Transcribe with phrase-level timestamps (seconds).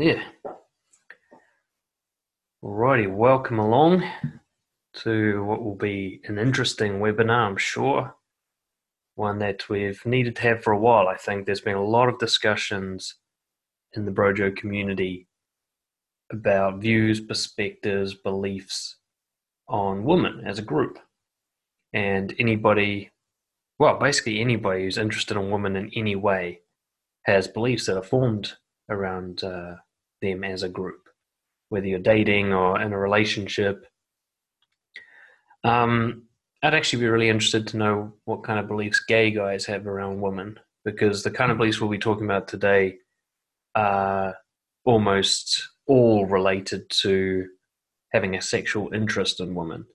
[0.00, 0.22] Yeah.
[2.64, 4.02] Alrighty, welcome along
[5.02, 8.14] to what will be an interesting webinar, I'm sure.
[9.16, 11.06] One that we've needed to have for a while.
[11.06, 13.16] I think there's been a lot of discussions
[13.92, 15.28] in the Brojo community
[16.32, 18.96] about views, perspectives, beliefs
[19.68, 20.98] on women as a group.
[21.92, 23.10] And anybody,
[23.78, 26.60] well, basically anybody who's interested in women in any way
[27.24, 28.54] has beliefs that are formed
[28.88, 29.74] around uh,
[30.20, 31.08] them as a group,
[31.68, 33.86] whether you're dating or in a relationship.
[35.64, 36.24] Um,
[36.62, 40.20] I'd actually be really interested to know what kind of beliefs gay guys have around
[40.20, 42.96] women, because the kind of beliefs we'll be talking about today
[43.74, 44.36] are
[44.84, 47.46] almost all related to
[48.12, 49.86] having a sexual interest in women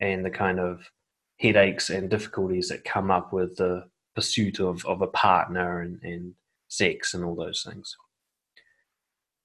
[0.00, 0.90] and the kind of
[1.38, 6.34] headaches and difficulties that come up with the pursuit of, of a partner and, and
[6.68, 7.96] sex and all those things.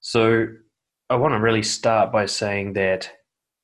[0.06, 0.48] So
[1.08, 3.10] I want to really start by saying that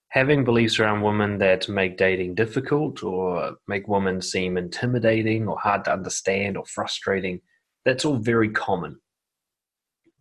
[0.09, 5.85] having beliefs around women that make dating difficult or make women seem intimidating or hard
[5.85, 7.43] to understand or frustrating,
[7.85, 8.99] that's all very common.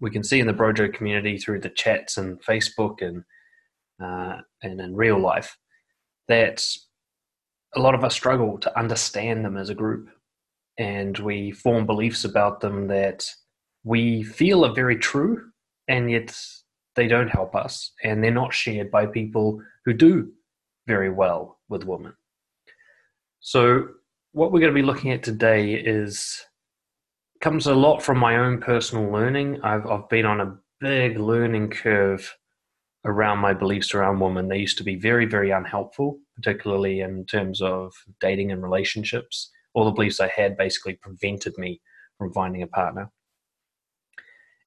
[0.02, 3.24] We can see in the Brojo community through the chats and Facebook and
[4.04, 5.58] uh, and in real life
[6.28, 6.66] that
[7.76, 10.10] a lot of us struggle to understand them as a group,
[10.78, 13.26] and we form beliefs about them that
[13.86, 15.49] we feel are very true,
[15.90, 16.34] and yet
[16.96, 20.32] they don't help us and they're not shared by people who do
[20.88, 22.14] very well with women.
[23.42, 23.88] So,
[24.32, 26.46] what we're going to be looking at today is
[27.42, 29.62] comes a lot from my own personal learning.
[29.64, 32.36] I've, I've been on a big learning curve
[33.06, 34.50] around my beliefs around women.
[34.50, 39.50] They used to be very, very unhelpful, particularly in terms of dating and relationships.
[39.74, 41.82] All the beliefs I had basically prevented me
[42.18, 43.10] from finding a partner.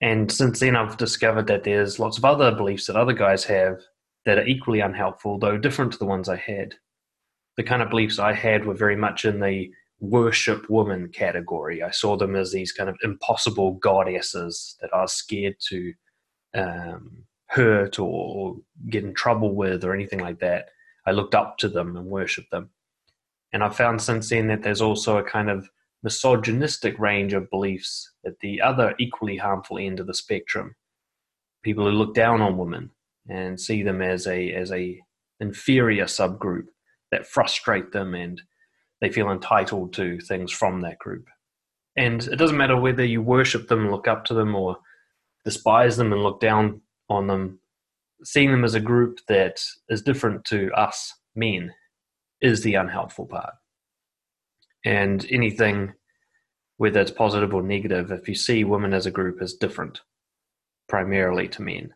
[0.03, 3.81] And since then, I've discovered that there's lots of other beliefs that other guys have
[4.27, 6.75] that are equally unhelpful, though different to the ones I had.
[7.57, 9.71] The kind of beliefs I had were very much in the
[10.01, 11.83] worship woman category.
[11.83, 15.93] I saw them as these kind of impossible goddesses that I was scared to
[16.55, 18.57] um, hurt or
[18.91, 20.71] get in trouble with or anything like that.
[21.07, 22.71] I looked up to them and worshiped them.
[23.53, 25.69] And I've found since then that there's also a kind of
[26.03, 30.75] misogynistic range of beliefs at the other equally harmful end of the spectrum.
[31.63, 32.91] People who look down on women
[33.29, 35.01] and see them as a as a
[35.41, 36.67] inferior subgroup
[37.11, 38.43] that frustrate them and
[39.01, 41.29] they feel entitled to things from that group.
[41.97, 44.79] And it doesn't matter whether you worship them, look up to them, or
[45.45, 47.61] despise them and look down on them.
[48.25, 51.73] Seeing them as a group that is different to us men
[52.41, 53.55] is the unhelpful part
[54.85, 55.93] and anything
[56.79, 60.01] whether it's positive or negative if you see women as a group as different
[60.89, 61.95] primarily to men.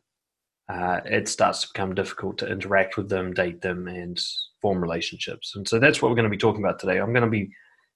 [0.69, 4.21] Uh, it starts to become difficult to interact with them date them and
[4.61, 5.55] form relationships.
[5.57, 6.99] And so that's what we're going to be talking about today.
[6.99, 7.51] I'm going to be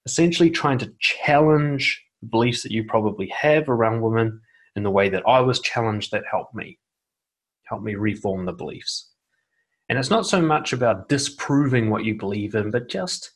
[0.05, 4.41] essentially trying to challenge the beliefs that you probably have around women
[4.75, 6.79] in the way that i was challenged that helped me
[7.65, 9.11] help me reform the beliefs.
[9.87, 13.31] And it's not so much about disproving what you believe in but just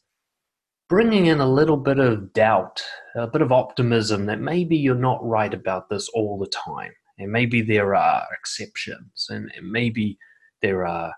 [0.90, 2.84] bringing in a little bit of doubt,
[3.16, 6.92] a bit of optimism that maybe you're not right about this all the time.
[7.18, 10.18] And maybe there are exceptions, and, maybe
[10.62, 11.14] there are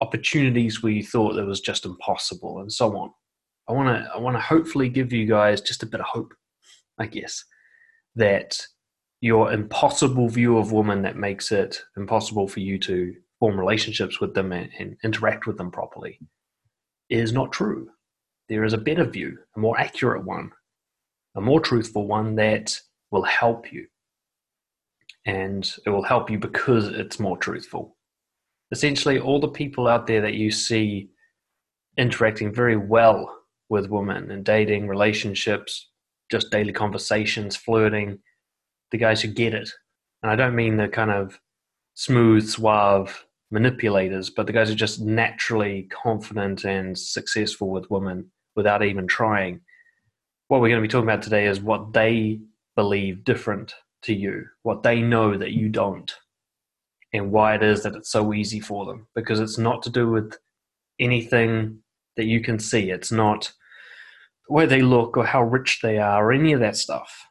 [0.00, 3.10] opportunities where you thought it was just impossible, and so on.
[3.68, 6.32] I want to I want to hopefully give you guys just a bit of hope,
[6.98, 7.44] I guess,
[8.16, 8.66] that
[9.20, 14.34] your impossible view of women that makes it impossible for you to form relationships with
[14.34, 16.18] them and, and interact with them properly
[17.10, 17.88] is not true
[18.52, 20.50] there is a better view, a more accurate one,
[21.36, 22.78] a more truthful one that
[23.10, 23.86] will help you.
[25.24, 27.96] And it will help you because it's more truthful.
[28.70, 31.08] Essentially, all the people out there that you see
[31.96, 33.34] interacting very well
[33.70, 35.88] with women and dating, relationships,
[36.30, 38.18] just daily conversations, flirting,
[38.90, 39.70] the guys who get it.
[40.22, 41.40] And I don't mean the kind of
[41.94, 48.30] smooth, suave manipulators, but the guys who are just naturally confident and successful with women
[48.56, 49.60] without even trying.
[50.48, 52.40] What we're going to be talking about today is what they
[52.76, 56.12] believe different to you, what they know that you don't,
[57.12, 59.06] and why it is that it's so easy for them.
[59.14, 60.36] Because it's not to do with
[60.98, 61.78] anything
[62.16, 63.52] that you can see, it's not
[64.48, 67.26] where they look or how rich they are or any of that stuff.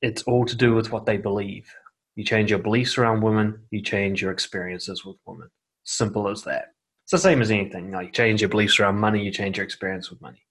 [0.00, 1.68] It's all to do with what they believe.
[2.14, 5.48] You change your beliefs around women, you change your experiences with women.
[5.84, 6.71] Simple as that.
[7.12, 7.90] The same as anything.
[7.90, 10.42] Like you change your beliefs around money, you change your experience with money.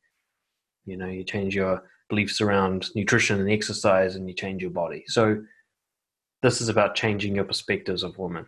[0.86, 5.04] You know, you change your beliefs around nutrition and exercise, and you change your body.
[5.08, 5.44] So
[6.44, 8.46] this is about changing your perspectives of women.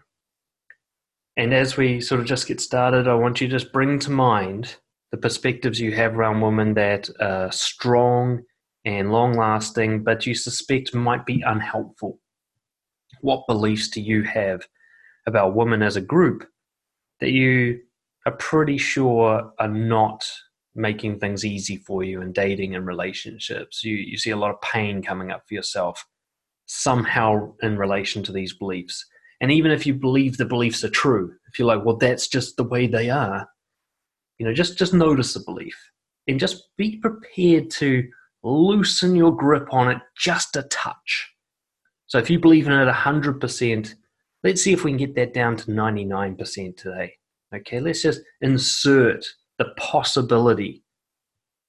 [1.38, 4.12] And as we sort of just get started, I want you to just bring to
[4.12, 4.76] mind
[5.10, 8.44] the perspectives you have around women that are strong
[8.86, 12.20] and long lasting, but you suspect might be unhelpful.
[13.22, 14.68] What beliefs do you have
[15.26, 16.48] about women as a group
[17.20, 17.80] that you
[18.26, 20.26] are pretty sure are not
[20.76, 23.84] making things easy for you in dating and relationships?
[23.84, 26.06] You, you see a lot of pain coming up for yourself
[26.66, 29.06] somehow in relation to these beliefs.
[29.42, 32.56] And even if you believe the beliefs are true, if you're like, well, that's just
[32.56, 33.48] the way they are,
[34.38, 35.78] you know, just just notice the belief
[36.28, 38.08] and just be prepared to
[38.44, 41.32] loosen your grip on it just a touch.
[42.08, 43.96] So if you believe in it 100%,
[44.44, 47.14] let's see if we can get that down to 99% today.
[47.56, 49.26] Okay, let's just insert
[49.60, 50.84] the possibility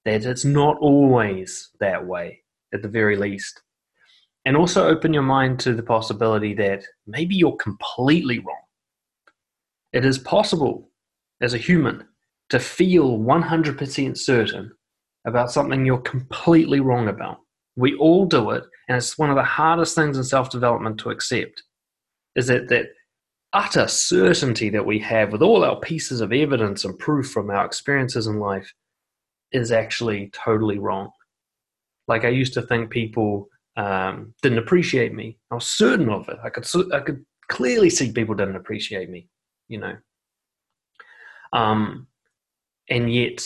[0.04, 2.42] that it's not always that way,
[2.72, 3.62] at the very least.
[4.46, 8.56] And also open your mind to the possibility that maybe you're completely wrong.
[9.92, 10.90] It is possible
[11.40, 12.04] as a human
[12.50, 14.70] to feel 100% certain
[15.26, 17.38] about something you're completely wrong about.
[17.76, 21.10] We all do it, and it's one of the hardest things in self development to
[21.10, 21.62] accept
[22.36, 22.86] is that that
[23.54, 27.64] utter certainty that we have with all our pieces of evidence and proof from our
[27.64, 28.70] experiences in life
[29.52, 31.10] is actually totally wrong.
[32.08, 35.38] Like I used to think people um, didn't appreciate me.
[35.50, 36.36] I was certain of it.
[36.42, 39.28] I could I could clearly see people didn't appreciate me.
[39.68, 39.96] You know.
[41.52, 42.08] Um,
[42.90, 43.42] and yet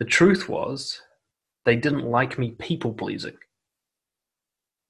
[0.00, 1.00] the truth was,
[1.64, 3.36] they didn't like me people pleasing.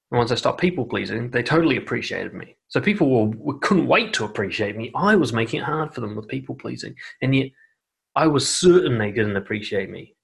[0.09, 2.57] And once I stopped people pleasing, they totally appreciated me.
[2.71, 4.91] So people were, couldn't wait to appreciate me.
[4.95, 6.95] I was making it hard for them with people pleasing.
[7.21, 7.51] And yet
[8.15, 10.15] I was certain they didn't appreciate me.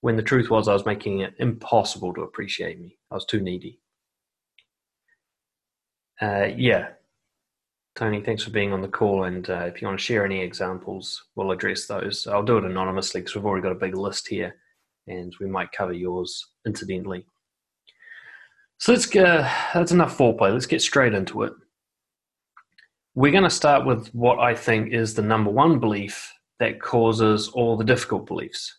[0.00, 2.98] When the truth was, I was making it impossible to appreciate me.
[3.12, 3.78] I was too needy.
[6.20, 6.88] Uh, yeah,
[7.94, 9.24] Tony, thanks for being on the call.
[9.24, 12.26] And uh, if you want to share any examples, we'll address those.
[12.26, 14.56] I'll do it anonymously because we've already got a big list here
[15.06, 17.26] and we might cover yours incidentally.
[18.80, 19.24] So let's get,
[19.74, 20.52] that's enough foreplay.
[20.52, 21.52] Let's get straight into it.
[23.14, 27.48] We're going to start with what I think is the number one belief that causes
[27.48, 28.78] all the difficult beliefs.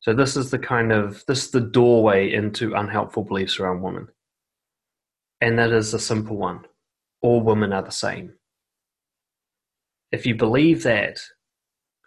[0.00, 4.08] So this is the kind of this is the doorway into unhelpful beliefs around women.
[5.40, 6.64] And that is a simple one
[7.22, 8.34] all women are the same.
[10.12, 11.18] If you believe that,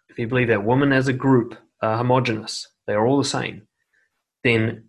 [0.10, 3.68] if you believe that women as a group are homogenous, they are all the same,
[4.44, 4.89] then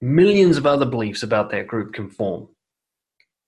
[0.00, 2.48] millions of other beliefs about that group can form.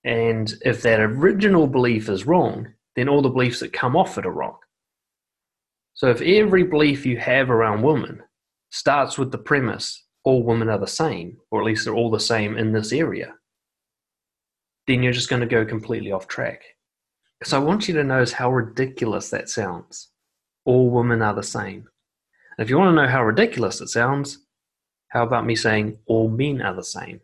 [0.03, 4.25] And if that original belief is wrong, then all the beliefs that come off it
[4.25, 4.57] are wrong.
[5.93, 8.23] So if every belief you have around women
[8.71, 12.19] starts with the premise all women are the same, or at least they're all the
[12.19, 13.33] same in this area,
[14.87, 16.61] then you're just going to go completely off track.
[17.43, 20.09] So I want you to notice how ridiculous that sounds.
[20.65, 21.87] All women are the same.
[22.57, 24.39] If you want to know how ridiculous it sounds,
[25.09, 27.21] how about me saying all men are the same?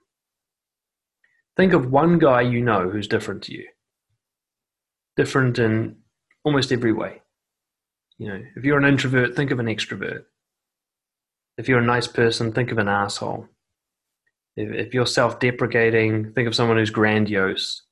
[1.55, 3.65] Think of one guy you know who's different to you.
[5.15, 5.97] Different in
[6.43, 7.21] almost every way.
[8.17, 10.25] You know, if you're an introvert, think of an extrovert.
[11.57, 13.47] If you're a nice person, think of an asshole.
[14.57, 17.83] If, if you're self-deprecating, think of someone who's grandiose.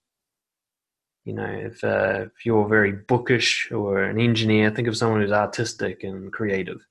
[1.25, 5.31] You know, if uh, if you're very bookish or an engineer, think of someone who's
[5.31, 6.85] artistic and creative.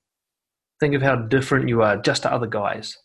[0.83, 2.97] Think of how different you are just to other guys.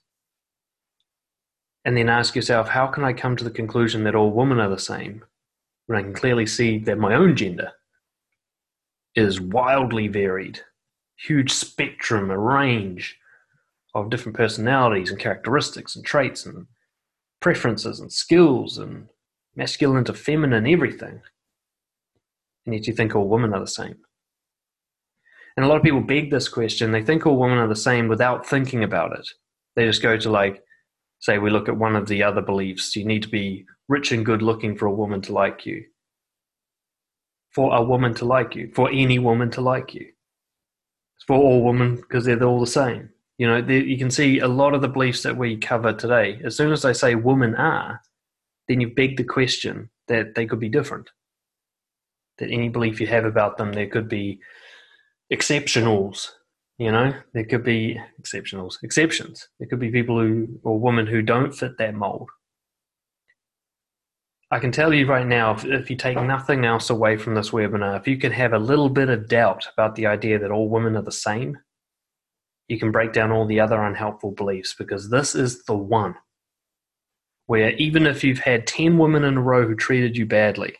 [1.84, 4.68] And then ask yourself, how can I come to the conclusion that all women are
[4.68, 5.24] the same
[5.86, 7.70] when I can clearly see that my own gender
[9.14, 10.60] is wildly varied,
[11.18, 13.16] huge spectrum, a range
[13.94, 16.66] of different personalities and characteristics and traits and
[17.40, 19.06] preferences and skills and
[19.54, 21.20] masculine to feminine everything.
[22.66, 23.98] And yet you think all women are the same.
[25.58, 26.92] And a lot of people beg this question.
[26.92, 29.28] They think all women are the same without thinking about it.
[29.74, 30.62] They just go to like,
[31.18, 32.94] say, we look at one of the other beliefs.
[32.94, 35.82] You need to be rich and good looking for a woman to like you.
[37.50, 38.70] For a woman to like you.
[38.72, 40.06] For any woman to like you.
[41.16, 43.10] It's for all women because they're all the same.
[43.38, 46.40] You know, you can see a lot of the beliefs that we cover today.
[46.44, 48.00] As soon as they say women are,
[48.68, 51.10] then you beg the question that they could be different.
[52.38, 54.38] That any belief you have about them, there could be
[55.32, 56.28] exceptionals.
[56.78, 59.48] You know, there could be exceptionals, exceptions.
[59.58, 62.28] There could be people who or women who don't fit that mold.
[64.50, 67.50] I can tell you right now, if, if, you take nothing else away from this
[67.50, 70.70] webinar, if you can have a little bit of doubt about the idea that all
[70.70, 71.58] women are the same,
[72.68, 76.14] you can break down all the other unhelpful beliefs because this is the one.
[77.46, 80.76] where even if you've had 10 women in a row who treated you badly,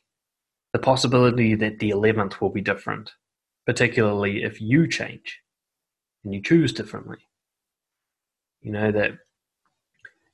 [0.75, 3.11] the possibility that the 11th will be different,
[3.69, 5.41] particularly if you change
[6.25, 7.19] and you choose differently.
[8.63, 9.19] You know, that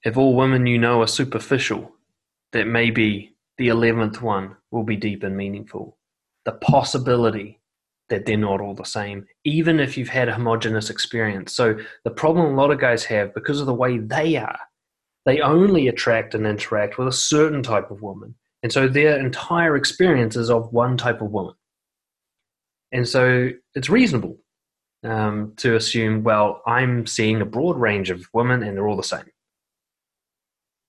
[0.04, 1.90] if all women you know are superficial,
[2.52, 5.98] that maybe the 11th one will be deep and meaningful.
[6.44, 7.60] The possibility
[8.08, 11.52] that they're not all the same, even if you've had a homogenous experience.
[11.56, 14.60] So, the problem a lot of guys have because of the way they are,
[15.26, 18.36] they only attract and interact with a certain type of woman.
[18.62, 21.54] And so, their entire experience is of one type of woman.
[22.94, 24.38] And so, it's reasonable
[25.04, 29.02] um, to assume, well, I'm seeing a broad range of women and they're all the
[29.02, 29.24] same.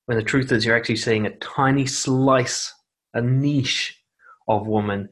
[0.05, 2.73] When the truth is, you're actually seeing a tiny slice,
[3.13, 3.99] a niche
[4.47, 5.09] of women,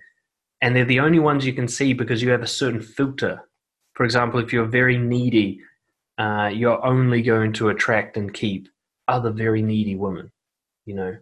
[0.62, 3.42] and they're the only ones you can see because you have a certain filter.
[3.96, 5.60] For example, if you're very needy,
[6.18, 8.70] uh, you're only going to attract and keep
[9.08, 10.32] other very needy women.
[10.86, 11.18] You know,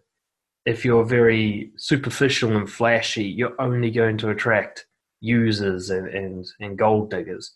[0.66, 4.86] if you're very superficial and flashy, you're only going to attract
[5.22, 7.54] users and, and, and gold diggers.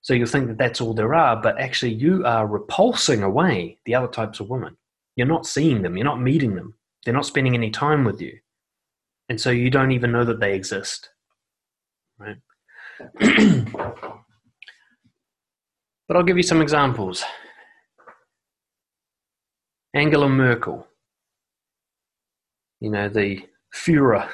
[0.00, 3.94] So you think that that's all there are, but actually you are repulsing away the
[3.94, 4.76] other types of women.
[5.16, 8.38] You're not seeing them, you're not meeting them, they're not spending any time with you.
[9.28, 11.10] And so you don't even know that they exist.
[12.18, 12.36] Right?
[16.08, 17.22] but I'll give you some examples.
[19.94, 20.86] Angela Merkel,
[22.80, 23.42] you know, the
[23.74, 24.28] Führer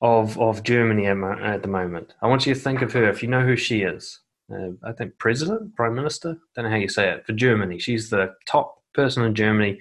[0.00, 2.14] of, of Germany at the moment.
[2.22, 4.20] I want you to think of her, if you know who she is
[4.52, 6.38] uh, I think president, prime minister.
[6.54, 7.78] Don't know how you say it for Germany.
[7.78, 9.78] She's the top person in Germany.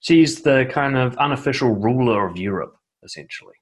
[0.00, 3.54] She's the kind of unofficial ruler of Europe, essentially.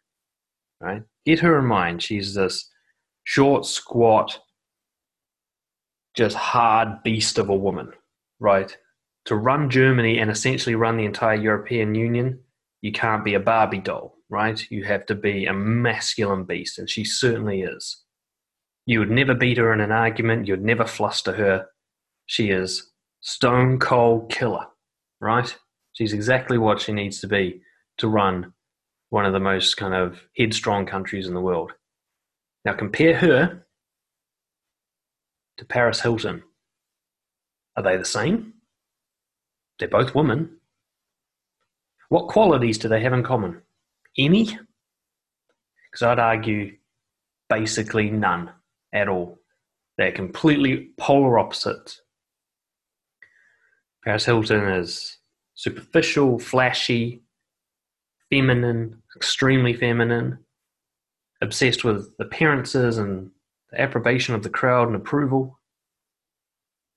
[0.80, 1.02] Right?
[1.24, 2.02] Get her in mind.
[2.02, 2.68] She's this
[3.24, 4.38] short, squat,
[6.14, 7.92] just hard beast of a woman,
[8.40, 8.76] right?
[9.26, 12.38] To run Germany and essentially run the entire European Union,
[12.80, 14.64] you can't be a Barbie doll, right?
[14.70, 18.02] You have to be a masculine beast, and she certainly is.
[18.86, 20.46] You would never beat her in an argument.
[20.46, 21.66] You'd never fluster her.
[22.26, 24.66] She is stone cold killer,
[25.20, 25.56] right?
[25.92, 27.60] She's exactly what she needs to be
[27.98, 28.52] to run
[29.10, 31.72] one of the most kind of headstrong countries in the world.
[32.64, 33.66] Now compare her
[35.56, 36.42] to Paris Hilton.
[37.76, 38.54] Are they the same?
[39.78, 40.56] They're both women.
[42.08, 43.62] What qualities do they have in common?
[44.18, 44.58] Any?
[45.90, 46.76] Because I'd argue
[47.48, 48.50] basically none
[48.92, 49.38] at all.
[49.98, 52.02] They're completely polar opposites.
[54.04, 55.18] Paris Hilton is
[55.54, 57.22] superficial, flashy,
[58.30, 60.38] feminine, extremely feminine,
[61.40, 63.30] obsessed with appearances and
[63.70, 65.58] the approbation of the crowd and approval.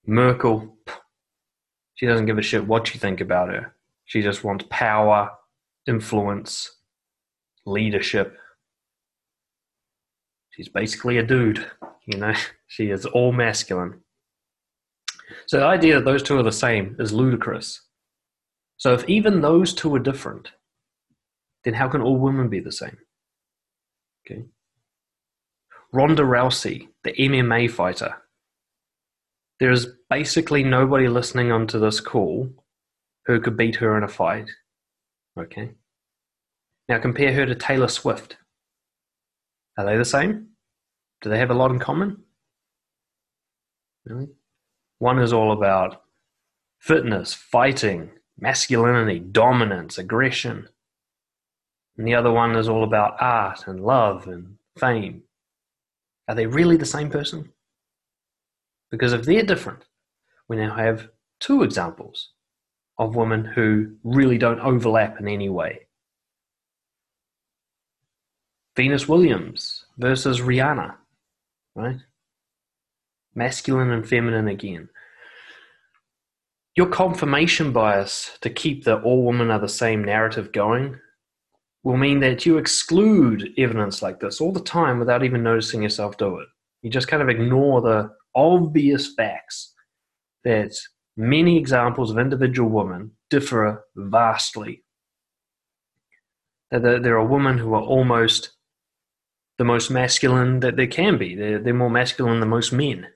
[0.05, 0.77] Merkel,
[1.95, 3.73] she doesn't give a shit what you think about her.
[4.05, 5.31] She just wants power,
[5.88, 6.69] influence,
[7.69, 8.38] leadership.
[10.51, 11.65] She's basically a dude.
[12.05, 12.33] You know,
[12.67, 14.01] she is all masculine.
[15.47, 17.81] So the idea that those two are the same is ludicrous.
[18.77, 20.49] So if even those two are different,
[21.63, 22.97] then how can all women be the same?
[24.25, 24.45] Okay.
[25.91, 28.15] Ronda Rousey, the MMA fighter.
[29.59, 32.49] There is basically nobody listening onto this call
[33.25, 34.49] who could beat her in a fight.
[35.38, 35.71] Okay.
[36.89, 38.38] Now compare her to Taylor Swift.
[39.77, 40.48] Are they the same?
[41.22, 42.24] Do they have a lot in common?
[44.05, 44.29] Really?
[44.98, 46.01] One is all about
[46.79, 50.67] fitness, fighting, masculinity, dominance, aggression.
[51.96, 55.24] And the other one is all about art and love and fame.
[56.27, 57.51] Are they really the same person?
[58.89, 59.86] Because if they're different,
[60.48, 62.31] we now have two examples
[62.98, 65.86] of women who really don't overlap in any way.
[68.79, 70.95] Venus Williams versus Rihanna
[71.75, 71.98] right?
[73.36, 74.88] Masculine and feminine again.
[76.77, 80.98] Your confirmation bias to keep the all women are the same narrative going
[81.83, 86.17] will mean that you exclude evidence like this all the time without even noticing yourself
[86.17, 86.48] do it.
[86.81, 89.74] You just kind of ignore the obvious facts
[90.45, 90.74] that
[91.17, 94.83] many examples of individual women differ vastly.
[96.71, 98.51] That there are women who are almost
[99.59, 101.35] the most masculine that they can be.
[101.35, 103.07] They're, they're more masculine than most men,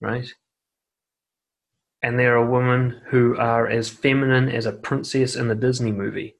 [0.00, 0.32] right?
[2.00, 6.36] And there are women who are as feminine as a princess in the Disney movie.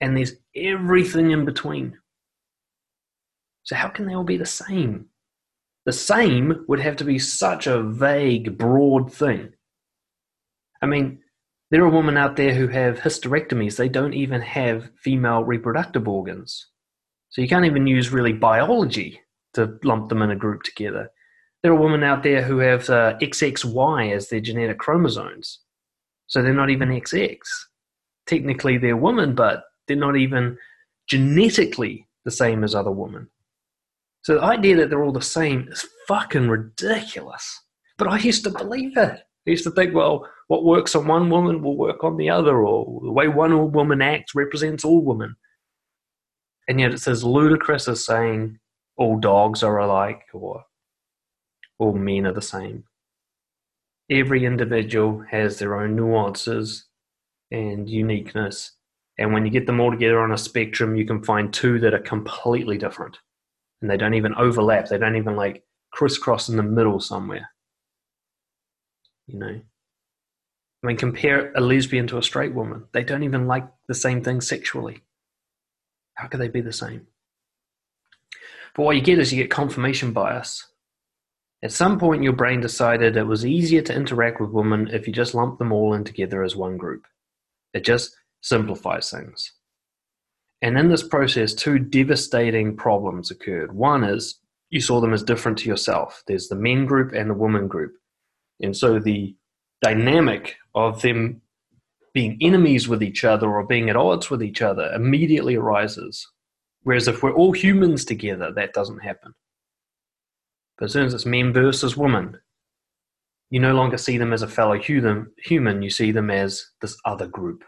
[0.00, 1.98] And there's everything in between.
[3.62, 5.06] So, how can they all be the same?
[5.84, 9.52] The same would have to be such a vague, broad thing.
[10.82, 11.20] I mean,
[11.70, 13.76] There are women out there who have hysterectomies.
[13.76, 16.68] They don't even have female reproductive organs.
[17.36, 19.20] So you can't even use really biology
[19.52, 21.10] to lump them in a group together.
[21.62, 25.58] There are women out there who have uh, XXY as their genetic chromosomes.
[26.28, 27.36] So they're not even XX.
[28.26, 30.56] Technically, they're women, but they're not even
[31.10, 33.28] genetically the same as other women.
[34.22, 37.64] So the idea that they're all the same is fucking ridiculous.
[37.98, 39.20] But I used to believe it.
[39.46, 42.62] I used to think, well, what works on one woman will work on the other,
[42.62, 45.36] or the way one woman acts represents all women.
[46.68, 48.58] And yet it's as ludicrous as saying
[48.96, 50.64] all dogs are alike or
[51.78, 52.84] all men are the same.
[54.10, 56.86] Every individual has their own nuances
[57.50, 58.72] and uniqueness.
[59.18, 61.94] And when you get them all together on a spectrum, you can find two that
[61.94, 63.18] are completely different.
[63.80, 64.88] And they don't even overlap.
[64.88, 67.48] They don't even like crisscross in the middle somewhere.
[69.26, 69.60] You know?
[70.82, 72.84] I mean, compare a lesbian to a straight woman.
[72.92, 75.02] They don't even like the same thing sexually.
[76.16, 77.06] How could they be the same?
[78.74, 80.66] But what you get is you get confirmation bias.
[81.62, 85.12] At some point, your brain decided it was easier to interact with women if you
[85.12, 87.06] just lump them all in together as one group.
[87.72, 89.52] It just simplifies things.
[90.62, 93.72] And in this process, two devastating problems occurred.
[93.74, 94.38] One is
[94.70, 96.22] you saw them as different to yourself.
[96.26, 97.94] There's the men group and the woman group.
[98.60, 99.34] And so the
[99.82, 101.42] dynamic of them
[102.16, 106.26] being enemies with each other or being at odds with each other immediately arises.
[106.82, 109.34] Whereas if we're all humans together, that doesn't happen.
[110.78, 112.38] But as soon as it's men versus women,
[113.50, 117.26] you no longer see them as a fellow human, you see them as this other
[117.26, 117.62] group,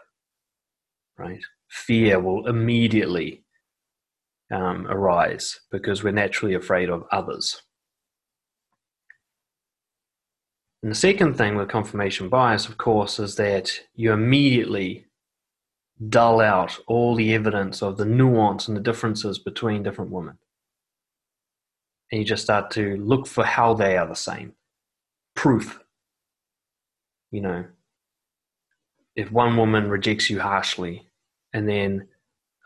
[1.19, 1.43] right?
[1.69, 3.43] Fear will immediately
[4.49, 7.61] um, arise because we're naturally afraid of others.
[10.81, 15.05] And the second thing with confirmation bias, of course, is that you immediately
[16.07, 20.37] dull out all the evidence of the nuance and the differences between different women.
[22.11, 24.53] And you just start to look for how they are the same.
[25.35, 25.81] Proof.
[27.31, 27.65] You know,
[29.15, 31.07] if one woman rejects you harshly,
[31.53, 32.07] and then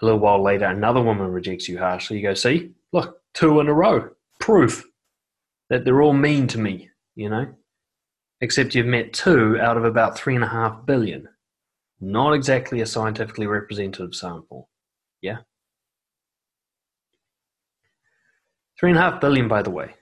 [0.02, 3.68] a little while later another woman rejects you harshly, you go, see, look, two in
[3.68, 4.12] a row.
[4.40, 4.86] Proof
[5.70, 7.54] that they're all mean to me, you know?
[8.44, 11.30] Except you've met two out of about three and a half billion.
[12.02, 14.70] Not exactly a scientifically representative sample.
[15.22, 15.38] Yeah?
[18.78, 19.96] Three and a half billion, by the way.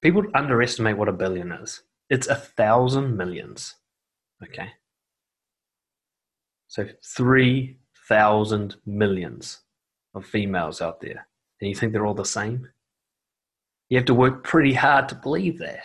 [0.00, 1.82] People underestimate what a billion is.
[2.08, 3.74] It's a thousand millions.
[4.42, 4.70] Okay?
[6.68, 7.76] So three
[8.08, 9.60] thousand millions
[10.14, 11.28] of females out there.
[11.60, 12.66] And you think they're all the same?
[13.90, 15.84] You have to work pretty hard to believe that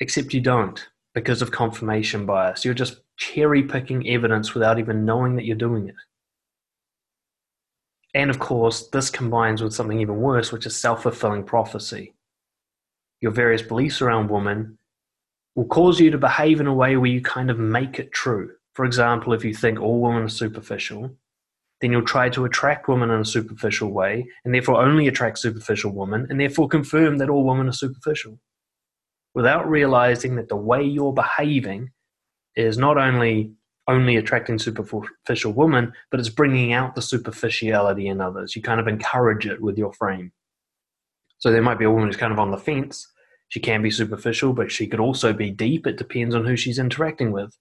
[0.00, 2.64] except you don't because of confirmation bias.
[2.64, 5.94] You're just cherry picking evidence without even knowing that you're doing it.
[8.14, 12.14] And of course, this combines with something even worse, which is self fulfilling prophecy.
[13.20, 14.78] Your various beliefs around women
[15.54, 18.50] will cause you to behave in a way where you kind of make it true.
[18.72, 21.14] For example, if you think all women are superficial,
[21.80, 25.92] then you'll try to attract women in a superficial way and therefore only attract superficial
[25.92, 28.38] women and therefore confirm that all women are superficial
[29.34, 31.90] without realizing that the way you're behaving
[32.56, 33.52] is not only
[33.88, 38.54] only attracting superficial women, but it's bringing out the superficiality in others.
[38.54, 40.30] You kind of encourage it with your frame.
[41.38, 43.10] So there might be a woman who's kind of on the fence.
[43.48, 45.86] She can be superficial, but she could also be deep.
[45.86, 47.56] It depends on who she's interacting with.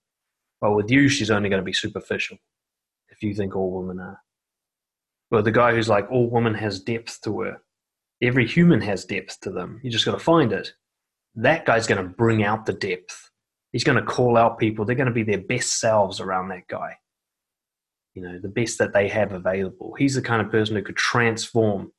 [0.62, 2.38] Well, with you, she's only going to be superficial
[3.10, 4.22] if you think all women are.
[5.32, 7.62] Well, the guy who's like, all women has depth to her.
[8.22, 9.80] Every human has depth to them.
[9.84, 10.74] You just got to find it
[11.44, 13.30] that guy's going to bring out the depth.
[13.72, 14.84] He's going to call out people.
[14.84, 16.96] They're going to be their best selves around that guy.
[18.14, 19.96] You know, the best that they have available.
[19.98, 21.94] He's the kind of person who could transform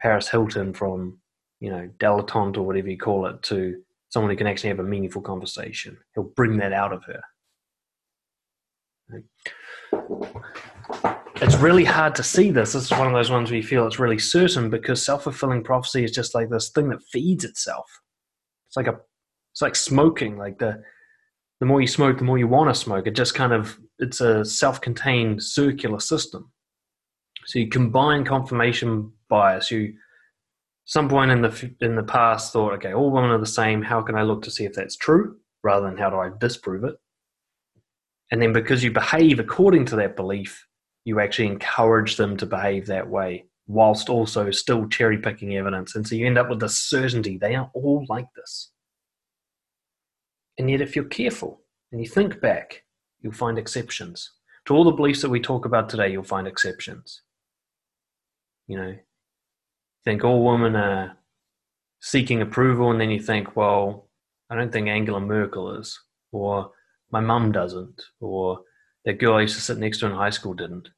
[0.00, 1.18] Paris Hilton from,
[1.58, 4.84] you know, dilettante or whatever you call it to someone who can actually have a
[4.84, 5.96] meaningful conversation.
[6.14, 7.20] He'll bring that out of her.
[11.36, 12.74] It's really hard to see this.
[12.74, 15.64] This is one of those ones where you feel it's really certain because self fulfilling
[15.64, 17.90] prophecy is just like this thing that feeds itself
[18.70, 19.00] it's like a
[19.52, 20.80] it's like smoking like the
[21.58, 23.08] the more you smoke the more you want to smoke.
[23.08, 26.52] It just kind of it's a self-contained circular system.
[27.46, 29.72] So you combine confirmation bias.
[29.72, 29.94] You
[30.84, 33.82] some point in the in the past thought okay all women are the same.
[33.82, 36.84] How can i look to see if that's true rather than how do i disprove
[36.84, 36.94] it?
[38.30, 40.64] And then because you behave according to that belief
[41.04, 45.94] you actually encourage them to behave that way whilst also still cherry picking evidence.
[45.94, 48.72] And so you end up with the certainty they are all like this.
[50.58, 52.82] And yet, if you're careful and you think back,
[53.20, 54.32] you'll find exceptions.
[54.66, 57.22] To all the beliefs that we talk about today, you'll find exceptions.
[58.66, 58.96] You know,
[60.04, 61.16] think all women are
[62.00, 64.08] seeking approval, and then you think, well,
[64.50, 65.98] I don't think Angela Merkel is,
[66.32, 66.72] or
[67.12, 68.62] my mum doesn't, or
[69.04, 70.88] that girl I used to sit next to in high school didn't.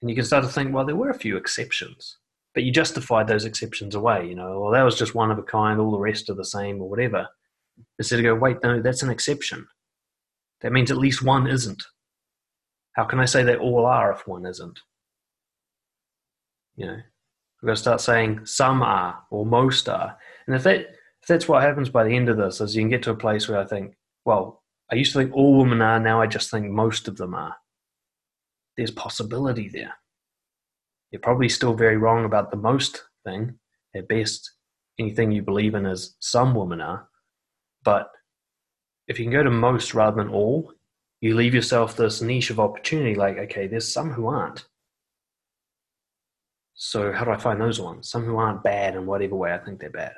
[0.00, 2.18] And you can start to think, well, there were a few exceptions,
[2.54, 4.26] but you justified those exceptions away.
[4.28, 6.44] You know, well, that was just one of a kind, all the rest are the
[6.44, 7.26] same, or whatever.
[7.98, 9.66] Instead of go, wait, no, that's an exception.
[10.60, 11.82] That means at least one isn't.
[12.92, 14.78] How can I say they all are if one isn't?
[16.76, 16.96] You know,
[17.62, 20.16] we've got to start saying some are or most are.
[20.46, 20.80] And if that
[21.26, 23.16] if that's what happens by the end of this, is you can get to a
[23.16, 26.52] place where I think, well, I used to think all women are, now I just
[26.52, 27.56] think most of them are.
[28.76, 29.94] There's possibility there.
[31.10, 33.58] You're probably still very wrong about the most thing.
[33.94, 34.52] At best,
[34.98, 37.08] anything you believe in is some women are.
[37.84, 38.10] But
[39.08, 40.72] if you can go to most rather than all,
[41.20, 44.66] you leave yourself this niche of opportunity like, okay, there's some who aren't.
[46.74, 48.10] So how do I find those ones?
[48.10, 50.12] Some who aren't bad in whatever way I think they're bad.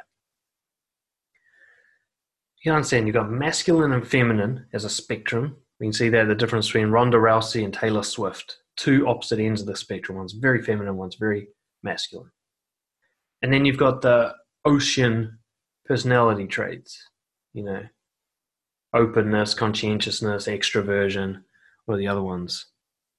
[2.65, 5.59] You understand you've got masculine and feminine as a spectrum.
[5.81, 8.59] We can see there the difference between Ronda Rousey and Taylor Swift.
[8.77, 10.19] Two opposite ends of the spectrum.
[10.19, 11.49] One's very feminine, one's very
[11.83, 12.31] masculine.
[13.43, 15.39] And then you've got the ocean
[15.87, 17.01] personality traits,
[17.53, 17.83] you know,
[18.95, 21.43] openness, conscientiousness, extroversion.
[21.89, 22.67] Are the other ones?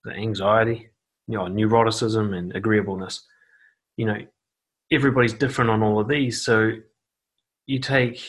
[0.03, 0.89] The anxiety,
[1.27, 3.25] you know, neuroticism and agreeableness.
[3.97, 4.17] You know,
[4.91, 6.43] everybody's different on all of these.
[6.43, 6.73] So
[7.65, 8.21] you take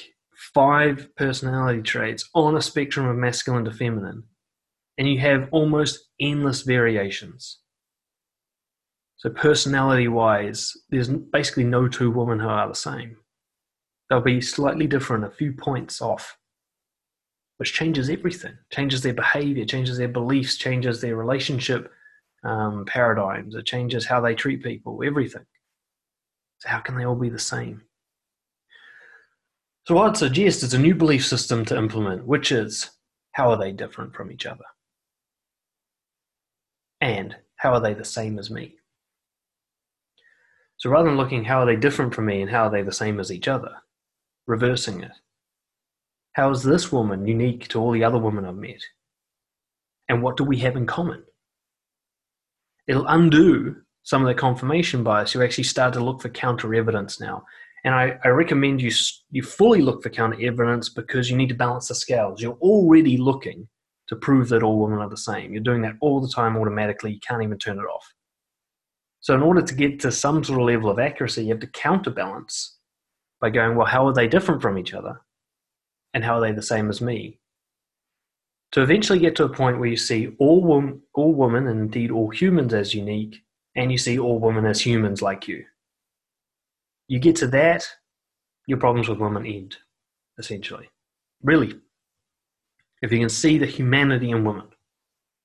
[0.55, 4.23] five personality traits on a spectrum of masculine to feminine,
[4.97, 7.59] and you have almost endless variations.
[9.19, 13.19] So, personality wise, there's basically no two women who are the same.
[14.09, 16.39] They'll be slightly different, a few points off,
[17.59, 18.55] which changes everything.
[18.73, 21.93] Changes their behavior, changes their beliefs, changes their relationship
[22.43, 25.45] um, paradigms, it changes how they treat people, everything.
[26.61, 27.83] So, how can they all be the same?
[29.91, 32.91] So, what I'd suggest is a new belief system to implement, which is
[33.33, 34.63] how are they different from each other?
[37.01, 38.77] And how are they the same as me?
[40.77, 42.93] So, rather than looking how are they different from me and how are they the
[42.93, 43.73] same as each other,
[44.47, 45.11] reversing it.
[46.35, 48.85] How is this woman unique to all the other women I've met?
[50.09, 51.25] And what do we have in common?
[52.87, 53.75] It'll undo
[54.05, 55.35] some of the confirmation bias.
[55.35, 57.45] You actually start to look for counter evidence now
[57.85, 58.91] and I, I recommend you
[59.31, 62.43] you fully look for counter evidence because you need to balance the scales.
[62.43, 63.69] You're already looking
[64.09, 65.53] to prove that all women are the same.
[65.53, 67.13] You're doing that all the time automatically.
[67.13, 68.13] You can't even turn it off.
[69.21, 71.67] So in order to get to some sort of level of accuracy, you have to
[71.69, 72.79] counterbalance
[73.41, 75.21] by going, well, how are they different from each other?
[76.13, 77.39] And how are they the same as me?
[78.73, 82.11] To eventually get to a point where you see all, wom- all women and indeed
[82.11, 83.37] all humans as unique,
[83.77, 85.65] and you see all women as humans like you
[87.11, 87.85] you get to that,
[88.69, 89.77] your problems with women end,
[90.39, 90.89] essentially.
[91.43, 91.75] Really.
[93.03, 94.69] If you can see the humanity in women,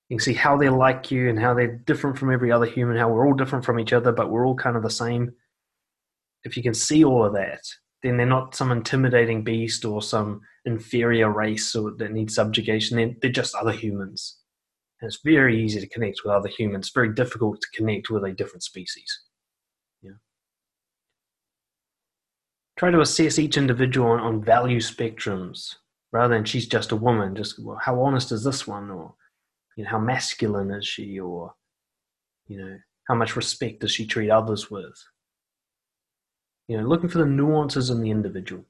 [0.07, 2.97] you can see how they're like you and how they're different from every other human,
[2.97, 5.33] how we're all different from each other, but we're all kind of the same.
[6.43, 7.61] If you can see all of that,
[8.03, 12.97] then they're not some intimidating beast or some inferior race or that needs subjugation.
[12.97, 14.37] They're, they're just other humans.
[15.01, 16.85] And it's very easy to connect with other humans.
[16.85, 19.24] It's very difficult to connect with a different species.
[22.77, 25.75] Try to assess each individual on, on value spectrums
[26.11, 27.35] rather than she's just a woman.
[27.35, 29.13] Just well, how honest is this one, or
[29.75, 31.53] you know, how masculine is she, or
[32.47, 35.03] you know, how much respect does she treat others with?
[36.67, 38.65] You know, looking for the nuances in the individual.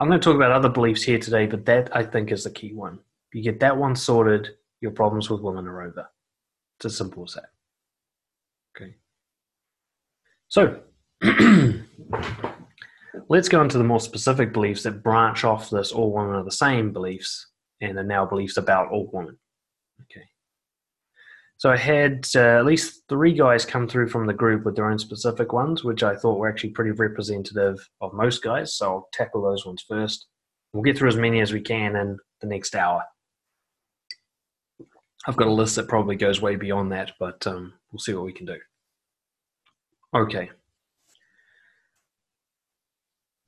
[0.00, 2.50] I'm going to talk about other beliefs here today, but that I think is the
[2.50, 3.00] key one.
[3.30, 4.48] If you get that one sorted,
[4.80, 6.08] your problems with women are over.
[6.76, 7.50] It's as simple as that.
[8.76, 8.94] Okay.
[10.48, 10.80] So,
[13.28, 16.50] Let's go into the more specific beliefs that branch off this all women are the
[16.50, 17.48] same beliefs
[17.80, 19.38] and are now beliefs about all women.
[20.02, 20.24] Okay.
[21.58, 24.88] So I had uh, at least three guys come through from the group with their
[24.88, 28.74] own specific ones, which I thought were actually pretty representative of most guys.
[28.74, 30.26] So I'll tackle those ones first.
[30.72, 33.02] We'll get through as many as we can in the next hour.
[35.26, 38.24] I've got a list that probably goes way beyond that, but um, we'll see what
[38.24, 38.56] we can do.
[40.14, 40.50] Okay.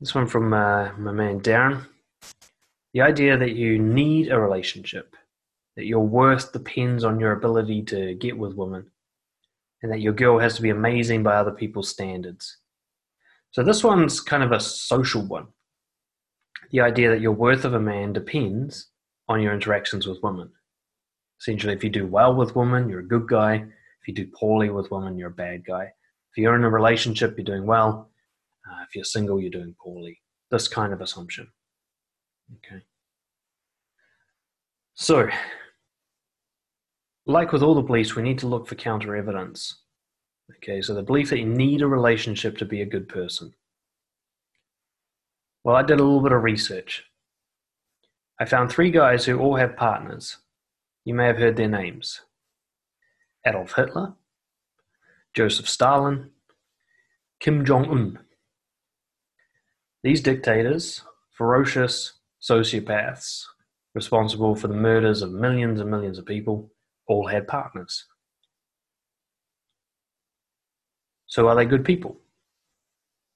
[0.00, 1.86] This one from uh, my man Darren.
[2.94, 5.14] The idea that you need a relationship,
[5.76, 8.90] that your worth depends on your ability to get with women,
[9.82, 12.56] and that your girl has to be amazing by other people's standards.
[13.50, 15.48] So this one's kind of a social one.
[16.70, 18.88] The idea that your worth of a man depends
[19.28, 20.50] on your interactions with women.
[21.40, 23.56] Essentially, if you do well with women, you're a good guy.
[23.56, 25.84] If you do poorly with women, you're a bad guy.
[26.30, 28.10] If you're in a relationship, you're doing well.
[28.70, 30.20] Uh, if you're single, you're doing poorly.
[30.50, 31.48] This kind of assumption.
[32.56, 32.83] Okay.
[34.94, 35.28] So,
[37.26, 39.83] like with all the beliefs, we need to look for counter evidence.
[40.56, 43.54] Okay, so the belief that you need a relationship to be a good person.
[45.62, 47.04] Well, I did a little bit of research.
[48.40, 50.38] I found three guys who all have partners.
[51.04, 52.20] You may have heard their names
[53.46, 54.14] Adolf Hitler,
[55.35, 56.30] Joseph Stalin,
[57.38, 58.18] Kim Jong un.
[60.02, 63.44] These dictators, ferocious sociopaths
[63.94, 66.70] responsible for the murders of millions and millions of people,
[67.06, 68.06] all had partners.
[71.26, 72.16] So are they good people?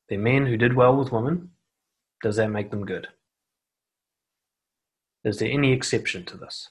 [0.09, 1.51] They're men who did well with women.
[2.23, 3.09] Does that make them good?
[5.25, 6.71] Is there any exception to this?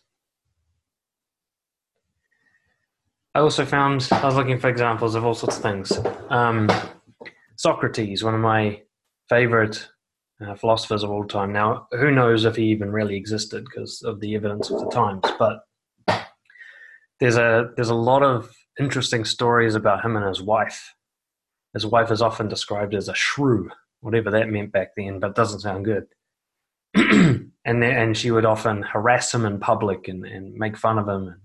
[3.35, 5.91] I also found, I was looking for examples of all sorts of things.
[6.29, 6.69] Um,
[7.55, 8.81] Socrates, one of my
[9.29, 9.87] favorite
[10.41, 11.53] uh, philosophers of all time.
[11.53, 15.23] Now, who knows if he even really existed because of the evidence of the times,
[15.39, 15.63] but
[17.19, 20.93] there's a, there's a lot of interesting stories about him and his wife.
[21.73, 23.69] His wife is often described as a shrew,
[24.01, 26.05] whatever that meant back then, but doesn't sound good.
[27.65, 31.27] and and she would often harass him in public and, and make fun of him
[31.27, 31.41] and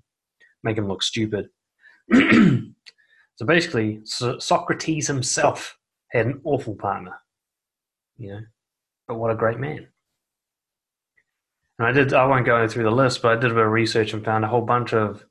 [0.63, 1.49] make him look stupid.
[2.13, 5.77] so basically, so Socrates himself
[6.11, 7.15] had an awful partner,
[8.19, 8.41] you know,
[9.07, 9.87] but what a great man.
[11.79, 12.13] And I did.
[12.13, 14.45] I won't go through the list, but I did a bit of research and found
[14.45, 15.25] a whole bunch of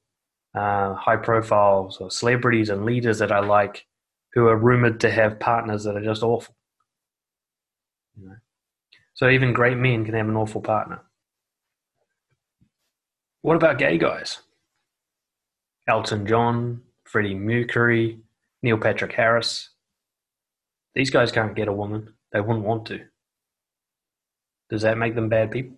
[0.55, 3.85] uh, high profiles or celebrities and leaders that I like
[4.33, 6.55] who are rumored to have partners that are just awful.
[8.15, 8.35] You know?
[9.13, 11.01] So even great men can have an awful partner.
[13.41, 14.39] What about gay guys?
[15.87, 18.19] Elton John, Freddie Mercury,
[18.61, 19.69] Neil Patrick Harris.
[20.95, 22.13] These guys can't get a woman.
[22.37, 22.99] They wouldn't want to.
[24.69, 25.77] Does that make them bad people?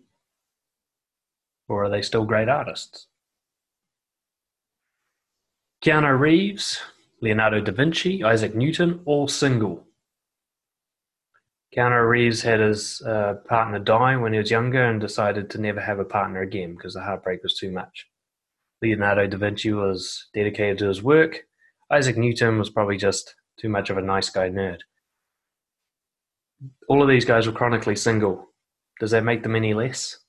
[1.69, 3.07] Or are they still great artists?
[5.81, 6.81] Keanu Reeves,
[7.21, 9.87] Leonardo da Vinci, Isaac Newton, all single.
[11.73, 15.79] Keanu Reeves had his uh, partner die when he was younger and decided to never
[15.79, 18.05] have a partner again because the heartbreak was too much.
[18.81, 21.43] Leonardo da Vinci was dedicated to his work.
[21.89, 24.79] Isaac Newton was probably just too much of a nice guy nerd.
[26.87, 28.47] All of these guys were chronically single.
[28.99, 30.19] Does that make them any less?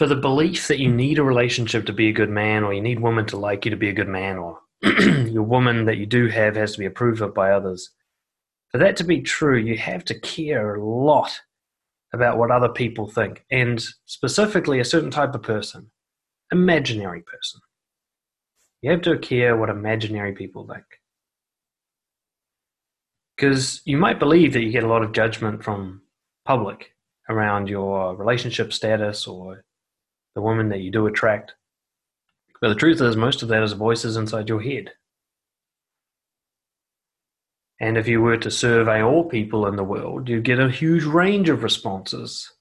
[0.00, 2.80] for the belief that you need a relationship to be a good man, or you
[2.80, 6.06] need women to like you to be a good man, or your woman that you
[6.06, 7.90] do have has to be approved of by others.
[8.72, 11.38] For that to be true, you have to care a lot
[12.14, 15.90] about what other people think, and specifically a certain type of person,
[16.50, 17.60] imaginary person.
[18.80, 20.86] You have to care what imaginary people think.
[23.40, 26.02] Because you might believe that you get a lot of judgment from
[26.44, 26.92] public
[27.30, 29.64] around your relationship status or
[30.34, 31.54] the woman that you do attract.
[32.60, 34.90] But the truth is, most of that is voices inside your head.
[37.80, 41.04] And if you were to survey all people in the world, you'd get a huge
[41.04, 42.52] range of responses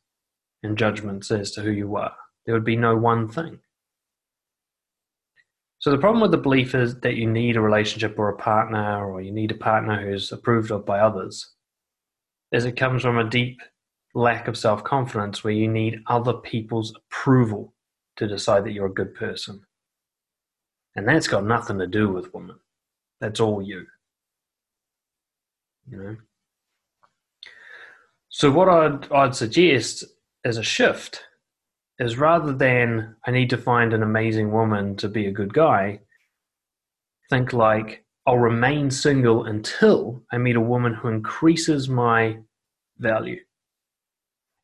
[0.63, 2.15] and judgments as to who you are.
[2.45, 3.59] There would be no one thing.
[5.79, 9.05] So the problem with the belief is that you need a relationship or a partner,
[9.05, 11.53] or you need a partner who's approved of by others,
[12.51, 13.61] is it comes from a deep
[14.13, 17.73] lack of self confidence where you need other people's approval
[18.17, 19.61] to decide that you're a good person.
[20.95, 22.57] And that's got nothing to do with women.
[23.21, 23.85] That's all you.
[25.89, 26.17] You know?
[28.27, 30.03] So, what I'd, I'd suggest
[30.43, 31.23] is a shift
[31.99, 35.99] is rather than I need to find an amazing woman to be a good guy,
[37.29, 42.37] think like I'll remain single until I meet a woman who increases my
[42.97, 43.39] value.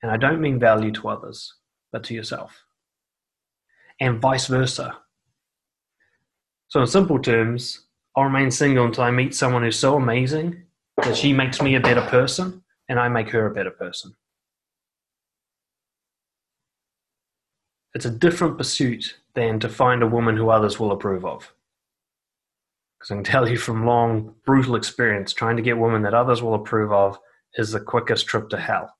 [0.01, 1.53] And I don't mean value to others,
[1.91, 2.63] but to yourself.
[3.99, 4.97] And vice versa.
[6.67, 7.81] So, in simple terms,
[8.15, 10.63] I'll remain single until I meet someone who's so amazing
[10.97, 14.13] that she makes me a better person and I make her a better person.
[17.95, 21.53] It's a different pursuit than to find a woman who others will approve of.
[22.99, 26.43] Because I can tell you from long, brutal experience, trying to get women that others
[26.43, 27.17] will approve of
[27.55, 28.93] is the quickest trip to hell.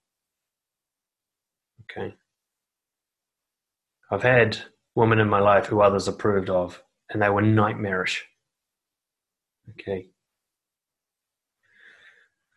[1.84, 2.16] Okay.
[4.10, 4.58] I've had
[4.96, 8.24] women in my life who others approved of, and they were nightmarish.
[9.72, 10.08] Okay.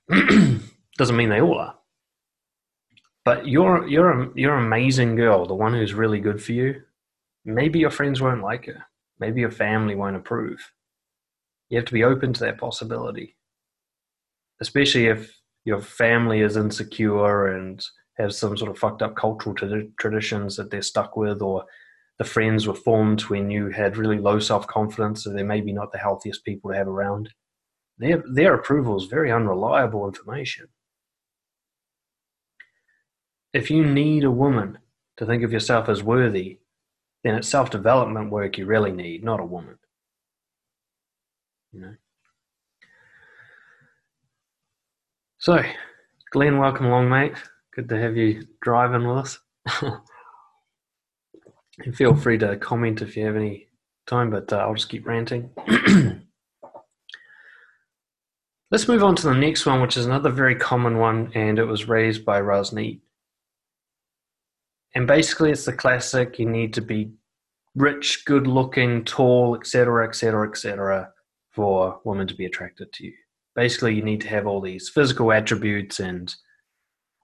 [0.98, 1.77] Doesn't mean they all are.
[3.28, 6.80] But you're you're you're an amazing girl, the one who's really good for you.
[7.44, 8.86] Maybe your friends won't like her.
[9.20, 10.72] Maybe your family won't approve.
[11.68, 13.36] You have to be open to that possibility,
[14.62, 15.30] especially if
[15.66, 17.84] your family is insecure and
[18.16, 19.54] has some sort of fucked up cultural
[20.00, 21.66] traditions that they're stuck with, or
[22.16, 25.92] the friends were formed when you had really low self confidence, so they're maybe not
[25.92, 27.28] the healthiest people to have around.
[27.98, 30.68] Their their approval is very unreliable information
[33.52, 34.78] if you need a woman
[35.16, 36.58] to think of yourself as worthy,
[37.24, 39.78] then it's self development work you really need, not a woman.
[41.72, 41.94] You know.
[45.38, 45.62] So,
[46.32, 47.34] Glenn, welcome along, mate.
[47.74, 49.38] Good to have you driving with us.
[51.78, 53.68] and feel free to comment if you have any
[54.06, 55.50] time, but uh, I'll just keep ranting.
[58.70, 61.64] Let's move on to the next one, which is another very common one, and it
[61.64, 63.00] was raised by Rosneet
[64.94, 67.12] and basically it's the classic you need to be
[67.74, 71.10] rich good looking tall etc etc etc
[71.52, 73.12] for women to be attracted to you.
[73.54, 76.34] Basically you need to have all these physical attributes and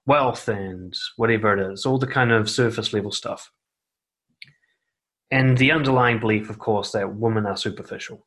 [0.06, 3.50] wealth and whatever it is all the kind of surface level stuff.
[5.30, 8.26] And the underlying belief of course that women are superficial.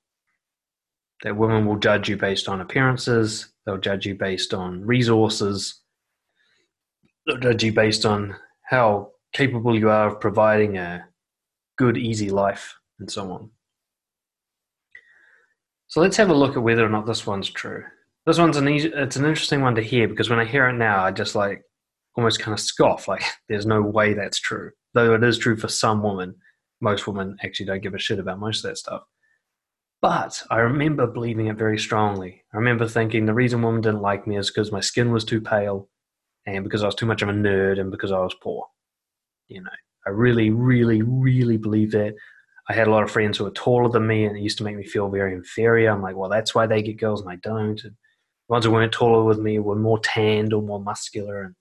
[1.24, 5.82] That women will judge you based on appearances they'll judge you based on resources
[7.26, 11.06] they'll judge you based on how capable you are of providing a
[11.78, 13.52] good, easy life, and so on.
[15.86, 17.84] So let's have a look at whether or not this one's true.
[18.26, 20.74] This one's an easy, it's an interesting one to hear because when I hear it
[20.74, 21.62] now, I just like
[22.16, 24.72] almost kind of scoff, like there's no way that's true.
[24.96, 26.36] Though it is true for some women,
[26.82, 29.04] most women actually don't give a shit about most of that stuff.
[30.02, 32.44] But I remember believing it very strongly.
[32.54, 35.42] I remember thinking the reason women didn't like me is because my skin was too
[35.42, 35.90] pale
[36.46, 38.66] and because I was too much of a nerd and because I was poor.
[39.48, 39.70] You know,
[40.06, 42.16] I really, really, really believe that.
[42.70, 44.66] I had a lot of friends who were taller than me, and it used to
[44.66, 45.90] make me feel very inferior.
[45.90, 47.82] I'm like, well, that's why they get girls and I don't.
[47.82, 51.56] And the ones who weren't taller with me were more tanned or more muscular, and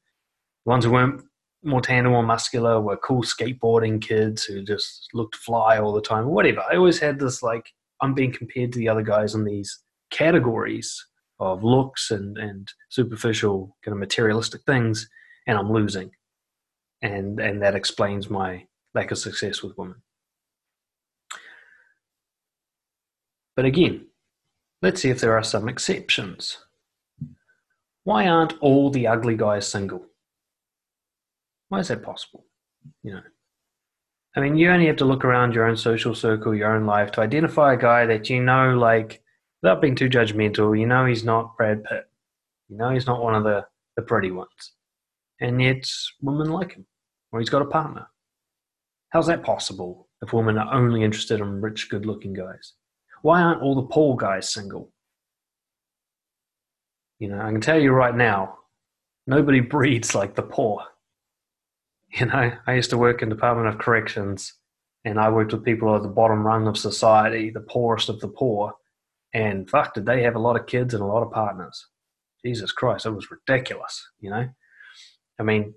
[0.65, 1.23] the ones who weren't
[1.63, 6.01] more tanned or more muscular were cool skateboarding kids who just looked fly all the
[6.01, 6.63] time, or whatever.
[6.69, 7.71] I always had this like,
[8.01, 9.79] I'm being compared to the other guys in these
[10.11, 11.07] categories
[11.39, 15.09] of looks and, and superficial kind of materialistic things,
[15.47, 16.11] and I'm losing
[17.03, 19.97] and and that explains my lack of success with women.
[23.55, 24.07] But again,
[24.83, 26.59] let's see if there are some exceptions.
[28.05, 30.07] Why aren't all the ugly guys single?
[31.69, 32.45] Why is that possible?
[33.03, 33.23] You know,
[34.37, 37.11] I mean, you only have to look around your own social circle, your own life,
[37.13, 39.23] to identify a guy that you know, like,
[39.63, 42.09] without being too judgmental, you know he's not Brad Pitt.
[42.69, 44.77] You know he's not one of the, the pretty ones
[45.41, 45.89] and yet
[46.21, 46.87] women like him,
[47.33, 48.07] or he's got a partner.
[49.11, 52.75] How's that possible if women are only interested in rich, good looking guys?
[53.23, 54.93] Why aren't all the poor guys single?
[57.19, 58.59] You know, I can tell you right now,
[59.27, 60.85] nobody breeds like the poor.
[62.13, 64.55] You know, I used to work in Department of Corrections
[65.05, 68.29] and I worked with people at the bottom rung of society, the poorest of the
[68.29, 68.75] poor.
[69.35, 71.87] And fuck, did they have a lot of kids and a lot of partners?
[72.45, 74.49] Jesus Christ, it was ridiculous, you know?
[75.39, 75.75] I mean,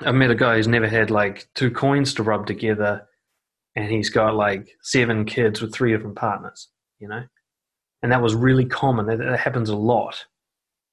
[0.00, 3.06] I met a guy who's never had like two coins to rub together,
[3.76, 6.68] and he's got like seven kids with three different partners,
[6.98, 7.24] you know?
[8.02, 9.06] And that was really common.
[9.06, 10.24] That, that happens a lot.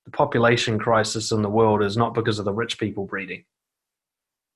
[0.06, 3.45] The population crisis in the world is not because of the rich people breeding.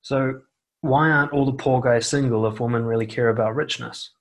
[0.01, 0.41] So,
[0.81, 4.11] why aren't all the poor guys single if women really care about richness?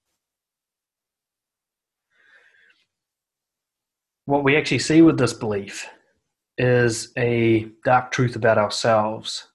[4.27, 5.89] What we actually see with this belief
[6.59, 9.49] is a dark truth about ourselves.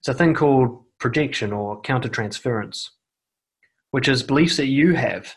[0.00, 2.88] It's a thing called projection or countertransference,
[3.90, 5.34] which is beliefs that you have.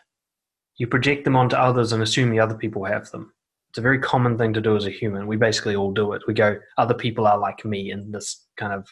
[0.78, 3.34] You project them onto others and assume the other people have them.
[3.70, 5.28] It's a very common thing to do as a human.
[5.28, 6.22] We basically all do it.
[6.28, 8.88] We go, other people are like me in this kind of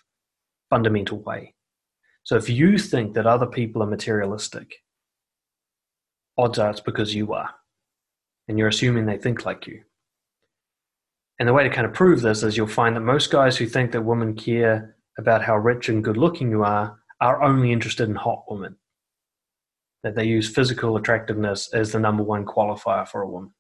[0.70, 1.54] fundamental way.
[2.24, 4.76] So if you think that other people are materialistic,
[6.38, 7.52] odds are it's because you are.
[8.48, 9.82] And you're assuming they think like you.
[11.40, 13.66] And the way to kind of prove this is you'll find that most guys who
[13.66, 18.08] think that women care about how rich and good looking you are are only interested
[18.08, 18.78] in hot women.
[20.04, 23.52] That they use physical attractiveness as the number one qualifier for a woman.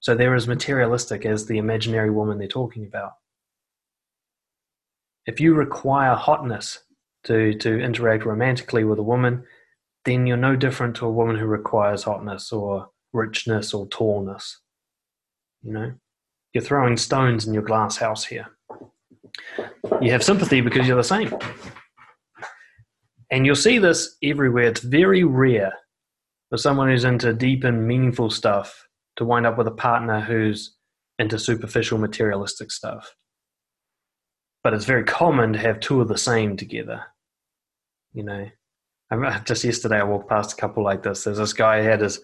[0.00, 3.12] So they're as materialistic as the imaginary woman they're talking about.
[5.26, 6.78] If you require hotness
[7.24, 9.44] to, to interact romantically with a woman,
[10.06, 14.56] then you're no different to a woman who requires hotness or richness or tallness.
[15.62, 15.92] You know?
[16.52, 18.46] You're throwing stones in your glass house here.
[20.00, 21.32] You have sympathy because you're the same.
[23.30, 24.64] And you'll see this everywhere.
[24.64, 25.72] It's very rare
[26.48, 28.86] for someone who's into deep and meaningful stuff
[29.16, 30.76] to wind up with a partner who's
[31.18, 33.14] into superficial materialistic stuff.
[34.64, 37.04] But it's very common to have two of the same together.
[38.12, 38.46] You know,
[39.44, 41.24] just yesterday I walked past a couple like this.
[41.24, 42.20] There's this guy had his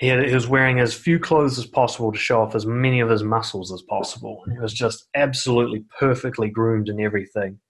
[0.00, 3.00] he, had, he was wearing as few clothes as possible to show off as many
[3.00, 4.42] of his muscles as possible.
[4.50, 7.60] He was just absolutely perfectly groomed and everything,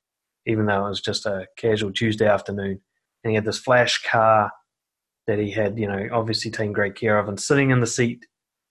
[0.46, 2.80] even though it was just a casual Tuesday afternoon.
[3.24, 4.52] And he had this flash car
[5.26, 7.28] that he had, you know, obviously taken great care of.
[7.28, 8.24] And sitting in the seat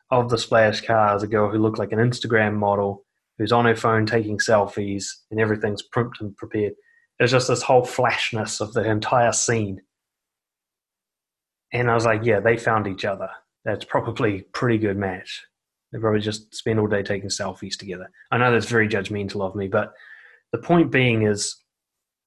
[0.09, 3.03] of the splash car is a girl who looked like an Instagram model
[3.37, 6.75] who's on her phone taking selfies and everything's primed and prepared.
[7.17, 9.81] There's just this whole flashness of the entire scene.
[11.73, 13.29] And I was like, yeah, they found each other
[13.65, 15.45] that's probably pretty good match.
[15.91, 18.09] They probably just spend all day taking selfies together.
[18.31, 19.93] I know that's very judgmental of me, but
[20.51, 21.55] the point being is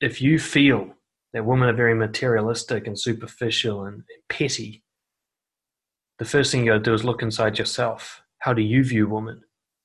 [0.01, 0.95] if you feel
[1.33, 4.83] that women are very materialistic and superficial and petty,
[6.19, 8.23] the first thing you gotta do is look inside yourself.
[8.41, 9.43] How do you view women?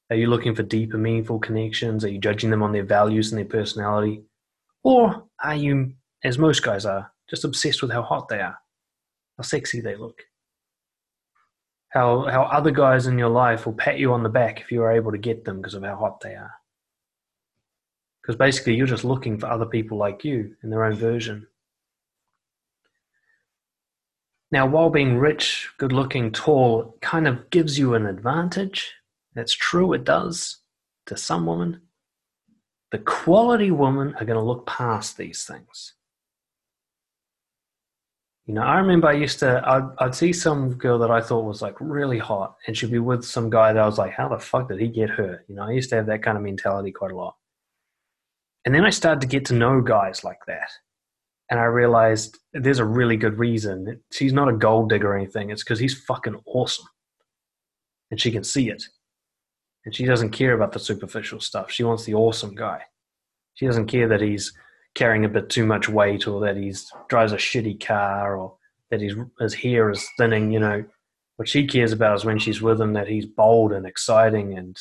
[0.10, 2.04] Are you looking for deeper, meaningful connections?
[2.04, 4.24] Are you judging them on their values and their personality?
[4.84, 5.94] Or are you,
[6.24, 8.58] as most guys are, just obsessed with how hot they are,
[9.38, 10.24] how sexy they look?
[11.90, 14.82] How how other guys in your life will pat you on the back if you
[14.84, 16.54] are able to get them because of how hot they are.
[18.22, 21.48] Because basically, you're just looking for other people like you in their own version.
[24.52, 28.94] Now, while being rich, good looking, tall kind of gives you an advantage,
[29.34, 30.58] that's true, it does
[31.06, 31.82] to some women.
[32.92, 35.94] The quality women are going to look past these things.
[38.48, 41.44] You know, I remember I used to, I'd, I'd, see some girl that I thought
[41.44, 44.30] was like really hot, and she'd be with some guy that I was like, how
[44.30, 45.44] the fuck did he get her?
[45.50, 47.36] You know, I used to have that kind of mentality quite a lot.
[48.64, 50.70] And then I started to get to know guys like that.
[51.52, 54.02] And I realized there's a really good reason.
[54.14, 56.86] She's not a gold digger or anything, it's because he's fucking awesome.
[58.12, 58.82] And she can see it.
[59.84, 61.70] And she doesn't care about the superficial stuff.
[61.70, 62.84] She wants the awesome guy.
[63.56, 64.54] She doesn't care that he's
[64.98, 66.74] carrying a bit too much weight or that he
[67.08, 68.58] drives a shitty car or
[68.90, 70.84] that his, his hair is thinning, you know.
[71.36, 74.76] What she cares about is when she's with him that he's bold and exciting and,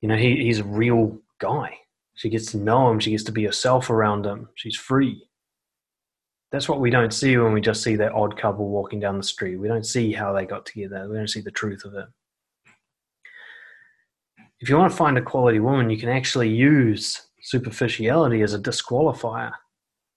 [0.00, 1.76] you know, he, he's a real guy.
[2.14, 2.98] She gets to know him.
[2.98, 4.48] She gets to be herself around him.
[4.54, 5.22] She's free.
[6.50, 9.22] That's what we don't see when we just see that odd couple walking down the
[9.22, 9.56] street.
[9.56, 11.06] We don't see how they got together.
[11.06, 12.06] We don't see the truth of it.
[14.60, 18.58] If you want to find a quality woman, you can actually use superficiality is a
[18.58, 19.52] disqualifier.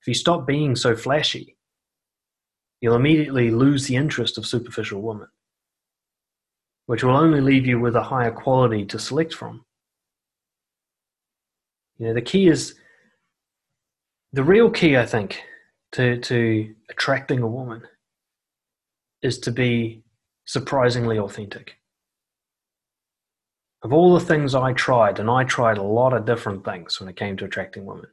[0.01, 1.57] If you stop being so flashy,
[2.81, 5.27] you'll immediately lose the interest of superficial women,
[6.87, 9.63] which will only leave you with a higher quality to select from.
[11.99, 12.75] You know, the key is
[14.33, 15.41] the real key, I think,
[15.93, 17.83] to, to attracting a woman
[19.21, 20.03] is to be
[20.45, 21.77] surprisingly authentic
[23.83, 27.09] of all the things I tried, and I tried a lot of different things when
[27.09, 28.07] it came to attracting women,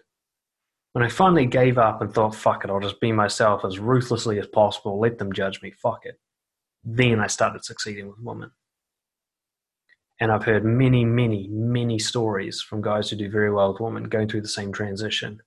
[0.93, 4.39] when I finally gave up and thought, fuck it, I'll just be myself as ruthlessly
[4.39, 6.19] as possible, let them judge me, fuck it,
[6.83, 8.51] then I started succeeding with women.
[10.21, 14.05] And I've heard many, many, many stories from guys who do very well with women
[14.05, 15.41] going through the same transition.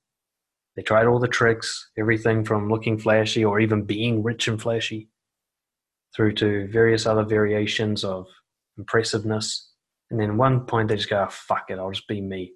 [0.76, 5.09] They tried all the tricks, everything from looking flashy or even being rich and flashy,
[6.15, 8.28] through to various other variations of
[8.78, 9.70] impressiveness
[10.12, 12.51] and then one point they just go, oh, fuck it, I'll just be me.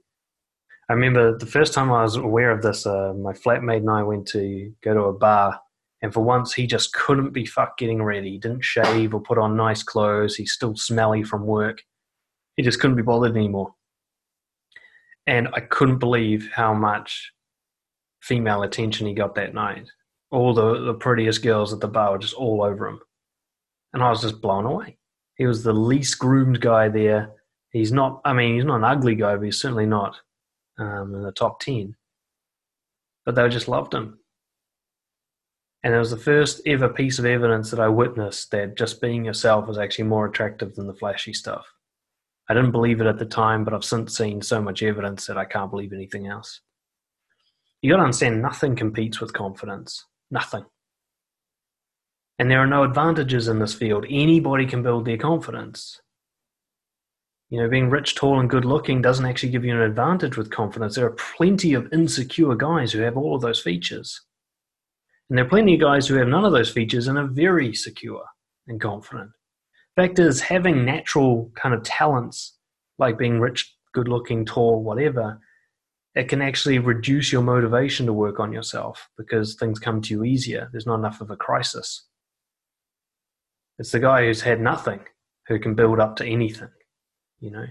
[0.89, 4.03] I remember the first time I was aware of this, uh, my flatmate and I
[4.03, 5.59] went to go to a bar,
[6.01, 8.31] and for once he just couldn't be fuck getting ready.
[8.31, 10.35] He didn't shave or put on nice clothes.
[10.35, 11.81] He's still smelly from work.
[12.57, 13.73] He just couldn't be bothered anymore.
[15.25, 17.31] And I couldn't believe how much
[18.21, 19.87] female attention he got that night.
[20.29, 22.99] All the, the prettiest girls at the bar were just all over him.
[23.93, 24.97] And I was just blown away.
[25.37, 27.31] He was the least groomed guy there
[27.75, 28.21] he's not.
[28.25, 30.17] I mean, he's not an ugly guy, but he's certainly not
[30.77, 31.95] um, in the top ten.
[33.25, 34.19] But they just loved him,
[35.83, 39.25] and it was the first ever piece of evidence that I witnessed that just being
[39.25, 41.65] yourself was actually more attractive than the flashy stuff.
[42.47, 45.37] I didn't believe it at the time, but I've since seen so much evidence that
[45.37, 46.61] I can't believe anything else.
[47.81, 50.05] You got to understand, nothing competes with confidence.
[50.29, 50.65] Nothing.
[52.37, 54.05] And there are no advantages in this field.
[54.09, 56.01] Anybody can build their confidence.
[57.49, 60.51] You know, being rich, tall, and good looking doesn't actually give you an advantage with
[60.51, 60.95] confidence.
[60.95, 64.19] There are plenty of insecure guys who have all of those features.
[65.29, 67.73] And there are plenty of guys who have none of those features and are very
[67.73, 68.23] secure
[68.67, 69.31] and confident.
[69.95, 72.57] Fact is, having natural kind of talents
[72.97, 75.39] like being rich, good looking, tall, whatever,
[76.15, 80.23] it can actually reduce your motivation to work on yourself because things come to you
[80.23, 80.69] easier.
[80.71, 82.05] There's not enough of a crisis.
[83.77, 85.01] It's the guy who's had nothing
[85.47, 86.69] who can build up to anything,
[87.39, 87.65] you know?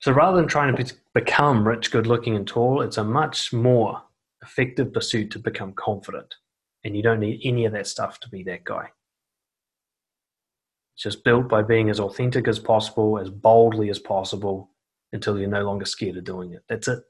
[0.00, 4.02] So rather than trying to become rich, good looking, and tall, it's a much more
[4.42, 6.36] effective pursuit to become confident.
[6.84, 8.90] And you don't need any of that stuff to be that guy.
[10.94, 14.70] It's just built by being as authentic as possible, as boldly as possible,
[15.12, 16.62] until you're no longer scared of doing it.
[16.68, 17.02] That's it.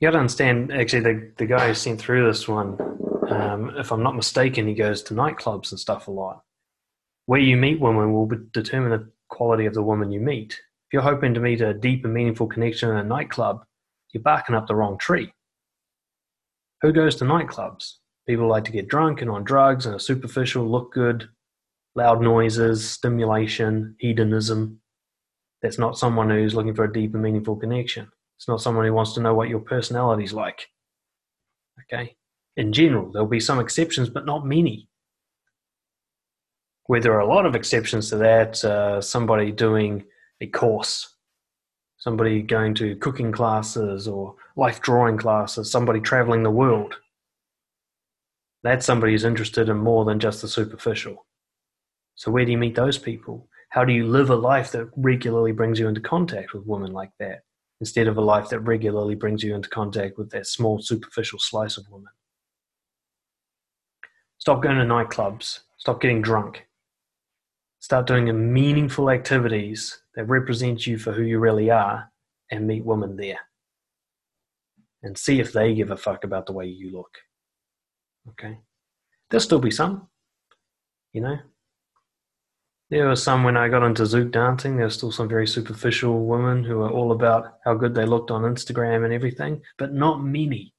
[0.00, 2.78] You got to understand, actually, the, the guy who sent through this one,
[3.30, 6.42] um, if I'm not mistaken, he goes to nightclubs and stuff a lot.
[7.26, 10.52] Where you meet women will determine the quality of the woman you meet.
[10.52, 13.64] If you're hoping to meet a deep and meaningful connection in a nightclub,
[14.12, 15.32] you're barking up the wrong tree.
[16.82, 17.94] Who goes to nightclubs?
[18.28, 21.28] People like to get drunk and on drugs and are superficial, look good,
[21.96, 24.80] loud noises, stimulation, hedonism.
[25.62, 28.08] That's not someone who's looking for a deep and meaningful connection.
[28.38, 30.68] It's not someone who wants to know what your personality's like.
[31.82, 32.14] Okay?
[32.56, 34.88] In general, there'll be some exceptions, but not many.
[36.86, 40.04] Where there are a lot of exceptions to that, uh, somebody doing
[40.40, 41.14] a course,
[41.96, 46.94] somebody going to cooking classes or life drawing classes, somebody traveling the world.
[48.62, 51.26] That's somebody who's interested in more than just the superficial.
[52.14, 53.48] So, where do you meet those people?
[53.70, 57.10] How do you live a life that regularly brings you into contact with women like
[57.18, 57.42] that
[57.80, 61.76] instead of a life that regularly brings you into contact with that small, superficial slice
[61.76, 62.12] of women?
[64.38, 65.60] Stop going to nightclubs.
[65.76, 66.66] Stop getting drunk.
[67.86, 72.10] Start doing meaningful activities that represent you for who you really are
[72.50, 73.38] and meet women there.
[75.04, 77.16] And see if they give a fuck about the way you look.
[78.30, 78.58] Okay?
[79.30, 80.08] There'll still be some,
[81.12, 81.38] you know,
[82.90, 84.74] there were some when I got into Zouk dancing.
[84.74, 88.32] There were still some very superficial women who were all about how good they looked
[88.32, 90.74] on Instagram and everything, but not many.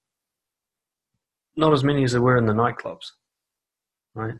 [1.55, 3.11] Not as many as there were in the nightclubs,
[4.13, 4.35] right?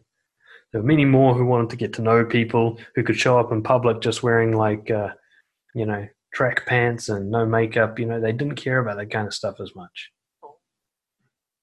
[0.78, 3.52] There were many more who wanted to get to know people, who could show up
[3.52, 5.10] in public just wearing like, uh,
[5.74, 7.98] you know, track pants and no makeup.
[7.98, 10.12] You know, they didn't care about that kind of stuff as much.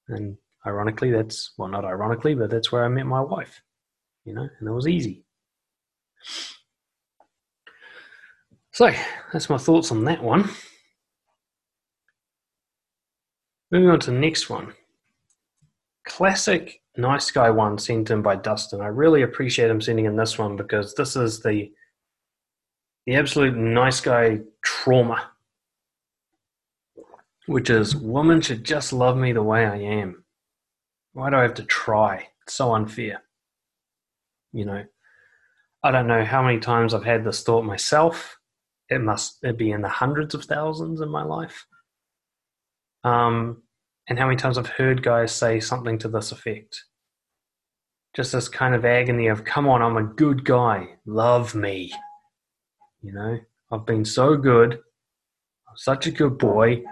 [0.09, 0.37] And
[0.67, 3.63] ironically, that's well, not ironically, but that's where I met my wife.
[4.25, 5.25] You know, and it was easy
[8.73, 8.91] so
[9.33, 10.51] that's my thoughts on that one.
[13.71, 14.75] Moving on to the next one.
[16.05, 18.81] Classic nice guy one sent in by Dustin.
[18.81, 21.73] I really appreciate him sending in this one because this is the
[23.07, 25.31] the absolute nice guy trauma.
[27.47, 30.25] Which is women should just love me the way I am.
[31.13, 32.29] Why do I have to try?
[32.43, 33.23] It's so unfair.
[34.53, 34.85] You know,
[35.83, 38.39] I don't know how many times I've had this thought myself.
[38.89, 41.67] It must be in the hundreds of thousands in my life.
[43.03, 43.64] Um,
[44.09, 46.85] and how many times I've heard guys say something to this effect.
[48.15, 50.89] Just this kind of agony of, come on, I'm a good guy.
[51.07, 51.93] Love me.
[53.03, 53.39] You know,
[53.73, 54.75] I've been so good.
[54.75, 56.83] I'm such a good boy.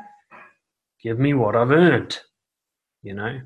[1.03, 2.19] Give me what I've earned.
[3.03, 3.41] You know?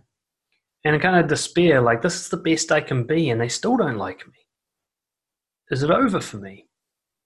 [0.85, 3.77] And kind of despair, like, this is the best I can be, and they still
[3.77, 4.35] don't like me
[5.71, 6.67] is it over for me?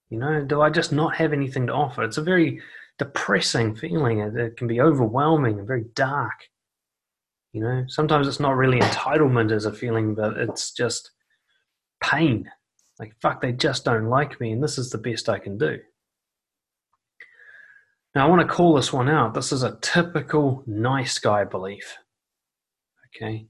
[0.09, 2.03] You know, do I just not have anything to offer?
[2.03, 2.61] It's a very
[3.01, 4.21] depressing feeling.
[4.21, 6.49] Uh, it, it can be overwhelming and very dark.
[7.53, 11.11] You know, sometimes it's not really entitlement as a feeling, but it's just
[12.05, 12.49] pain.
[13.01, 15.79] Like, fuck, they just don't like me, and this is the best I can do.
[18.15, 19.33] Now, I want to call this one out.
[19.33, 21.97] This is a typical nice guy belief.
[23.17, 23.47] Okay?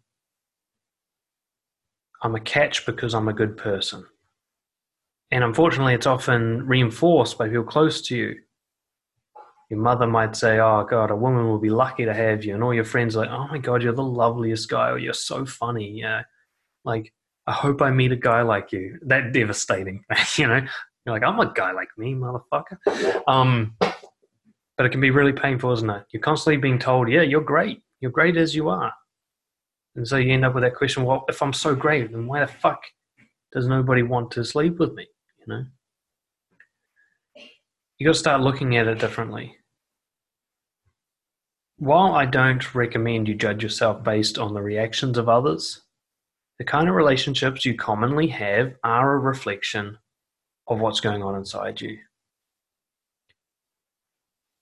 [2.23, 4.07] I'm a catch because I'm a good person.
[5.33, 8.37] And unfortunately, it's often reinforced by people close to you.
[9.71, 12.55] Your mother might say, Oh, God, a woman will be lucky to have you.
[12.55, 15.13] And all your friends are like, Oh my God, you're the loveliest guy, or you're
[15.13, 15.91] so funny.
[15.91, 16.23] Yeah.
[16.85, 17.13] Like,
[17.47, 18.99] I hope I meet a guy like you.
[19.07, 20.05] That devastating,
[20.37, 20.61] you know?
[21.07, 23.23] You're like, I'm a guy like me, motherfucker.
[23.27, 26.05] Um, but it can be really painful, isn't it?
[26.13, 27.83] You're constantly being told, Yeah, you're great.
[28.01, 28.93] You're great as you are.
[29.97, 32.41] And so you end up with that question, Well, if I'm so great, then why
[32.41, 32.83] the fuck
[33.53, 35.07] does nobody want to sleep with me?
[35.47, 35.65] you know
[37.99, 39.57] you got to start looking at it differently
[41.81, 45.83] while i don't recommend you judge yourself based on the reactions of others
[46.59, 49.99] the kind of relationships you commonly have are a reflection
[50.69, 51.99] of what's going on inside you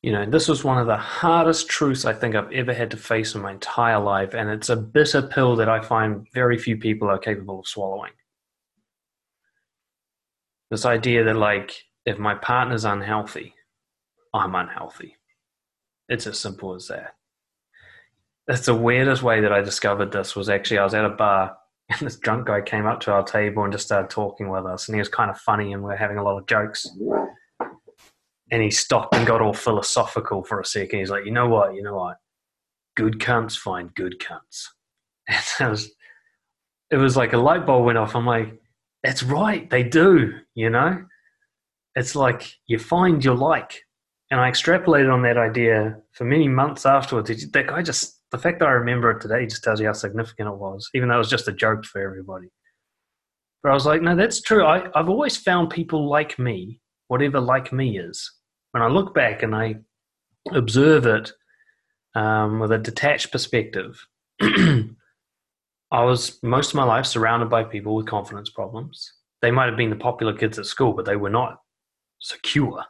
[0.03, 2.97] you know, this was one of the hardest truths I think I've ever had to
[2.97, 6.79] face in my entire life, and it's a bitter pill that I find very few
[6.79, 8.13] people are capable of swallowing.
[10.71, 13.53] This idea that, like, if my partner's unhealthy,
[14.33, 15.18] I'm unhealthy.
[16.09, 17.15] It's as simple as that.
[18.47, 21.57] That's the weirdest way that I discovered this was actually I was at a bar
[21.91, 24.89] and this drunk guy came up to our table and just started talking with us
[24.89, 26.87] and he was kind of funny and we are having a lot of jokes.
[28.51, 31.01] And he stopped and got all philosophical for a second.
[31.01, 32.17] He's like, you know what, you know what?
[32.97, 34.69] Good cunts find good cunts.
[35.61, 35.91] And it was
[36.91, 38.17] it was like a light bulb went off.
[38.17, 38.59] I'm like,
[39.03, 41.05] that's right, they do, you know?
[41.95, 43.83] It's like you find your like.
[44.31, 47.51] And I extrapolated on that idea for many months afterwards.
[47.51, 50.49] That guy just the fact that I remember it today just tells you how significant
[50.49, 52.49] it was, even though it was just a joke for everybody.
[53.63, 54.65] But I was like, no, that's true.
[54.65, 58.31] I, I've always found people like me, whatever like me is.
[58.73, 59.77] When I look back and I
[60.53, 61.33] observe it
[62.15, 64.07] um, with a detached perspective,
[64.41, 69.11] I was most of my life surrounded by people with confidence problems.
[69.41, 71.61] They might have been the popular kids at school, but they were not
[72.19, 72.85] secure.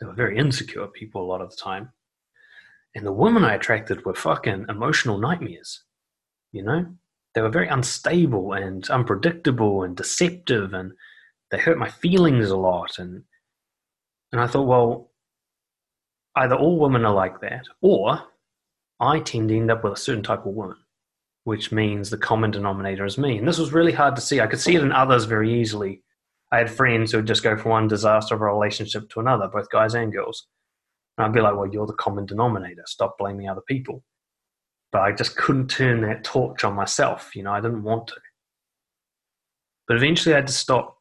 [0.00, 1.92] They were very insecure people a lot of the time.
[2.94, 5.84] And the women I attracted were fucking emotional nightmares.
[6.52, 6.86] You know?
[7.34, 10.92] They were very unstable and unpredictable and deceptive and
[11.50, 13.22] they hurt my feelings a lot and
[14.32, 15.10] and I thought, well,
[16.36, 18.20] either all women are like that, or
[19.00, 20.76] I tend to end up with a certain type of woman,
[21.44, 23.38] which means the common denominator is me.
[23.38, 24.40] And this was really hard to see.
[24.40, 26.02] I could see it in others very easily.
[26.50, 29.48] I had friends who would just go from one disaster of a relationship to another,
[29.48, 30.46] both guys and girls.
[31.16, 32.84] And I'd be like, well, you're the common denominator.
[32.86, 34.02] Stop blaming other people.
[34.92, 37.34] But I just couldn't turn that torch on myself.
[37.34, 38.14] You know, I didn't want to.
[39.86, 40.96] But eventually I had to stop.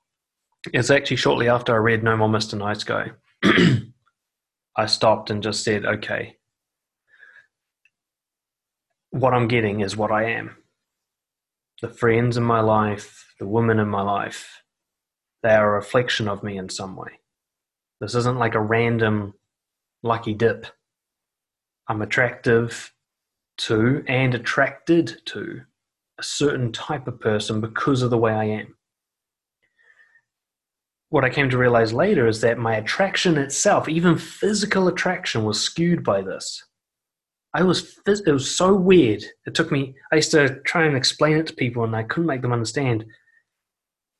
[0.73, 2.57] It's actually shortly after I read No More Mr.
[2.57, 3.11] Nice Guy.
[4.75, 6.37] I stopped and just said, okay,
[9.11, 10.57] what I'm getting is what I am.
[11.81, 14.61] The friends in my life, the women in my life,
[15.47, 17.19] they are a reflection of me in some way.
[18.01, 19.33] This isn't like a random
[20.03, 20.67] lucky dip.
[21.87, 22.93] I'm attractive
[23.59, 25.61] to and attracted to
[26.19, 28.75] a certain type of person because of the way I am.
[31.09, 35.61] What I came to realize later is that my attraction itself, even physical attraction, was
[35.61, 36.61] skewed by this.
[37.53, 39.23] I was, it was so weird.
[39.45, 42.27] It took me, I used to try and explain it to people and I couldn't
[42.27, 43.05] make them understand.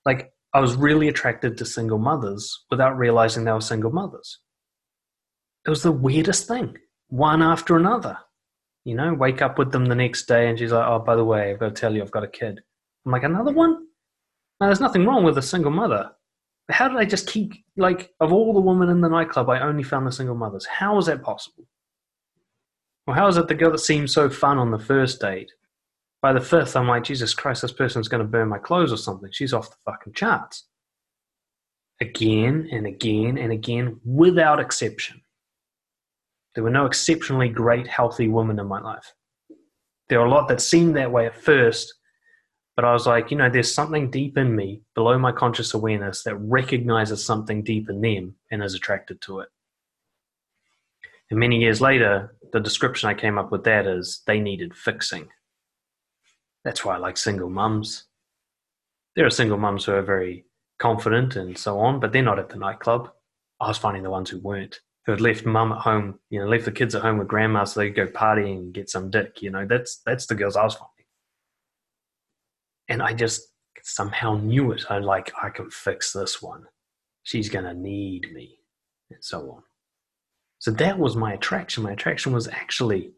[0.05, 4.39] Like, I was really attracted to single mothers without realizing they were single mothers
[5.67, 6.77] it was the weirdest thing,
[7.09, 8.17] one after another.
[8.85, 11.25] You know, wake up with them the next day and she's like, oh, by the
[11.25, 12.61] way, I've got to tell you, I've got a kid.
[13.05, 13.85] I'm like, another one?
[14.61, 16.11] Now, there's nothing wrong with a single mother.
[16.69, 19.83] How did I just keep, like, of all the women in the nightclub, I only
[19.83, 20.65] found the single mothers?
[20.65, 21.65] How is that possible?
[23.05, 25.51] Well, how is it the girl that seemed so fun on the first date?
[26.21, 28.97] By the fifth, I'm like, Jesus Christ, this person's going to burn my clothes or
[28.97, 29.29] something.
[29.31, 30.67] She's off the fucking charts.
[32.01, 35.21] Again and again and again, without exception.
[36.55, 39.13] There were no exceptionally great, healthy women in my life.
[40.09, 41.93] There were a lot that seemed that way at first,
[42.75, 46.23] but I was like, you know, there's something deep in me, below my conscious awareness,
[46.23, 49.49] that recognizes something deep in them and is attracted to it.
[51.29, 55.27] And many years later, the description I came up with that is they needed fixing.
[56.67, 58.07] That's why I like single mums.
[59.15, 60.43] There are single mums who are very
[60.79, 63.09] confident and so on, but they're not at the nightclub.
[63.61, 66.45] I was finding the ones who weren't who had left mum at home, you know,
[66.45, 69.09] left the kids at home with grandma so they could go partying and get some
[69.09, 71.05] dick, you know, that's that's the girls I was finding.
[72.89, 73.47] And I just
[73.83, 74.83] somehow knew it.
[74.89, 76.65] I'm like I can fix this one.
[77.23, 78.59] She's gonna need me,
[79.09, 79.63] and so on.
[80.59, 81.83] So that was my attraction.
[81.83, 83.13] My attraction was actually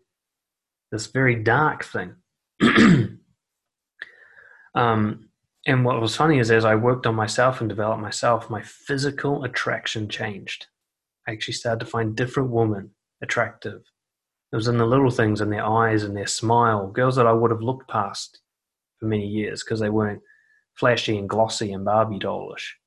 [0.92, 2.14] this very dark thing.
[4.76, 5.30] um,
[5.66, 9.44] and what was funny is as I worked on myself and developed myself, my physical
[9.44, 10.68] attraction changed.
[11.28, 12.92] I actually started to find different women
[13.22, 13.82] attractive.
[14.52, 17.34] It was in the little things in their eyes and their smile, girls that I
[17.34, 18.40] would have looked past
[19.00, 20.22] for many years because they weren't
[20.76, 22.78] flashy and glossy and Barbie dollish.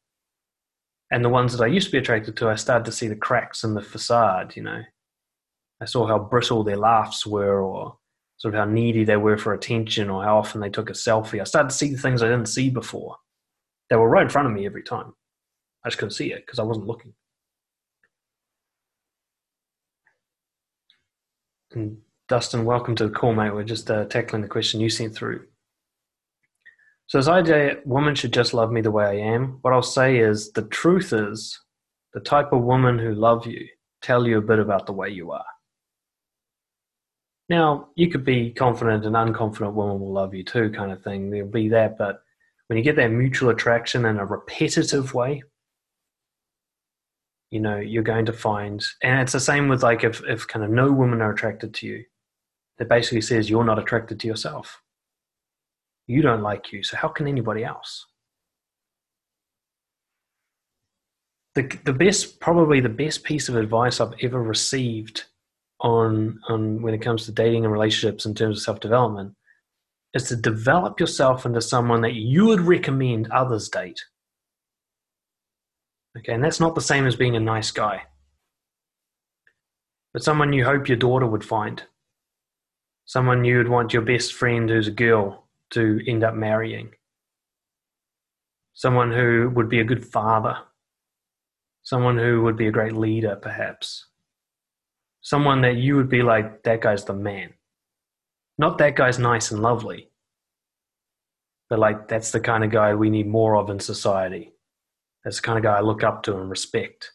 [1.11, 3.15] And the ones that I used to be attracted to, I started to see the
[3.15, 4.83] cracks in the facade, you know.
[5.81, 7.99] I saw how brittle their laughs were or
[8.43, 11.41] sort of how needy they were for attention or how often they took a selfie.
[11.41, 13.15] I started to see things I didn't see before.
[13.89, 15.13] They were right in front of me every time.
[15.85, 17.15] I just couldn't see it because I wasn't looking.
[21.71, 23.55] And Dustin, welcome to the call, mate.
[23.55, 25.47] We're just uh, tackling the question you sent through.
[27.07, 29.59] So, as idea, women should just love me the way I am.
[29.63, 31.61] What I'll say is the truth is
[32.13, 33.69] the type of woman who love you
[34.03, 35.45] tell you a bit about the way you are.
[37.49, 41.31] Now, you could be confident and unconfident woman will love you too, kind of thing.
[41.31, 42.23] There'll be that, but
[42.69, 45.43] when you get that mutual attraction in a repetitive way,
[47.51, 50.65] you know, you're going to find, and it's the same with like if, if kind
[50.65, 52.05] of no women are attracted to you,
[52.79, 54.81] that basically says you're not attracted to yourself.
[56.07, 58.07] You don't like you, so how can anybody else?
[61.55, 65.25] The, the best, probably the best piece of advice I've ever received
[65.83, 69.35] on, on when it comes to dating and relationships in terms of self development
[70.15, 74.01] is to develop yourself into someone that you would recommend others date.
[76.17, 78.03] Okay, and that's not the same as being a nice guy,
[80.13, 81.83] but someone you hope your daughter would find,
[83.07, 86.91] someone you would want your best friend who's a girl to end up marrying,
[88.75, 90.59] someone who would be a good father,
[91.83, 94.07] someone who would be a great leader, perhaps,
[95.23, 97.55] someone that you would be like, that guy's the man.
[98.59, 100.11] Not that guy's nice and lovely,
[101.71, 104.53] but like, that's the kind of guy we need more of in society.
[105.25, 107.13] That's the kind of guy I look up to and respect.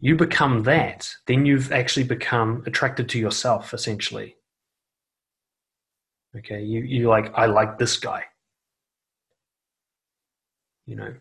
[0.00, 4.36] You become that, then you've actually become attracted to yourself, essentially.
[6.36, 8.24] Okay, you you like I like this guy.
[10.86, 11.14] You know,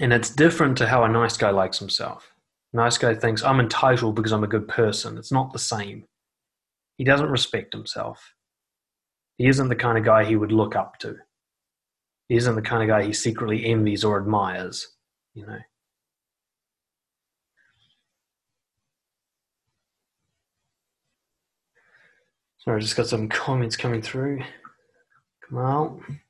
[0.00, 2.33] and it's different to how a nice guy likes himself.
[2.74, 5.16] Nice guy thinks I'm entitled because I'm a good person.
[5.16, 6.06] It's not the same.
[6.98, 8.34] He doesn't respect himself.
[9.38, 11.14] He isn't the kind of guy he would look up to.
[12.28, 14.88] He isn't the kind of guy he secretly envies or admires,
[15.34, 15.58] you know.
[22.58, 24.42] Sorry, I just got some comments coming through.
[25.48, 26.20] Come on.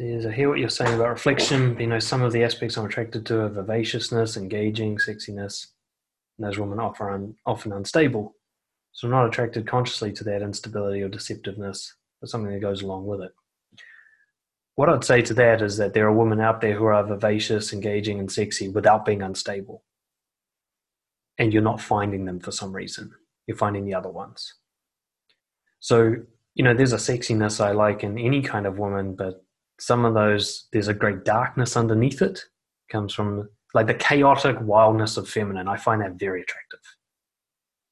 [0.00, 1.78] Says, I hear what you're saying about reflection.
[1.78, 5.66] You know, some of the aspects I'm attracted to are vivaciousness, engaging, sexiness.
[6.38, 8.34] And those women often, un- often unstable.
[8.92, 11.92] So I'm not attracted consciously to that instability or deceptiveness
[12.22, 13.32] or something that goes along with it.
[14.74, 17.74] What I'd say to that is that there are women out there who are vivacious,
[17.74, 19.84] engaging, and sexy without being unstable.
[21.36, 23.10] And you're not finding them for some reason.
[23.46, 24.54] You're finding the other ones.
[25.78, 26.14] So,
[26.54, 29.44] you know, there's a sexiness I like in any kind of woman, but
[29.80, 32.44] some of those, there's a great darkness underneath it.
[32.90, 35.68] comes from like the chaotic wildness of feminine.
[35.68, 36.80] I find that very attractive.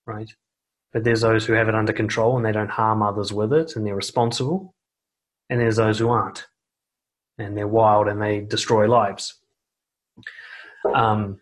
[0.07, 0.31] Right?
[0.93, 3.77] But there's those who have it under control and they don't harm others with it
[3.77, 4.75] and they're responsible.
[5.51, 6.47] And there's those who aren't.
[7.39, 9.39] And they're wild and they destroy lives.
[10.95, 11.41] Um,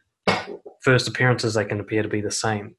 [0.82, 2.76] first appearances, they can appear to be the same.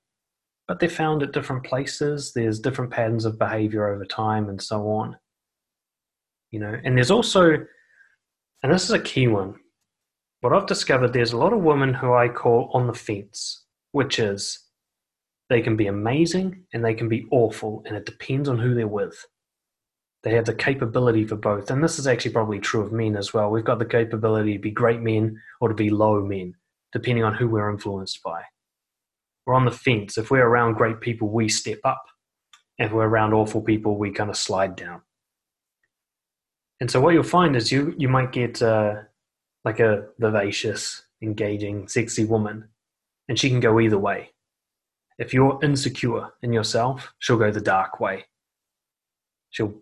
[0.67, 2.33] But they're found at different places.
[2.33, 5.17] There's different patterns of behavior over time and so on.
[6.51, 7.51] You know, and there's also,
[8.63, 9.55] and this is a key one.
[10.41, 14.19] What I've discovered, there's a lot of women who I call on the fence, which
[14.19, 14.59] is
[15.49, 18.87] they can be amazing and they can be awful, and it depends on who they're
[18.87, 19.25] with.
[20.23, 21.69] They have the capability for both.
[21.71, 23.49] And this is actually probably true of men as well.
[23.49, 26.53] We've got the capability to be great men or to be low men,
[26.91, 28.41] depending on who we're influenced by.
[29.45, 30.17] We're on the fence.
[30.17, 32.03] If we're around great people, we step up.
[32.77, 35.01] If we're around awful people, we kind of slide down.
[36.79, 38.95] And so what you'll find is you you might get uh,
[39.65, 42.69] like a vivacious, engaging, sexy woman,
[43.27, 44.31] and she can go either way.
[45.17, 48.25] If you're insecure in yourself, she'll go the dark way.
[49.49, 49.73] She'll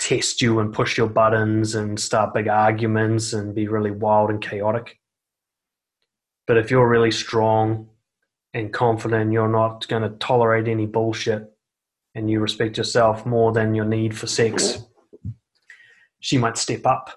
[0.00, 4.40] test you and push your buttons and start big arguments and be really wild and
[4.40, 4.98] chaotic.
[6.46, 7.90] But if you're really strong
[8.54, 11.52] and confident, you're not going to tolerate any bullshit
[12.14, 14.78] and you respect yourself more than your need for sex,
[16.20, 17.10] she might step up.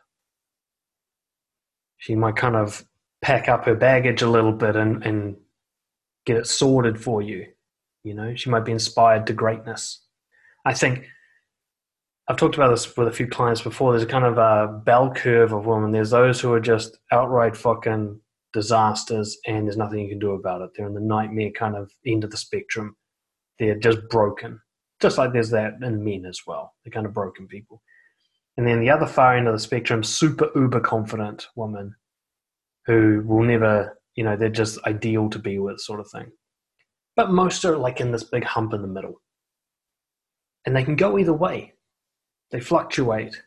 [1.97, 2.85] She might kind of
[3.21, 5.37] pack up her baggage a little bit and, and
[6.25, 7.45] get it sorted for you
[8.03, 10.01] you know, she might be inspired to greatness.
[10.65, 11.05] I think
[12.27, 13.91] I've talked about this with a few clients before.
[13.91, 15.91] There's a kind of a bell curve of women.
[15.91, 18.19] There's those who are just outright fucking
[18.53, 20.71] disasters and there's nothing you can do about it.
[20.75, 22.95] They're in the nightmare kind of end of the spectrum.
[23.59, 24.59] They're just broken.
[24.99, 26.73] Just like there's that in men as well.
[26.83, 27.81] They're kind of broken people.
[28.57, 31.95] And then the other far end of the spectrum, super uber confident woman
[32.85, 36.31] who will never, you know, they're just ideal to be with, sort of thing.
[37.15, 39.21] But most are like in this big hump in the middle.
[40.65, 41.73] And they can go either way.
[42.51, 43.41] They fluctuate.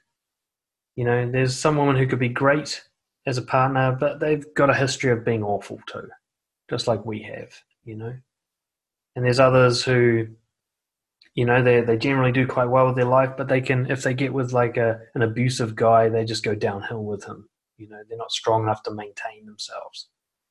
[0.97, 2.83] You know, there's some woman who could be great
[3.27, 6.09] as a partner, but they've got a history of being awful too,
[6.69, 7.53] just like we have,
[7.85, 8.15] you know.
[9.17, 10.29] And there's others who,
[11.35, 14.03] you know, they they generally do quite well with their life, but they can if
[14.03, 17.49] they get with like a an abusive guy, they just go downhill with him.
[17.77, 20.09] You know, they're not strong enough to maintain themselves.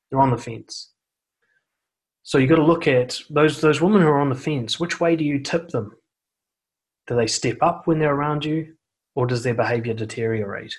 [0.10, 0.92] They're on the fence.
[2.24, 4.80] So you got to look at those those women who are on the fence.
[4.80, 5.96] Which way do you tip them?
[7.08, 8.76] Do they step up when they're around you?
[9.16, 10.76] or does their behavior deteriorate?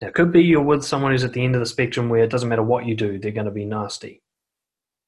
[0.00, 2.22] Now, it could be you're with someone who's at the end of the spectrum where
[2.22, 4.22] it doesn't matter what you do, they're going to be nasty.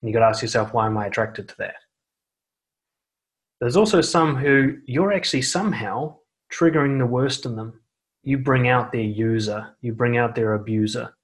[0.00, 1.74] And you've got to ask yourself, why am I attracted to that?
[3.60, 6.16] There's also some who you're actually somehow
[6.52, 7.80] triggering the worst in them.
[8.22, 11.14] You bring out their user, you bring out their abuser,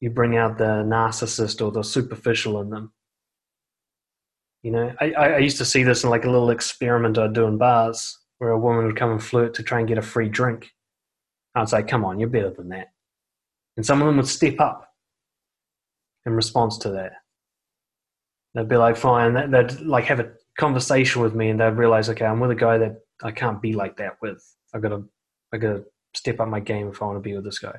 [0.00, 2.92] you bring out the narcissist or the superficial in them.
[4.62, 7.46] You know, I, I used to see this in like a little experiment I'd do
[7.46, 10.28] in bars where a woman would come and flirt to try and get a free
[10.28, 10.72] drink.
[11.54, 12.88] I'd say, come on, you're better than that.
[13.76, 14.88] And some of them would step up
[16.26, 17.12] in response to that.
[18.54, 19.50] They'd be like, fine.
[19.50, 22.78] They'd like have a conversation with me and they'd realize, okay, I'm with a guy
[22.78, 24.44] that I can't be like that with.
[24.74, 25.02] I gotta,
[25.52, 25.84] I gotta
[26.14, 27.78] step up my game if I want to be with this guy.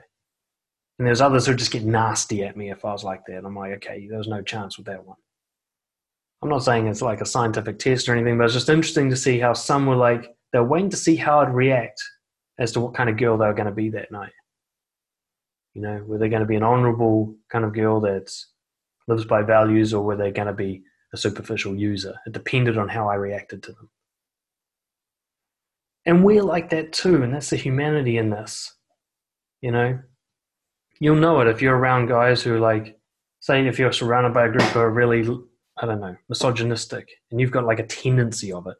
[0.97, 3.45] And there's others who just get nasty at me if I was like that.
[3.45, 5.17] I'm like, okay, there was no chance with that one.
[6.41, 9.15] I'm not saying it's like a scientific test or anything, but it's just interesting to
[9.15, 12.01] see how some were like, they're waiting to see how I'd react
[12.57, 14.31] as to what kind of girl they were going to be that night.
[15.73, 18.33] You know, were they going to be an honorable kind of girl that
[19.07, 22.15] lives by values or were they going to be a superficial user?
[22.25, 23.89] It depended on how I reacted to them.
[26.05, 28.73] And we're like that too, and that's the humanity in this.
[29.61, 29.99] You know,
[30.99, 32.97] you'll know it if you're around guys who like,
[33.41, 35.27] say, if you're surrounded by a group who are really,
[35.77, 38.77] I don't know, misogynistic, and you've got like a tendency of it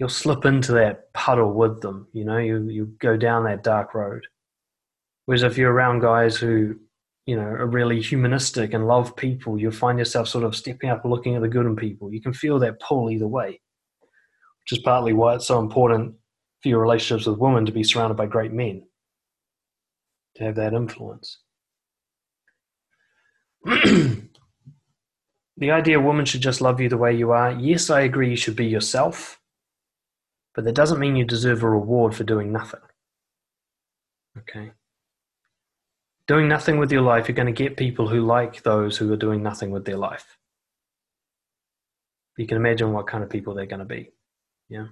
[0.00, 2.08] you'll slip into that puddle with them.
[2.12, 4.26] You know, you you go down that dark road.
[5.26, 6.76] Whereas if you're around guys who,
[7.30, 11.04] you know, are really humanistic and love people, you'll find yourself sort of stepping up,
[11.04, 12.12] looking at the good in people.
[12.12, 13.60] You can feel that pull either way,
[14.00, 16.14] which is partly why it's so important
[16.62, 18.82] for your relationships with women to be surrounded by great men,
[20.36, 21.38] to have that influence.
[23.64, 24.20] the
[25.62, 27.52] idea women should just love you the way you are.
[27.52, 29.40] Yes, I agree you should be yourself
[30.54, 32.80] but that doesn't mean you deserve a reward for doing nothing.
[34.38, 34.72] Okay?
[36.30, 39.16] Doing nothing with your life, you're going to get people who like those who are
[39.16, 40.38] doing nothing with their life.
[42.36, 44.12] You can imagine what kind of people they're going to be.
[44.68, 44.86] Yeah?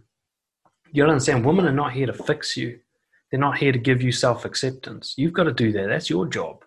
[0.90, 2.80] You gotta understand, women are not here to fix you.
[3.30, 5.14] They're not here to give you self acceptance.
[5.16, 5.86] You've got to do that.
[5.86, 6.64] That's your job.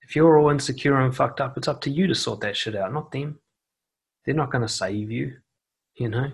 [0.00, 2.76] If you're all insecure and fucked up, it's up to you to sort that shit
[2.76, 3.40] out, not them.
[4.24, 5.34] They're not going to save you,
[5.96, 6.30] you know?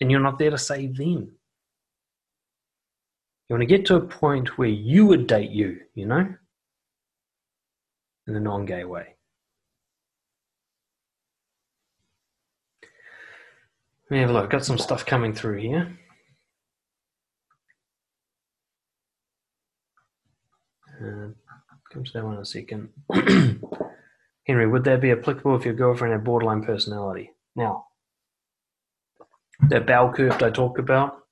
[0.00, 1.32] and you're not there to save them.
[3.48, 6.34] You want to get to a point where you would date you, you know,
[8.26, 9.16] in a non gay way.
[14.10, 14.50] Let me have a look.
[14.50, 15.98] Got some stuff coming through here.
[21.00, 21.28] Uh,
[21.92, 22.90] come to that one in a second.
[24.46, 27.32] Henry, would that be applicable if your girlfriend had borderline personality?
[27.56, 27.86] Now,
[29.68, 31.23] that bell curve I talked about.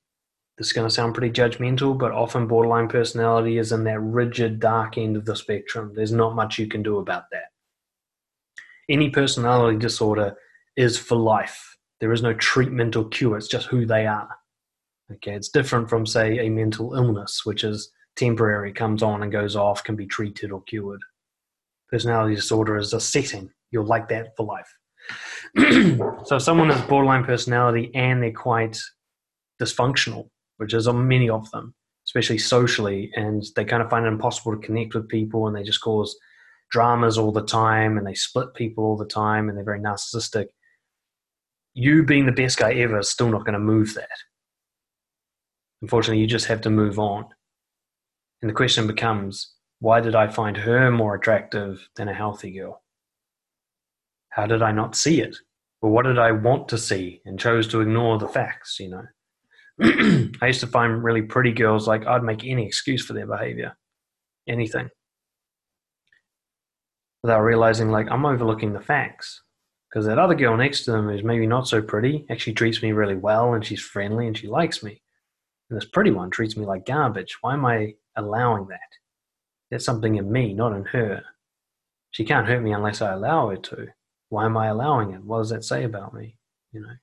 [0.57, 4.59] This is going to sound pretty judgmental, but often borderline personality is in that rigid,
[4.59, 5.93] dark end of the spectrum.
[5.95, 7.45] There's not much you can do about that.
[8.87, 10.35] Any personality disorder
[10.75, 11.77] is for life.
[11.99, 14.29] There is no treatment or cure, it's just who they are.
[15.11, 19.55] Okay, it's different from, say, a mental illness, which is temporary, comes on and goes
[19.55, 21.01] off, can be treated or cured.
[21.89, 23.49] Personality disorder is a setting.
[23.71, 24.71] You're like that for life.
[26.25, 28.77] so if someone has borderline personality and they're quite
[29.61, 31.73] dysfunctional, which is on many of them,
[32.07, 35.63] especially socially, and they kind of find it impossible to connect with people and they
[35.63, 36.15] just cause
[36.71, 40.47] dramas all the time and they split people all the time and they're very narcissistic.
[41.73, 44.09] You being the best guy ever is still not going to move that.
[45.81, 47.25] Unfortunately, you just have to move on.
[48.41, 52.83] And the question becomes why did I find her more attractive than a healthy girl?
[54.33, 55.37] how did I not see it?
[55.81, 59.03] Or what did I want to see and chose to ignore the facts, you know?
[59.81, 63.75] I used to find really pretty girls like I'd make any excuse for their behavior,
[64.47, 64.89] anything.
[67.23, 69.41] Without realizing, like, I'm overlooking the facts.
[69.89, 72.91] Because that other girl next to them is maybe not so pretty, actually treats me
[72.91, 75.01] really well and she's friendly and she likes me.
[75.69, 77.37] And this pretty one treats me like garbage.
[77.41, 78.79] Why am I allowing that?
[79.69, 81.23] There's something in me, not in her.
[82.09, 83.87] She can't hurt me unless I allow her to
[84.33, 85.23] why am I allowing it?
[85.23, 86.37] What does that say about me?
[86.71, 86.93] You know.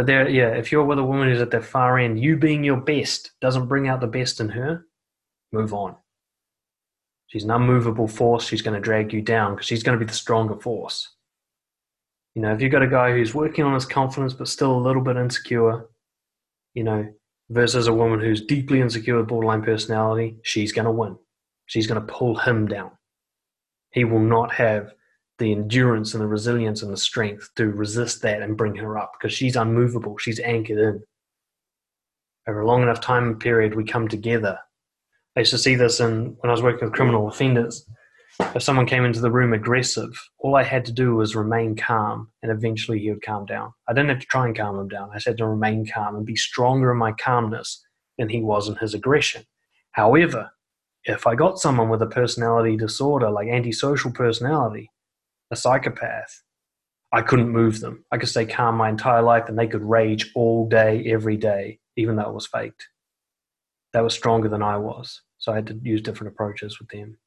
[0.00, 2.64] But there, yeah, if you're with a woman who's at the far end, you being
[2.64, 4.86] your best doesn't bring out the best in her.
[5.52, 5.94] Move on.
[7.26, 8.46] She's an unmovable force.
[8.46, 11.06] She's going to drag you down because she's going to be the stronger force.
[12.34, 14.80] You know, if you've got a guy who's working on his confidence but still a
[14.80, 15.90] little bit insecure,
[16.72, 17.06] you know,
[17.50, 21.18] versus a woman who's deeply insecure with borderline personality, she's going to win.
[21.66, 22.92] She's going to pull him down.
[23.90, 24.94] He will not have
[25.40, 29.14] the endurance and the resilience and the strength to resist that and bring her up
[29.18, 30.16] because she's unmovable.
[30.18, 31.02] She's anchored in.
[32.46, 34.58] over a long enough time period, we come together.
[35.36, 37.84] I used to see this in, when I was working with criminal offenders.
[38.54, 42.30] If someone came into the room aggressive, all I had to do was remain calm,
[42.42, 43.72] and eventually he would calm down.
[43.88, 45.10] I didn't have to try and calm him down.
[45.10, 47.84] I just had to remain calm and be stronger in my calmness
[48.18, 49.42] than he was in his aggression.
[49.92, 50.50] However,
[51.04, 54.90] if I got someone with a personality disorder, like antisocial personality,
[55.50, 56.42] a psychopath,
[57.12, 58.04] I couldn't move them.
[58.12, 61.80] I could stay calm my entire life and they could rage all day, every day,
[61.96, 62.88] even though it was faked.
[63.92, 65.22] That was stronger than I was.
[65.38, 67.18] So I had to use different approaches with them.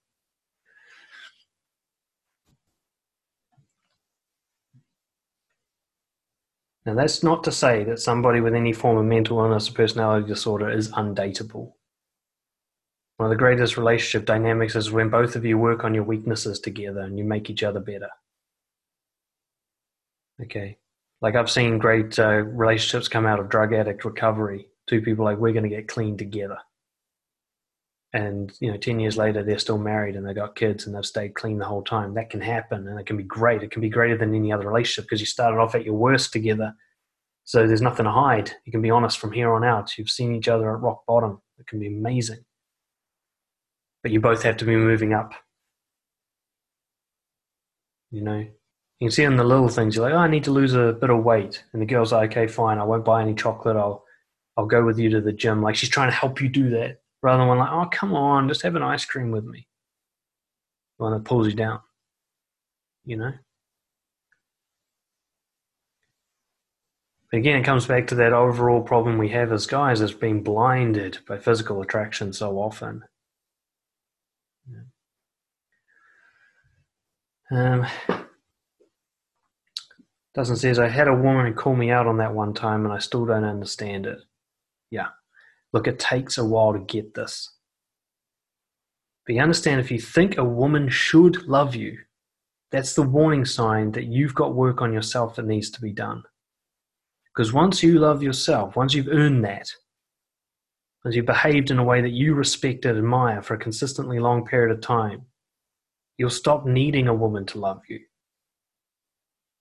[6.86, 10.28] Now, that's not to say that somebody with any form of mental illness or personality
[10.28, 11.74] disorder is undateable.
[13.24, 16.60] One of the greatest relationship dynamics is when both of you work on your weaknesses
[16.60, 18.10] together and you make each other better.
[20.42, 20.78] Okay.
[21.22, 24.68] Like I've seen great uh, relationships come out of drug addict recovery.
[24.90, 26.58] Two people like, we're going to get clean together.
[28.12, 31.06] And, you know, 10 years later, they're still married and they got kids and they've
[31.06, 32.16] stayed clean the whole time.
[32.16, 33.64] That can happen and it can be great.
[33.64, 36.34] It can be greater than any other relationship because you started off at your worst
[36.34, 36.76] together.
[37.46, 38.52] So there's nothing to hide.
[38.66, 39.98] You can be honest from here on out.
[39.98, 41.42] You've seen each other at rock bottom.
[41.58, 42.44] It can be amazing.
[44.04, 45.34] But you both have to be moving up.
[48.12, 50.52] You know, you can see in the little things, you're like, oh, I need to
[50.52, 51.64] lose a bit of weight.
[51.74, 53.76] And the girl's like, okay, fine, I won't buy any chocolate.
[53.76, 54.04] I'll,
[54.56, 55.64] I'll go with you to the gym.
[55.64, 58.50] Like she's trying to help you do that rather than one like, oh, come on,
[58.50, 59.68] just have an ice cream with me.
[60.98, 61.80] One that pulls you down,
[63.06, 63.34] you know?
[67.34, 71.18] Again, it comes back to that overall problem we have as guys is being blinded
[71.28, 73.04] by physical attraction so often.
[77.52, 77.86] Um,
[80.34, 83.00] Dustin says I had a woman call me out on that one time and I
[83.00, 84.20] still don't understand it.
[84.90, 85.08] Yeah.
[85.72, 87.52] Look, it takes a while to get this.
[89.26, 91.98] But you understand if you think a woman should love you,
[92.72, 96.24] that's the warning sign that you've got work on yourself that needs to be done.
[97.34, 99.70] Because once you love yourself, once you've earned that,
[101.06, 104.46] once you've behaved in a way that you respect and admire for a consistently long
[104.46, 105.26] period of time,
[106.18, 108.00] you'll stop needing a woman to love you.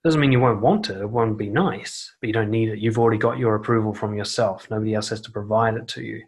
[0.03, 0.97] Doesn't mean you won't want it.
[0.97, 2.79] It won't be nice, but you don't need it.
[2.79, 4.69] You've already got your approval from yourself.
[4.69, 6.23] Nobody else has to provide it to you.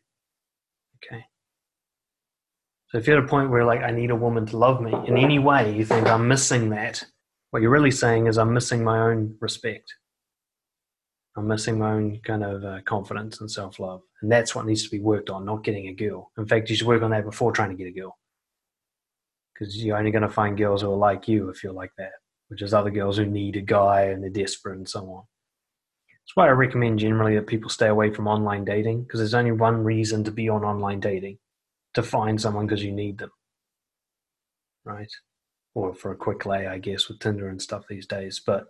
[1.04, 1.26] Okay.
[2.88, 4.94] So if you're at a point where like I need a woman to love me
[5.08, 7.04] in any way, you think I'm missing that.
[7.52, 9.94] What you're really saying is I'm missing my own respect.
[11.38, 14.84] I'm missing my own kind of uh, confidence and self love, and that's what needs
[14.84, 15.44] to be worked on.
[15.46, 16.32] Not getting a girl.
[16.38, 18.18] In fact, you should work on that before trying to get a girl,
[19.58, 22.12] because you're only going to find girls who are like you if you're like that
[22.48, 25.24] which is other girls who need a guy and they're desperate and so on.
[26.08, 29.52] That's why I recommend generally that people stay away from online dating because there's only
[29.52, 31.38] one reason to be on online dating
[31.94, 33.32] to find someone because you need them.
[34.84, 35.12] Right?
[35.74, 38.42] Or for a quick lay, I guess, with Tinder and stuff these days.
[38.46, 38.68] But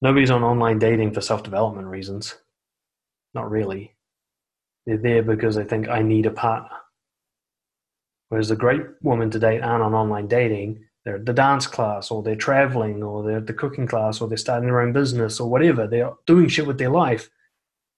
[0.00, 2.36] nobody's on online dating for self development reasons.
[3.34, 3.96] Not really.
[4.86, 6.76] They're there because they think I need a partner.
[8.30, 12.10] Whereas the great women to date aren't on online dating they're at the dance class
[12.10, 15.40] or they're traveling or they're at the cooking class or they're starting their own business
[15.40, 15.86] or whatever.
[15.86, 17.30] They're doing shit with their life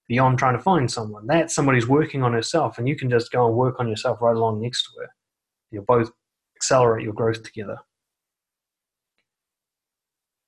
[0.07, 1.27] beyond trying to find someone.
[1.27, 4.35] That's somebody's working on herself and you can just go and work on yourself right
[4.35, 5.09] along next to her.
[5.71, 6.11] You'll both
[6.55, 7.77] accelerate your growth together.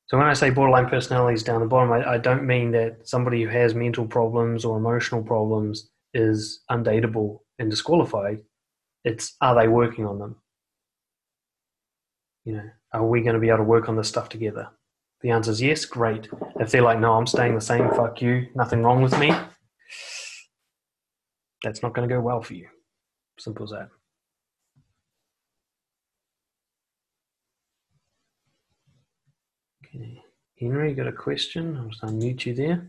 [0.08, 3.42] So when I say borderline personalities down the bottom, I, I don't mean that somebody
[3.42, 8.40] who has mental problems or emotional problems is undateable and disqualified.
[9.06, 10.36] It's are they working on them?
[12.45, 14.70] you know, are we going to be able to work on this stuff together?
[15.22, 16.30] The answer is yes, great.
[16.60, 19.34] If they're like, no, I'm staying the same, fuck you, nothing wrong with me,
[21.64, 22.68] that's not going to go well for you.
[23.39, 23.89] Simple as that.
[29.88, 30.22] Okay.
[30.60, 31.76] Henry, you got a question?
[31.78, 32.88] I'll just unmute you there.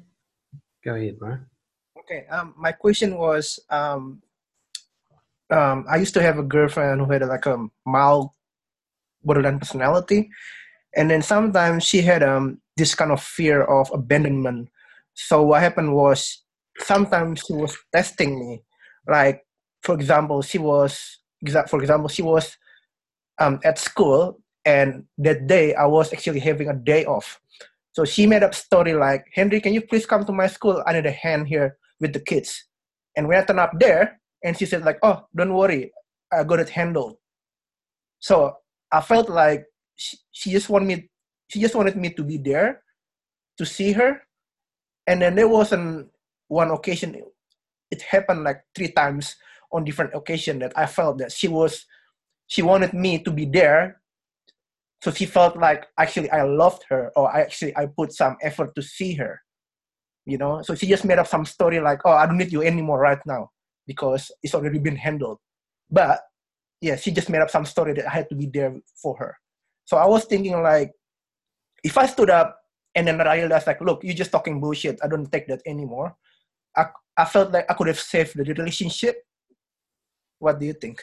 [0.85, 1.39] Go ahead, bro.
[1.99, 2.27] Okay.
[2.27, 4.23] Um, my question was um,
[5.51, 8.31] um, I used to have a girlfriend who had like a mild
[9.23, 10.31] borderline personality.
[10.97, 14.69] And then sometimes she had um this kind of fear of abandonment.
[15.15, 16.43] So what happened was
[16.79, 18.63] sometimes she was testing me.
[19.07, 19.43] Like
[19.83, 21.21] for example she was
[21.69, 22.57] for example she was
[23.39, 27.41] um, at school and that day i was actually having a day off.
[27.93, 30.83] So she made up story like henry can you please come to my school?
[30.87, 32.65] I need a hand here with the kids.
[33.17, 35.93] And when i turned up there and she said like oh don't worry
[36.33, 37.19] i got it handled
[38.19, 38.57] so
[38.91, 41.09] I felt like she, she just wanted me
[41.49, 42.83] she just wanted me to be there
[43.59, 44.21] to see her.
[45.07, 46.11] And then there was an
[46.49, 47.23] one occasion
[47.91, 49.37] it happened like three times
[49.73, 51.87] on different occasions that I felt that she was
[52.49, 54.01] she wanted me to be there.
[55.03, 58.75] So she felt like actually I loved her or I actually I put some effort
[58.75, 59.41] to see her.
[60.25, 62.63] You know, so she just made up some story like, oh, I don't need you
[62.63, 63.51] anymore right now
[63.87, 65.39] because it's already been handled.
[65.91, 66.21] But
[66.81, 69.37] yeah, she just made up some story that I had to be there for her.
[69.85, 70.93] So I was thinking like,
[71.85, 72.59] if I stood up
[72.95, 74.99] and then I realized like, look, you're just talking bullshit.
[75.03, 76.17] I don't take that anymore.
[76.77, 79.23] I, I felt like I could have saved the relationship.
[80.39, 81.03] What do you think?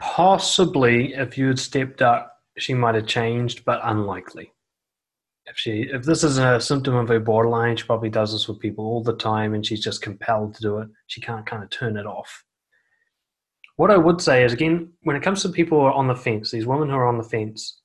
[0.00, 4.53] Possibly, if you had stepped up, she might have changed, but unlikely.
[5.46, 8.60] If she, if this is a symptom of her borderline, she probably does this with
[8.60, 10.88] people all the time, and she's just compelled to do it.
[11.06, 12.44] She can't kind of turn it off.
[13.76, 16.14] What I would say is, again, when it comes to people who are on the
[16.14, 17.80] fence, these women who are on the fence,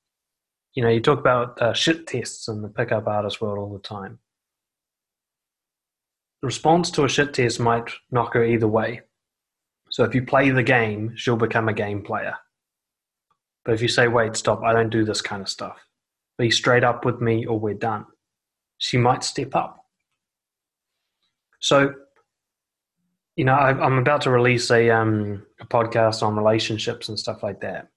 [0.73, 3.79] you know, you talk about uh, shit tests in the pickup artist world all the
[3.79, 4.19] time.
[6.41, 9.01] The response to a shit test might knock her either way.
[9.89, 12.35] So if you play the game, she'll become a game player.
[13.65, 15.77] But if you say, wait, stop, I don't do this kind of stuff,
[16.39, 18.05] be straight up with me or we're done,
[18.79, 19.85] she might step up.
[21.59, 21.93] So,
[23.35, 27.43] you know, I, am about to release a, um, a podcast on relationships and stuff
[27.43, 27.89] like that.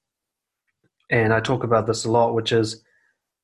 [1.08, 2.82] And I talk about this a lot, which is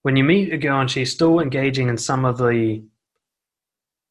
[0.03, 2.83] when you meet a girl and she's still engaging in some of the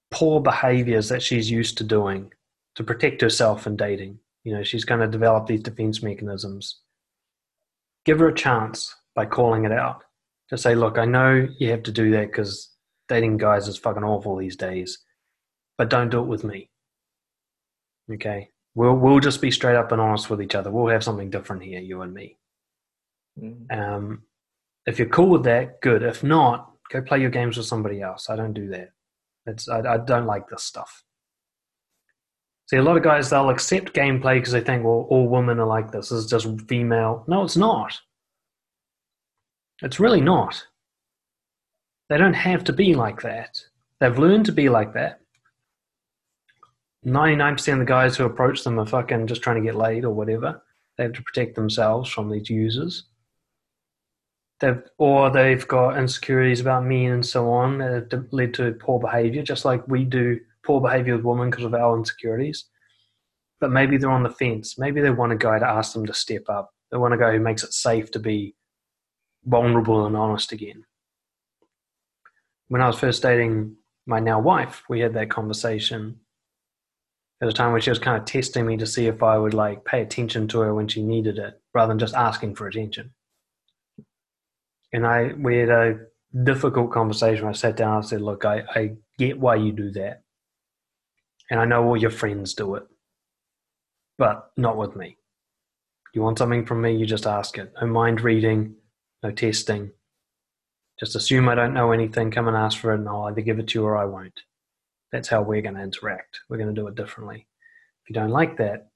[0.10, 2.32] poor behaviors that she's used to doing
[2.76, 4.20] to protect herself in dating.
[4.46, 6.80] You know, she's going to develop these defense mechanisms.
[8.06, 10.04] Give her a chance by calling it out.
[10.50, 12.72] To say, look, I know you have to do that because
[13.10, 15.00] dating guys is fucking awful these days,
[15.78, 16.70] but don't do it with me.
[18.12, 18.50] Okay?
[18.76, 20.72] We'll, we'll just be straight up and honest with each other.
[20.72, 22.38] We'll have something different here, you and me.
[23.42, 23.78] Mm-hmm.
[23.78, 24.24] Um,
[24.86, 26.04] if you're cool with that, good.
[26.04, 28.30] If not, go play your games with somebody else.
[28.30, 28.92] I don't do that.
[29.46, 31.04] It's I, I don't like this stuff.
[32.70, 35.68] See, a lot of guys they'll accept gameplay because they think, well, all women are
[35.68, 36.10] like this.
[36.10, 37.24] This is just female.
[37.28, 37.98] No, it's not.
[39.82, 40.26] It's really mm.
[40.26, 40.66] not.
[42.10, 43.62] They don't have to be like that.
[44.00, 45.20] They've learned to be like that.
[47.06, 50.14] 99% of the guys who approach them are fucking just trying to get laid or
[50.14, 50.62] whatever.
[50.98, 53.06] They have to protect themselves from these users
[54.60, 59.00] they've or they've got insecurities about men and so on that have led to poor
[59.00, 62.66] behavior, just like we do poor behavior with women because of our insecurities.
[63.60, 64.78] But maybe they're on the fence.
[64.78, 66.72] Maybe they want a guy to ask them to step up.
[66.92, 68.56] They want a guy who makes it safe to be
[69.48, 70.86] vulnerable and honest again.
[72.68, 76.20] When I was first dating my now wife, we had that conversation
[77.42, 79.54] at a time when she was kind of testing me to see if I would
[79.54, 83.14] like pay attention to her when she needed it rather than just asking for attention
[84.94, 86.00] and I we had a
[86.44, 87.48] difficult conversation.
[87.48, 90.24] I sat down and said, "Look, I, I get why you do that,
[91.50, 92.84] and I know all your friends do it,
[94.18, 95.18] but not with me.
[96.14, 97.74] You want something from me, you just ask it.
[97.80, 98.76] No mind reading,
[99.24, 99.92] no testing.
[101.00, 102.32] Just assume I don't know anything.
[102.32, 104.40] Come and ask for it, and I'll either give it to you or I won't.
[105.12, 106.40] That's how we're going to interact.
[106.50, 107.48] We're going to do it differently.
[108.04, 108.90] If you don't like that,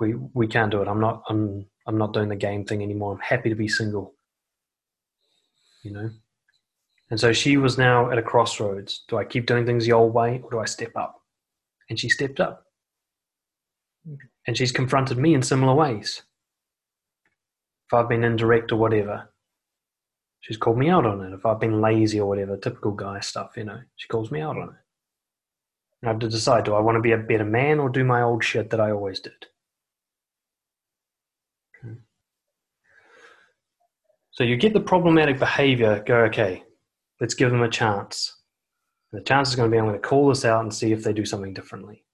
[0.00, 0.88] we we can't do it.
[0.88, 1.22] I'm not.
[1.28, 3.12] I'm I'm not doing the game thing anymore.
[3.12, 4.14] I'm happy to be single
[5.84, 6.10] you know.
[7.10, 9.04] And so she was now at a crossroads.
[9.08, 11.20] Do I keep doing things the old way or do I step up?
[11.88, 12.64] And she stepped up.
[14.46, 16.22] And she's confronted me in similar ways.
[17.86, 19.30] If I've been indirect or whatever,
[20.44, 21.32] she's called me out on it.
[21.32, 24.58] If I've been lazy or whatever, typical guy stuff, you know, she calls me out
[24.58, 24.74] on it.
[26.02, 28.04] And I have to decide do I want to be a better man or do
[28.04, 29.46] my old shit that I always did?
[31.80, 31.94] Hmm.
[34.32, 36.62] So you get the problematic behavior, go, okay,
[37.22, 38.42] let's give them a chance.
[39.12, 40.92] And the chance is going to be I'm going to call this out and see
[40.92, 42.04] if they do something differently.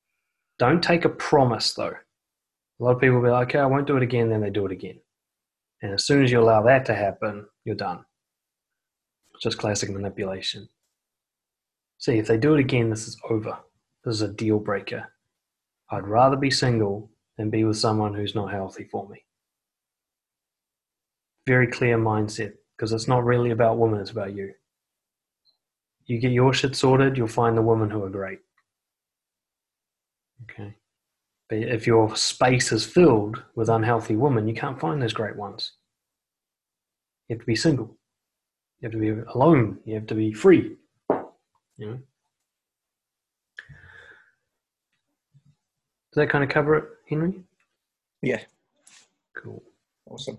[0.61, 1.95] Don't take a promise though.
[1.95, 4.51] A lot of people will be like, okay, I won't do it again, then they
[4.51, 5.01] do it again.
[5.83, 8.05] And as soon as you allow that to happen, you're done.
[9.41, 10.69] Just classic manipulation.
[11.99, 13.59] See, if they do it again, this is over.
[14.05, 15.13] This is a deal breaker.
[15.91, 19.25] I'd rather be single than be with someone who's not healthy for me
[21.51, 24.53] very clear mindset because it's not really about women, it's about you.
[26.07, 28.39] You get your shit sorted, you'll find the women who are great.
[30.45, 30.77] Okay.
[31.49, 35.73] But if your space is filled with unhealthy women, you can't find those great ones.
[37.29, 37.99] You have to be single.
[38.81, 39.79] You have to be alone.
[39.85, 40.77] You have to be free.
[41.77, 41.99] You know?
[46.13, 47.43] Does that kind of cover it, Henry?
[48.23, 48.41] Yeah.
[49.37, 49.63] Cool.
[50.07, 50.39] Awesome.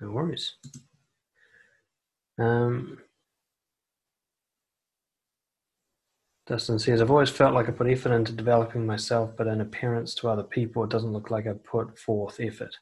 [0.00, 0.54] No worries.
[2.38, 2.98] Um,
[6.46, 10.14] Dustin says, I've always felt like I put effort into developing myself, but in appearance
[10.16, 12.76] to other people, it doesn't look like I put forth effort.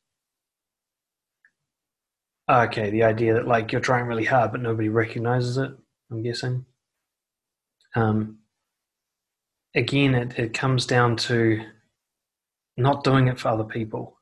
[2.51, 5.71] Okay, the idea that like you're trying really hard, but nobody recognizes it,
[6.11, 6.67] I'm guessing.
[7.97, 8.41] Um,
[9.75, 11.65] again, it, it comes down to
[12.77, 14.19] not doing it for other people.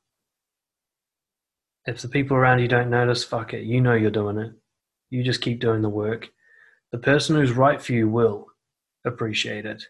[1.84, 3.64] If the people around you don't notice, fuck it.
[3.64, 4.52] You know you're doing it.
[5.10, 6.28] You just keep doing the work.
[6.92, 8.46] The person who's right for you will
[9.04, 9.84] appreciate it.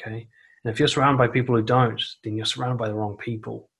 [0.00, 0.26] Okay?
[0.64, 3.70] And if you're surrounded by people who don't, then you're surrounded by the wrong people.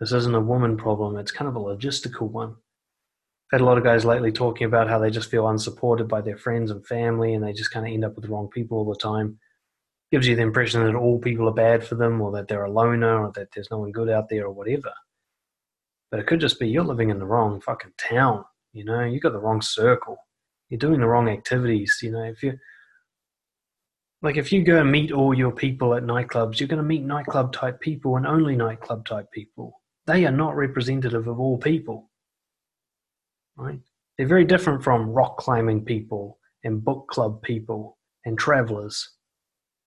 [0.00, 2.56] This isn't a woman problem, it's kind of a logistical one.
[3.52, 6.38] Had a lot of guys lately talking about how they just feel unsupported by their
[6.38, 8.90] friends and family and they just kind of end up with the wrong people all
[8.90, 9.38] the time.
[10.10, 12.70] Gives you the impression that all people are bad for them or that they're a
[12.70, 14.92] loner or that there's no one good out there or whatever.
[16.10, 18.44] But it could just be you're living in the wrong fucking town.
[18.72, 20.16] You know, you've got the wrong circle.
[20.70, 21.98] You're doing the wrong activities.
[22.02, 22.54] You know, if you
[24.22, 27.02] like if you go and meet all your people at nightclubs, you're going to meet
[27.02, 29.80] nightclub type people and only nightclub type people.
[30.06, 32.10] They are not representative of all people.
[33.56, 33.80] Right?
[34.16, 39.08] They're very different from rock climbing people and book club people and travelers.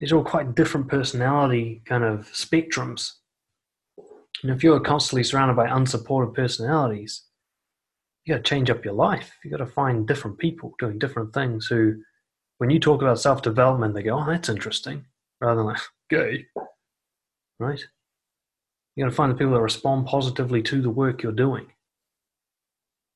[0.00, 3.12] These are all quite different personality kind of spectrums.
[4.42, 7.22] And if you're constantly surrounded by unsupported personalities,
[8.24, 9.32] you got to change up your life.
[9.44, 11.96] You got to find different people doing different things who
[12.58, 15.04] when you talk about self development, they go, oh, that's interesting,
[15.40, 15.80] rather than like,
[16.10, 16.46] gay.
[17.58, 17.82] Right?
[18.94, 21.66] You got to find the people that respond positively to the work you're doing.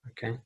[0.09, 0.39] Okay?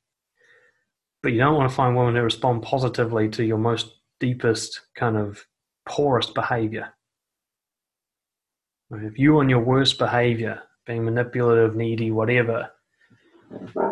[1.23, 5.17] But you don't want to find women who respond positively to your most deepest, kind
[5.17, 5.45] of
[5.87, 6.93] poorest behavior.
[8.91, 12.69] If you on your worst behavior, being manipulative, needy, whatever,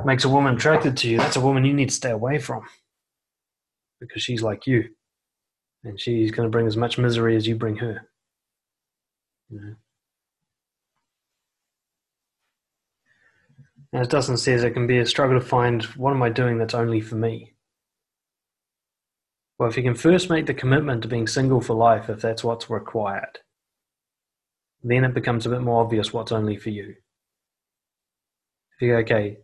[0.06, 2.64] makes a woman attracted to you, that's a woman you need to stay away from
[4.00, 4.90] because she's like you
[5.84, 8.08] and she's going to bring as much misery as you bring her
[9.50, 9.76] you know
[13.94, 16.74] as Dustin says, it can be a struggle to find what am I doing that's
[16.74, 17.54] only for me.
[19.60, 22.44] Well, if you can first make the commitment to being single for life, if that's
[22.44, 23.40] what's required,
[24.82, 26.96] then it becomes a bit more obvious what's only for you.
[28.76, 29.38] If you go, okay,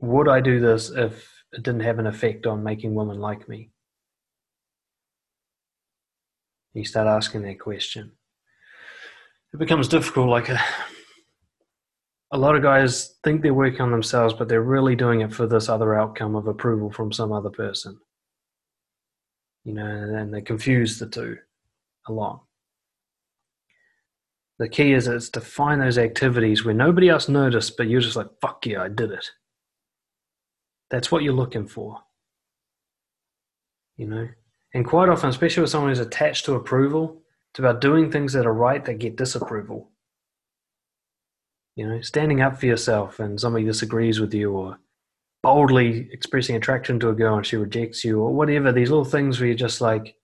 [0.00, 3.70] would I do this if it didn't have an effect on making women like me?
[6.74, 8.12] You start asking that question.
[9.52, 10.28] It becomes difficult.
[10.28, 10.60] Like a,
[12.32, 15.46] a lot of guys think they're working on themselves, but they're really doing it for
[15.46, 17.98] this other outcome of approval from some other person.
[19.64, 21.36] You know, and they confuse the two
[22.08, 22.42] a lot.
[24.58, 28.16] The key is it's to find those activities where nobody else noticed, but you're just
[28.16, 29.30] like, fuck yeah, I did it.
[30.90, 31.98] That's what you're looking for.
[33.96, 34.28] You know?
[34.74, 38.46] And quite often, especially with someone who's attached to approval, it's about doing things that
[38.46, 39.91] are right that get disapproval.
[41.74, 44.78] You know, standing up for yourself and somebody disagrees with you, or
[45.42, 48.72] boldly expressing attraction to a girl and she rejects you, or whatever.
[48.72, 50.14] These little things where you're just like,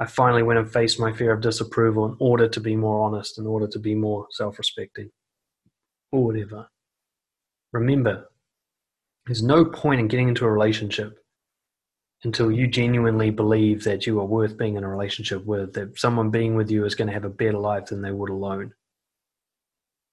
[0.00, 3.38] I finally went and faced my fear of disapproval in order to be more honest,
[3.38, 5.10] in order to be more self respecting,
[6.12, 6.68] or whatever.
[7.72, 8.30] Remember,
[9.26, 11.18] there's no point in getting into a relationship
[12.24, 16.30] until you genuinely believe that you are worth being in a relationship with, that someone
[16.30, 18.72] being with you is going to have a better life than they would alone.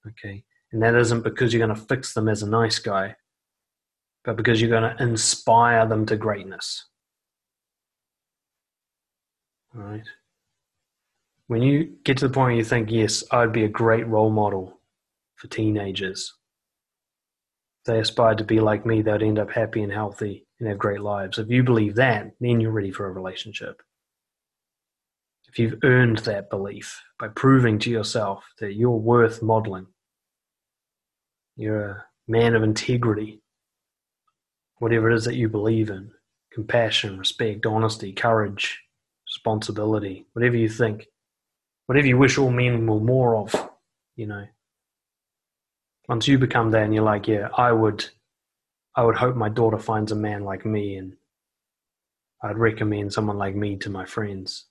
[0.06, 0.44] Okay.
[0.76, 3.16] And that isn't because you're going to fix them as a nice guy,
[4.26, 6.84] but because you're going to inspire them to greatness.
[9.74, 10.04] All right.
[11.46, 14.28] When you get to the point where you think, yes, I'd be a great role
[14.28, 14.78] model
[15.36, 16.34] for teenagers,
[17.80, 20.76] if they aspired to be like me, they'd end up happy and healthy and have
[20.76, 21.38] great lives.
[21.38, 23.80] If you believe that, then you're ready for a relationship.
[25.48, 29.86] If you've earned that belief by proving to yourself that you're worth modeling,
[31.56, 33.42] you're a man of integrity,
[34.78, 36.10] whatever it is that you believe in
[36.52, 38.82] compassion, respect, honesty, courage,
[39.26, 41.06] responsibility, whatever you think,
[41.86, 43.70] whatever you wish all men were more of,
[44.16, 44.46] you know,
[46.08, 48.06] once you become that and you're like, yeah, I would,
[48.94, 51.16] I would hope my daughter finds a man like me, and
[52.42, 54.66] I'd recommend someone like me to my friends.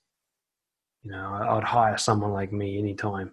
[1.02, 3.32] You know, I'd hire someone like me anytime.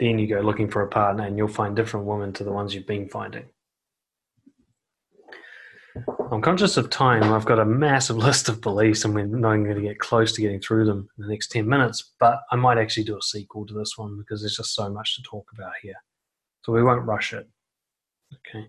[0.00, 2.74] Then you go looking for a partner, and you'll find different women to the ones
[2.74, 3.44] you've been finding.
[6.32, 7.24] I'm conscious of time.
[7.24, 10.40] I've got a massive list of beliefs, and we're not going to get close to
[10.40, 12.12] getting through them in the next 10 minutes.
[12.18, 15.16] But I might actually do a sequel to this one because there's just so much
[15.16, 15.96] to talk about here.
[16.64, 17.48] So we won't rush it.
[18.48, 18.68] Okay.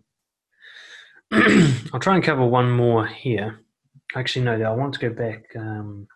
[1.93, 3.61] I'll try and cover one more here.
[4.15, 5.45] Actually, no, I want to go back.
[5.55, 6.07] Um,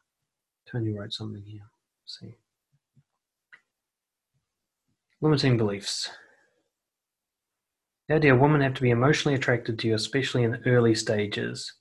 [0.70, 1.62] Tony wrote something here.
[2.04, 2.36] Let's see.
[5.26, 6.12] Limiting beliefs.
[8.08, 11.74] The idea women have to be emotionally attracted to you, especially in the early stages.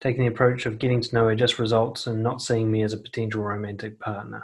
[0.00, 2.94] Taking the approach of getting to know her just results in not seeing me as
[2.94, 4.42] a potential romantic partner.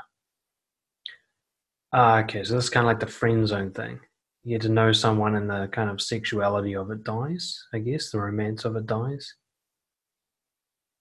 [1.95, 3.99] Ah, okay, so this is kind of like the friend zone thing.
[4.45, 8.11] You get to know someone and the kind of sexuality of it dies, I guess,
[8.11, 9.33] the romance of it dies.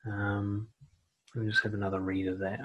[0.08, 0.70] Um,
[1.36, 2.62] let me just have another read of that.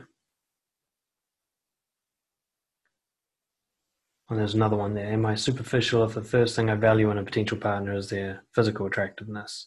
[4.30, 5.12] And there's another one there.
[5.12, 8.44] Am I superficial if the first thing I value in a potential partner is their
[8.54, 9.66] physical attractiveness?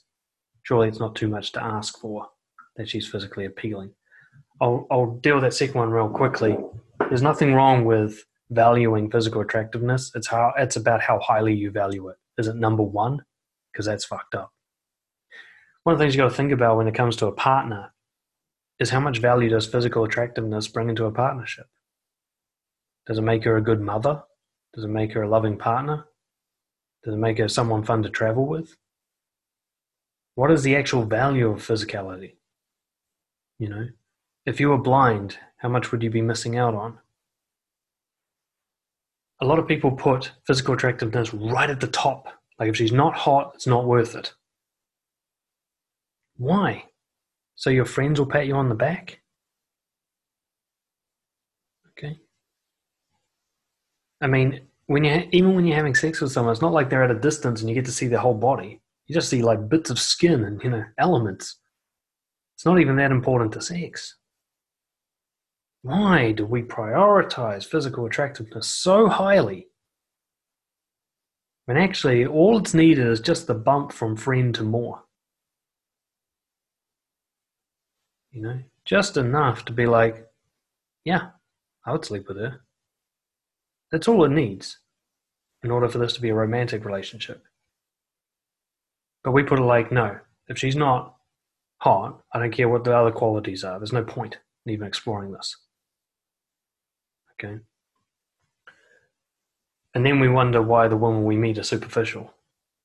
[0.64, 2.28] Surely it's not too much to ask for
[2.78, 3.92] that she's physically appealing.
[4.62, 6.58] I'll, I'll deal with that second one real quickly.
[7.10, 10.12] There's nothing wrong with valuing physical attractiveness.
[10.16, 12.16] It's how it's about how highly you value it.
[12.38, 13.26] Is it number one?
[13.74, 14.54] Because that's fucked up.
[15.84, 17.94] One of the things you got to think about when it comes to a partner
[18.80, 21.66] is how much value does physical attractiveness bring into a partnership?
[23.06, 24.24] Does it make her a good mother?
[24.74, 26.06] Does it make her a loving partner?
[27.04, 28.76] Does it make her someone fun to travel with?
[30.36, 32.34] What is the actual value of physicality?
[33.60, 33.88] You know,
[34.46, 36.98] if you were blind, how much would you be missing out on?
[39.42, 42.28] A lot of people put physical attractiveness right at the top.
[42.60, 44.34] Like if she's not hot, it's not worth it.
[46.38, 46.86] Why?
[47.56, 49.22] So your friends will pat you on the back?
[51.92, 52.20] Okay.
[54.24, 57.04] I mean, when you even when you're having sex with someone, it's not like they're
[57.04, 58.80] at a distance and you get to see their whole body.
[59.08, 61.58] You just see like bits of skin and you know elements.
[62.56, 64.16] It's not even that important to sex.
[65.82, 69.68] Why do we prioritize physical attractiveness so highly?
[71.66, 75.04] When actually all it's needed is just the bump from friend to more.
[78.32, 80.30] You know, just enough to be like,
[81.04, 81.32] yeah,
[81.86, 82.62] I would sleep with her.
[83.94, 84.80] That's all it needs
[85.62, 87.44] in order for this to be a romantic relationship.
[89.24, 90.18] But we put it like, no,
[90.48, 91.16] if she's not
[91.78, 93.78] hot, I don't care what the other qualities are.
[93.78, 95.56] There's no point in even exploring this.
[97.34, 97.60] Okay.
[99.94, 102.34] And then we wonder why the women we meet are superficial.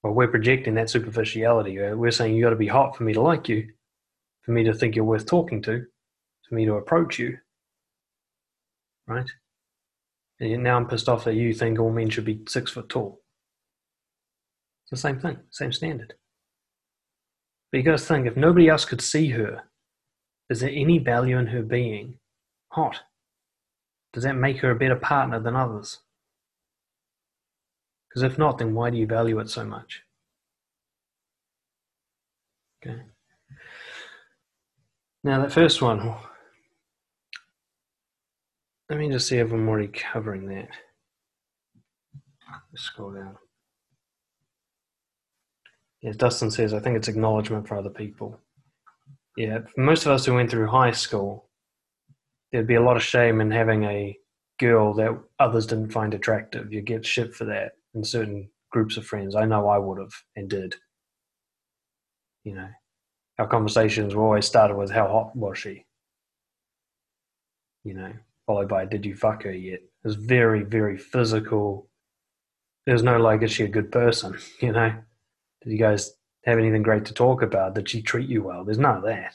[0.02, 1.82] Well, we're projecting that superficiality.
[1.82, 3.66] Uh, we're saying you got to be hot for me to like you,
[4.42, 5.86] for me to think you're worth talking to,
[6.46, 7.38] for me to approach you.
[9.06, 9.30] Right?
[10.40, 13.20] And now I'm pissed off that you think all men should be six foot tall.
[14.84, 16.14] It's the same thing, same standard.
[17.70, 19.64] But you got to think if nobody else could see her,
[20.48, 22.18] is there any value in her being
[22.70, 23.00] hot?
[24.12, 25.98] Does that make her a better partner than others?
[28.08, 30.02] Because if not, then why do you value it so much?
[32.82, 33.02] Okay.
[35.22, 36.14] Now, that first one,
[38.88, 40.68] let me just see if I'm already covering that.
[42.72, 43.36] Let's scroll down.
[46.00, 48.40] Yes, Dustin says, I think it's acknowledgement for other people.
[49.36, 51.48] Yeah, for most of us who went through high school,
[52.50, 54.16] there'd be a lot of shame in having a
[54.58, 56.72] girl that others didn't find attractive.
[56.72, 59.34] You get shit for that in certain groups of friends.
[59.34, 60.76] I know I would have and did.
[62.44, 62.68] You know,
[63.38, 65.84] our conversations were always started with how hot was she?
[67.84, 68.12] You know,
[68.48, 69.80] followed by did you fuck her yet?
[69.80, 71.86] It was very, very physical.
[72.86, 74.36] There's no like, is she a good person?
[74.62, 74.94] You know,
[75.62, 76.12] did you guys
[76.44, 77.74] have anything great to talk about?
[77.74, 78.64] Did she treat you well?
[78.64, 79.34] There's none of that.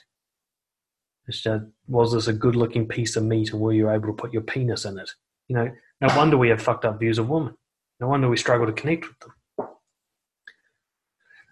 [1.27, 4.13] It's just, was this a good looking piece of meat and were you able to
[4.13, 5.11] put your penis in it?
[5.47, 5.71] You know,
[6.01, 7.55] no wonder we have fucked up views of women.
[7.99, 9.19] No wonder we struggle to connect with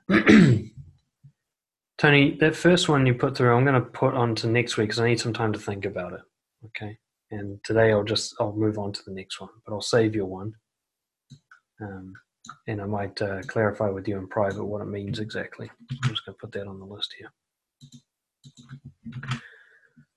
[0.10, 0.72] them.
[2.00, 4.90] Tony, that first one you put through, I'm going to put on to next week
[4.90, 6.22] because I need some time to think about it.
[6.66, 6.98] Okay.
[7.32, 10.26] And today I'll just, I'll move on to the next one, but I'll save your
[10.26, 10.54] one.
[11.82, 12.14] Um,
[12.68, 15.70] and I might uh, clarify with you in private what it means exactly.
[15.92, 17.32] I'm just going to put that on the list here.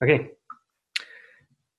[0.02, 0.30] Okay.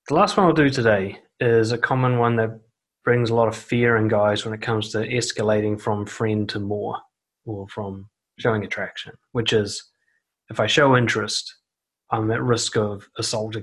[0.07, 2.59] The last one I'll do today is a common one that
[3.03, 6.59] brings a lot of fear in guys when it comes to escalating from friend to
[6.59, 6.97] more
[7.45, 8.09] or from
[8.39, 9.91] showing attraction, which is
[10.49, 11.55] if I show interest,
[12.11, 13.55] I'm at risk of assault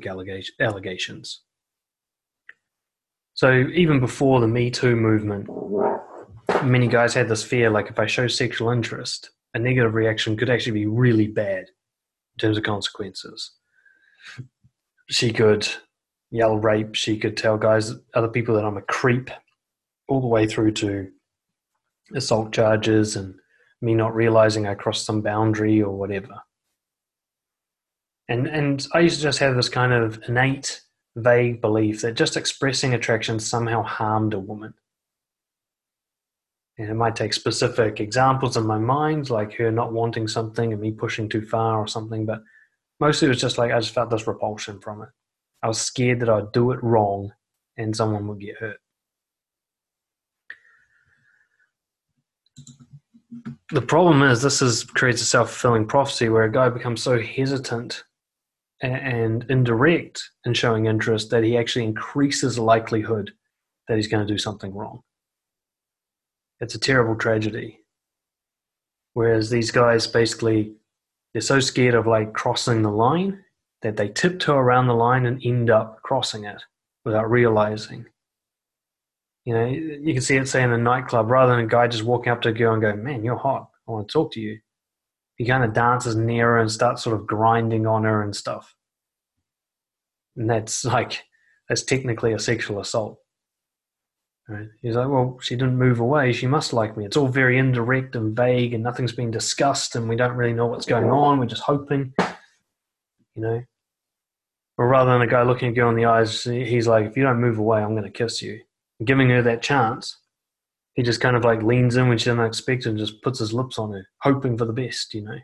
[0.61, 1.43] allegations.
[3.35, 5.49] So even before the Me Too movement,
[6.65, 10.51] many guys had this fear like if I show sexual interest, a negative reaction could
[10.51, 11.65] actually be really bad
[12.35, 13.53] in terms of consequences.
[15.09, 15.69] She could
[16.31, 19.31] yell rape, she could tell guys, other people that I'm a creep,
[20.09, 21.09] all the way through to
[22.15, 23.35] assault charges and
[23.81, 26.43] me not realizing I crossed some boundary or whatever.
[28.29, 30.81] And and I used to just have this kind of innate,
[31.17, 34.75] vague belief that just expressing attraction somehow harmed a woman.
[36.79, 40.81] And it might take specific examples in my mind, like her not wanting something and
[40.81, 42.43] me pushing too far or something, but
[42.99, 45.09] mostly it was just like I just felt this repulsion from it.
[45.63, 47.33] I was scared that I'd do it wrong
[47.77, 48.79] and someone would get hurt.
[53.71, 57.19] The problem is this is creates a self fulfilling prophecy where a guy becomes so
[57.21, 58.05] hesitant
[58.83, 63.33] and indirect in showing interest that he actually increases the likelihood
[63.89, 65.03] that he's going to do something wrong.
[66.61, 67.81] It's a terrible tragedy.
[69.15, 70.75] Whereas these guys basically
[71.33, 73.45] they're so scared of like crossing the line
[73.83, 76.63] that they tiptoe around the line and end up crossing it
[77.05, 78.07] without realizing.
[79.45, 82.05] You know, you can see it say in a nightclub rather than a guy just
[82.05, 83.71] walking up to a girl and go, "Man, you're hot.
[83.89, 84.61] I want to talk to you."
[85.37, 88.75] He kind of dances near her and starts sort of grinding on her and stuff.
[90.37, 91.25] And that's like
[91.69, 93.19] that's technically a sexual assault.
[94.49, 94.69] Right?
[94.83, 96.33] He's like, well, she didn't move away.
[96.33, 97.07] She must like me.
[97.07, 100.67] It's all very indirect and vague, and nothing's been discussed, and we don't really know
[100.67, 101.39] what's going on.
[101.39, 102.13] We're just hoping,
[103.35, 103.63] you know.
[104.79, 107.23] Or rather than a guy looking a girl in the eyes, he's like, if you
[107.23, 108.61] don't move away, I'm going to kiss you.
[108.99, 110.19] And giving her that chance,
[110.95, 113.53] he just kind of like leans in when she doesn't expect and just puts his
[113.53, 115.39] lips on her, hoping for the best, you know.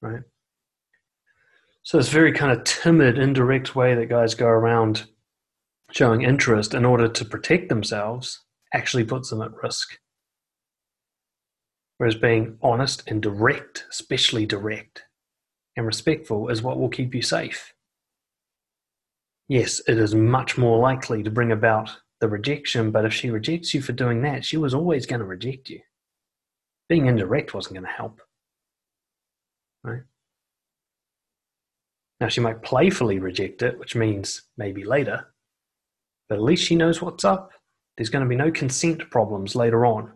[0.00, 0.22] Right?
[1.84, 5.06] So this very kind of timid, indirect way that guys go around
[5.90, 8.40] showing interest in order to protect themselves
[8.72, 9.98] actually puts them at risk.
[11.98, 15.04] Whereas being honest and direct, especially direct
[15.76, 17.74] and respectful, is what will keep you safe.
[19.48, 21.90] Yes, it is much more likely to bring about
[22.22, 25.26] the rejection, but if she rejects you for doing that, she was always going to
[25.26, 25.80] reject you.
[26.88, 28.20] Being indirect wasn't going to help.
[29.82, 30.02] Right?
[32.20, 35.34] Now, she might playfully reject it, which means maybe later,
[36.28, 37.50] but at least she knows what's up.
[37.96, 40.12] There's going to be no consent problems later on.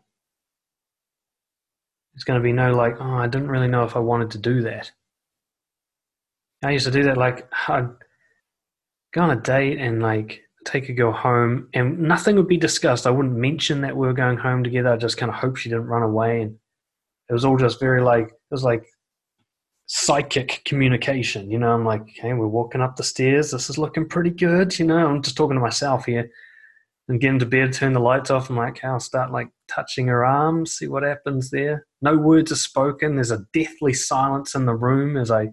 [2.14, 4.38] There's going to be no, like, oh, I didn't really know if I wanted to
[4.38, 4.92] do that.
[6.64, 7.88] I used to do that, like, I'd
[9.12, 13.06] go on a date and, like, take a girl home, and nothing would be discussed.
[13.06, 14.92] I wouldn't mention that we were going home together.
[14.92, 16.42] I just kind of hope she didn't run away.
[16.42, 16.56] And
[17.30, 18.84] it was all just very, like, it was like
[19.86, 21.50] psychic communication.
[21.50, 23.52] You know, I'm like, hey, we're walking up the stairs.
[23.52, 24.78] This is looking pretty good.
[24.78, 26.28] You know, I'm just talking to myself here.
[27.08, 28.50] And get into bed, turn the lights off.
[28.50, 31.86] I'm like, I'll start like touching her arms, see what happens there.
[32.02, 33.14] No words are spoken.
[33.14, 35.50] There's a deathly silence in the room as I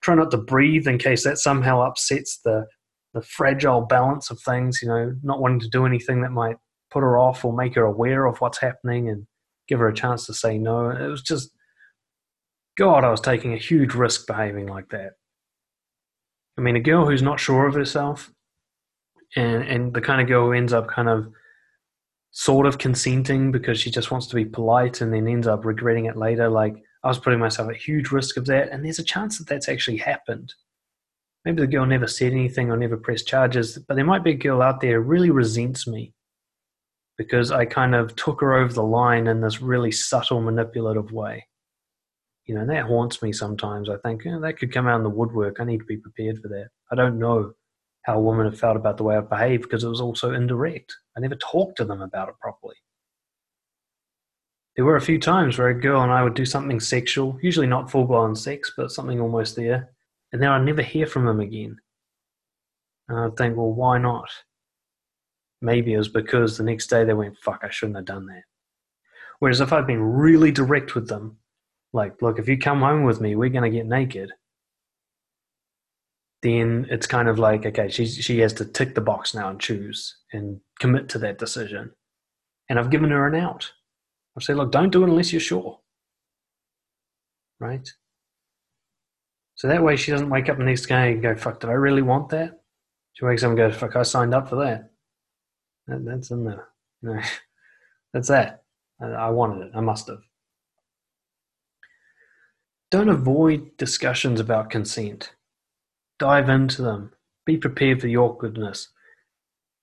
[0.00, 2.64] try not to breathe in case that somehow upsets the
[3.14, 4.80] the fragile balance of things.
[4.82, 6.56] You know, not wanting to do anything that might
[6.90, 9.26] put her off or make her aware of what's happening and
[9.68, 10.90] give her a chance to say no.
[10.90, 11.50] It was just
[12.78, 15.14] God, I was taking a huge risk behaving like that.
[16.56, 18.32] I mean, a girl who's not sure of herself,
[19.36, 21.28] and and the kind of girl who ends up kind of
[22.30, 26.04] sort of consenting because she just wants to be polite and then ends up regretting
[26.04, 26.48] it later.
[26.48, 29.48] Like I was putting myself at huge risk of that, and there's a chance that
[29.48, 30.54] that's actually happened.
[31.48, 34.34] Maybe the girl never said anything or never pressed charges, but there might be a
[34.34, 36.12] girl out there who really resents me
[37.16, 41.48] because I kind of took her over the line in this really subtle, manipulative way
[42.48, 43.90] you know, and that haunts me sometimes.
[43.90, 45.60] I think that could come out in the woodwork.
[45.60, 46.68] I need to be prepared for that.
[46.90, 47.52] I don't know
[48.02, 50.96] how women have felt about the way I've behaved because it was also indirect.
[51.16, 52.76] I never talked to them about it properly.
[54.76, 57.66] There were a few times where a girl and I would do something sexual, usually
[57.66, 59.90] not full blown sex, but something almost there,
[60.32, 61.76] and then I'd never hear from them again.
[63.08, 64.28] And I'd think, well, why not?
[65.60, 68.42] Maybe it was because the next day they went, fuck, I shouldn't have done that.
[69.38, 71.38] Whereas if I'd been really direct with them
[71.92, 74.32] like, look, if you come home with me, we're going to get naked.
[76.42, 79.58] Then it's kind of like, okay, she, she has to tick the box now and
[79.58, 81.90] choose and commit to that decision.
[82.68, 83.72] And I've given her an out.
[84.36, 85.80] I've said, look, don't do it unless you're sure.
[87.58, 87.90] Right?
[89.58, 91.72] So that way she doesn't wake up the next day and go, fuck, did I
[91.72, 92.60] really want that?
[93.14, 94.92] She wakes up and goes, fuck, I signed up for that.
[95.88, 96.68] that that's in there.
[97.02, 97.20] Know,
[98.14, 98.62] that's that.
[99.00, 99.72] I, I wanted it.
[99.74, 100.20] I must have.
[102.92, 105.32] Don't avoid discussions about consent.
[106.20, 107.12] Dive into them.
[107.44, 108.90] Be prepared for the awkwardness.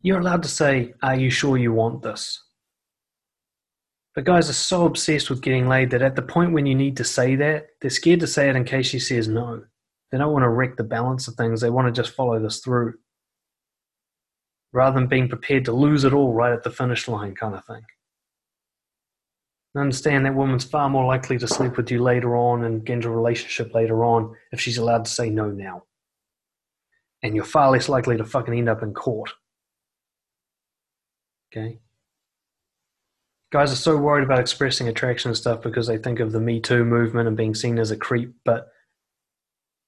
[0.02, 2.42] You're allowed to say, Are you sure you want this?
[4.16, 6.96] But guys are so obsessed with getting laid that at the point when you need
[6.98, 9.64] to say that, they're scared to say it in case she says no.
[10.10, 12.60] They don't want to wreck the balance of things, they want to just follow this
[12.60, 12.94] through.
[14.72, 17.66] Rather than being prepared to lose it all right at the finish line, kind of
[17.66, 17.82] thing.
[19.74, 22.94] And understand that woman's far more likely to sleep with you later on and get
[22.94, 25.84] into a relationship later on if she's allowed to say no now.
[27.22, 29.32] And you're far less likely to fucking end up in court.
[31.52, 31.80] Okay?
[33.56, 36.60] Guys are so worried about expressing attraction and stuff because they think of the Me
[36.60, 38.68] Too movement and being seen as a creep, but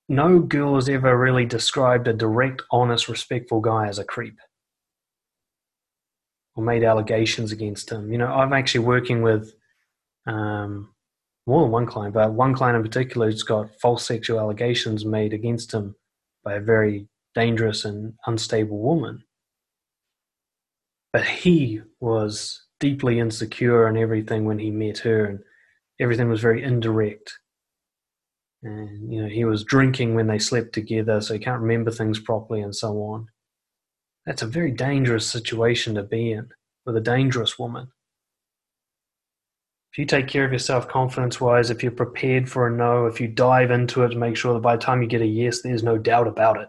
[0.07, 4.39] no girl has ever really described a direct, honest, respectful guy as a creep
[6.55, 8.09] or made allegations against him.
[8.09, 9.53] You know, I'm actually working with
[10.25, 10.93] um,
[11.45, 15.33] more than one client, but one client in particular who's got false sexual allegations made
[15.33, 15.93] against him
[16.41, 19.25] by a very dangerous and unstable woman.
[21.11, 25.39] But he was deeply insecure and everything when he met her, and
[25.99, 27.33] everything was very indirect.
[28.63, 32.19] And you know, he was drinking when they slept together, so he can't remember things
[32.19, 33.27] properly, and so on.
[34.25, 36.49] That's a very dangerous situation to be in
[36.85, 37.89] with a dangerous woman.
[39.91, 43.21] If you take care of yourself confidence wise, if you're prepared for a no, if
[43.21, 45.61] you dive into it to make sure that by the time you get a yes,
[45.61, 46.67] there's no doubt about it,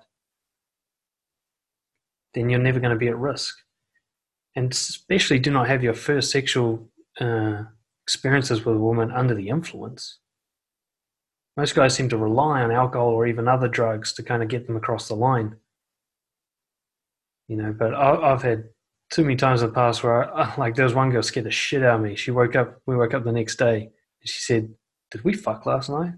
[2.34, 3.54] then you're never going to be at risk
[4.58, 6.90] and especially do not have your first sexual
[7.20, 7.62] uh,
[8.02, 10.18] experiences with a woman under the influence.
[11.56, 14.66] Most guys seem to rely on alcohol or even other drugs to kind of get
[14.66, 15.56] them across the line.
[17.46, 18.64] You know, but I've had
[19.12, 21.52] too many times in the past where, I, like, there was one girl scared the
[21.52, 22.16] shit out of me.
[22.16, 24.74] She woke up, we woke up the next day, and she said,
[25.12, 26.14] Did we fuck last night?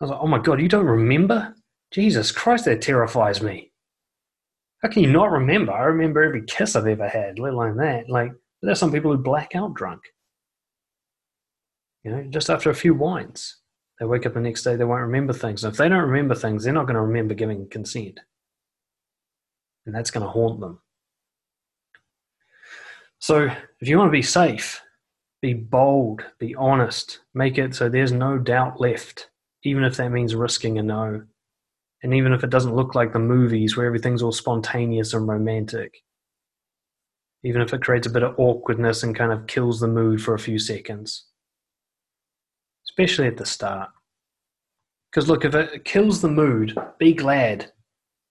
[0.00, 1.54] I was like, Oh my God, you don't remember?
[1.92, 3.70] Jesus Christ, that terrifies me.
[4.84, 5.72] How can you not remember?
[5.72, 8.10] I remember every kiss I've ever had, let alone that.
[8.10, 10.02] Like, there's some people who black out drunk.
[12.02, 13.60] You know, just after a few wines,
[13.98, 15.64] they wake up the next day, they won't remember things.
[15.64, 18.20] And if they don't remember things, they're not going to remember giving consent.
[19.86, 20.80] And that's going to haunt them.
[23.20, 23.50] So,
[23.80, 24.82] if you want to be safe,
[25.40, 29.30] be bold, be honest, make it so there's no doubt left,
[29.62, 31.22] even if that means risking a no.
[32.04, 36.02] And even if it doesn't look like the movies where everything's all spontaneous and romantic,
[37.42, 40.34] even if it creates a bit of awkwardness and kind of kills the mood for
[40.34, 41.24] a few seconds,
[42.86, 43.88] especially at the start.
[45.10, 47.72] Because look, if it kills the mood, be glad,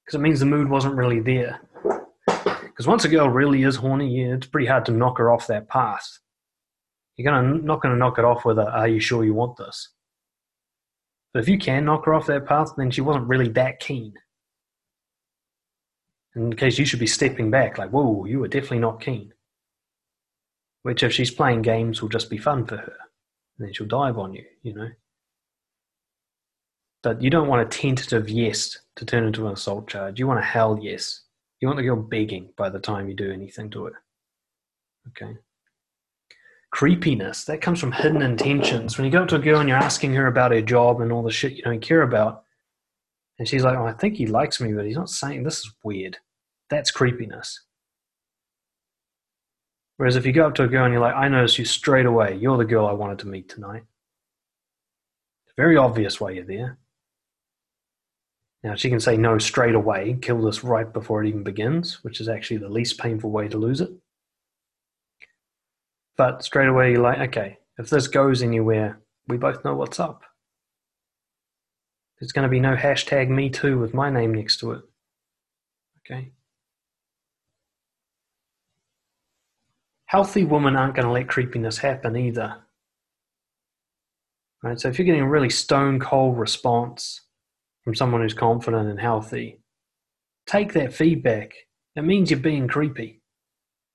[0.05, 1.59] because it means the mood wasn't really there.
[2.25, 5.47] Because once a girl really is horny, yeah, it's pretty hard to knock her off
[5.47, 6.19] that path.
[7.17, 9.89] You're gonna not gonna knock it off with a "Are you sure you want this?"
[11.33, 14.13] But if you can knock her off that path, then she wasn't really that keen.
[16.35, 19.33] In case you should be stepping back, like, whoa, you were definitely not keen.
[20.83, 22.97] Which, if she's playing games, will just be fun for her.
[23.57, 24.89] And then she'll dive on you, you know.
[27.01, 30.19] But you don't want a tentative yes to turn into an assault charge.
[30.19, 31.21] You want a hell yes.
[31.59, 34.01] You want the girl begging by the time you do anything to her.
[35.09, 35.37] Okay
[36.73, 38.97] creepiness that comes from hidden intentions.
[38.97, 41.11] When you go up to a girl and you're asking her about her job and
[41.11, 42.45] all the shit you don't care about
[43.37, 45.71] and she's like oh, i think he likes me but he's not saying this is
[45.83, 46.17] weird.
[46.71, 47.61] That's creepiness.
[49.97, 52.07] Whereas if you go up to a girl and you're like i notice you straight
[52.07, 52.37] away.
[52.41, 53.83] You're the girl i wanted to meet tonight.
[55.55, 56.79] Very obvious why you're there.
[58.63, 62.19] Now she can say no straight away kill this right before it even begins which
[62.19, 63.91] is actually the least painful way to lose it
[66.17, 70.23] but straight away, you're like, okay, if this goes anywhere, we both know what's up.
[72.19, 74.81] There's going to be no hashtag me too with my name next to it.
[75.99, 76.31] Okay.
[80.05, 82.57] Healthy women aren't going to let creepiness happen either.
[84.61, 84.79] Right?
[84.79, 87.21] So if you're getting a really stone cold response
[87.83, 89.59] from someone who's confident and healthy,
[90.45, 91.53] take that feedback.
[91.95, 93.22] It means you're being creepy.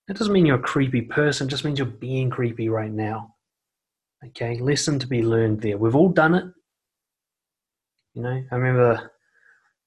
[0.08, 3.34] That doesn't mean you're a creepy person, it just means you're being creepy right now.
[4.24, 5.76] Okay, lesson to be learned there.
[5.76, 6.46] We've all done it.
[8.14, 9.12] You know, I remember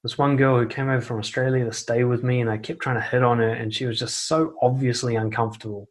[0.04, 2.80] this one girl who came over from Australia to stay with me, and I kept
[2.80, 5.88] trying to hit on her, and she was just so obviously uncomfortable.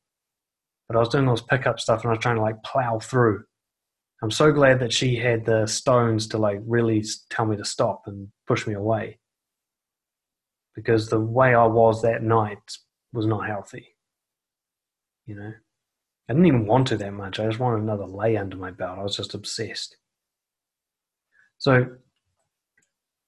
[0.87, 2.99] But I was doing all this pickup stuff, and I was trying to like plow
[2.99, 3.43] through.
[4.23, 8.03] I'm so glad that she had the stones to like really tell me to stop
[8.07, 9.19] and push me away.
[10.73, 12.77] Because the way I was that night
[13.11, 13.87] was not healthy.
[15.25, 15.53] You know,
[16.29, 17.39] I didn't even want to that much.
[17.39, 18.99] I just wanted another lay under my belt.
[18.99, 19.97] I was just obsessed.
[21.57, 21.87] So,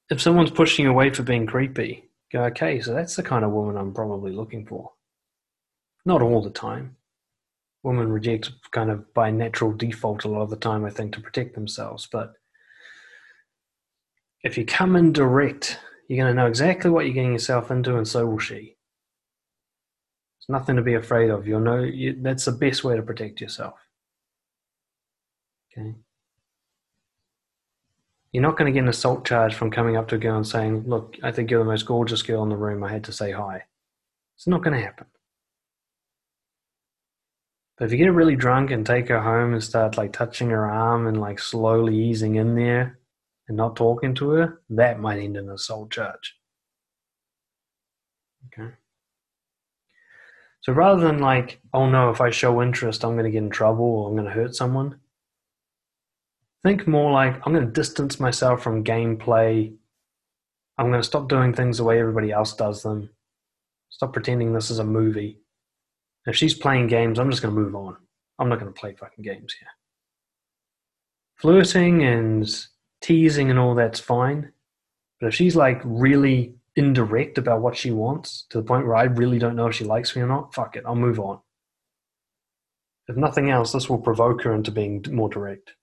[0.10, 3.52] if someone's pushing you away for being creepy, go, okay, so that's the kind of
[3.52, 4.92] woman I'm probably looking for.
[6.06, 6.98] Not all the time.
[7.84, 11.22] Women reject kind of by natural default a lot of the time, I think, to
[11.22, 12.08] protect themselves.
[12.12, 12.34] But
[14.44, 17.98] if you come in direct, you're going to know exactly what you're getting yourself into,
[17.98, 18.76] and so will she.
[20.44, 21.48] It's nothing to be afraid of.
[21.48, 23.76] You'll know you, that's the best way to protect yourself.
[25.72, 25.96] Okay.
[28.34, 30.46] You're not going to get an assault charge from coming up to a girl and
[30.46, 32.84] saying, Look, I think you're the most gorgeous girl in the room.
[32.84, 33.64] I had to say hi.
[34.36, 35.06] It's not going to happen.
[37.78, 40.70] But if you get really drunk and take her home and start like touching her
[40.70, 43.00] arm and like slowly easing in there
[43.48, 46.36] and not talking to her, that might end in an assault charge.
[48.48, 48.74] Okay.
[50.64, 53.50] So rather than like, oh no, if I show interest, I'm going to get in
[53.50, 54.98] trouble or I'm going to hurt someone,
[56.64, 59.76] think more like, I'm going to distance myself from gameplay.
[60.78, 63.10] I'm going to stop doing things the way everybody else does them.
[63.90, 65.38] Stop pretending this is a movie.
[66.26, 67.98] If she's playing games, I'm just going to move on.
[68.40, 69.68] I'm not going to play fucking games here.
[71.36, 72.50] Flirting and
[73.02, 74.54] teasing and all that's fine.
[75.20, 79.04] But if she's like really indirect about what she wants to the point where I
[79.04, 81.40] really don't know if she likes me or not, fuck it, I'll move on.
[83.08, 85.74] If nothing else, this will provoke her into being more direct.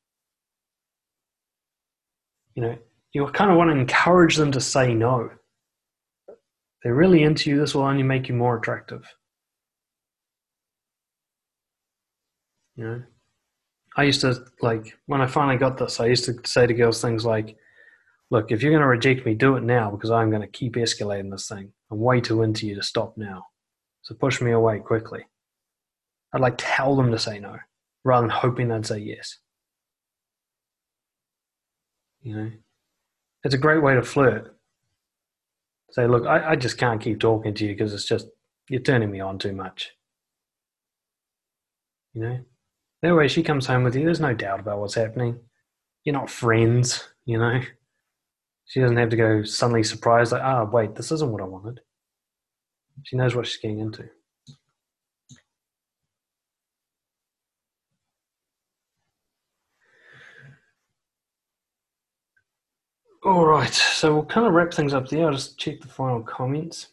[2.54, 2.78] You know,
[3.12, 5.30] you kind of want to encourage them to say no.
[6.82, 9.04] They're really into you, this will only make you more attractive.
[12.76, 13.02] You know,
[13.96, 16.00] I used to like when I finally got this.
[16.00, 17.56] I used to say to girls things like,
[18.30, 20.74] "Look, if you're going to reject me, do it now because I'm going to keep
[20.74, 21.72] escalating this thing.
[21.90, 23.46] I'm way too into you to stop now.
[24.02, 25.26] So push me away quickly."
[26.32, 27.56] I'd like tell them to say no
[28.04, 29.38] rather than hoping they'd say yes.
[32.22, 32.50] You know,
[33.44, 34.56] it's a great way to flirt.
[35.92, 38.28] Say, look, I, I just can't keep talking to you because it's just
[38.68, 39.90] you're turning me on too much.
[42.12, 42.40] You know,
[43.02, 44.04] that way she comes home with you.
[44.04, 45.40] There's no doubt about what's happening.
[46.04, 47.60] You're not friends, you know.
[48.70, 51.80] She doesn't have to go suddenly surprised, like, ah, wait, this isn't what I wanted.
[53.02, 54.08] She knows what she's getting into.
[63.24, 65.26] All right, so we'll kind of wrap things up there.
[65.26, 66.90] I'll just check the final comments.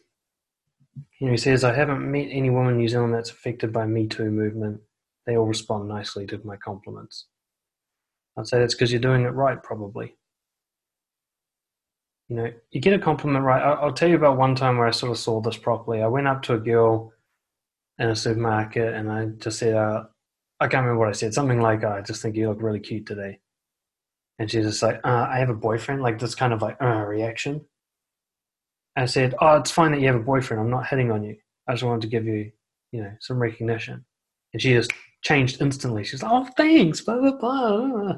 [1.12, 4.32] he says, I haven't met any woman in New Zealand that's affected by Me Too
[4.32, 4.80] movement
[5.28, 7.26] they all respond nicely to my compliments.
[8.36, 10.17] I'd say that's because you're doing it right, probably.
[12.28, 13.62] You know, you get a compliment right.
[13.62, 16.02] I'll tell you about one time where I sort of saw this properly.
[16.02, 17.12] I went up to a girl
[17.98, 20.04] in a supermarket and I just said, uh,
[20.60, 22.80] I can't remember what I said, something like, oh, I just think you look really
[22.80, 23.38] cute today.
[24.38, 27.04] And she's just like, uh, I have a boyfriend, like this kind of like uh,
[27.06, 27.64] reaction.
[28.94, 30.60] I said, Oh, it's fine that you have a boyfriend.
[30.60, 31.36] I'm not hitting on you.
[31.68, 32.50] I just wanted to give you,
[32.92, 34.04] you know, some recognition.
[34.52, 34.92] And she just
[35.22, 36.04] changed instantly.
[36.04, 38.12] She's like, oh, thanks, blah, blah, blah.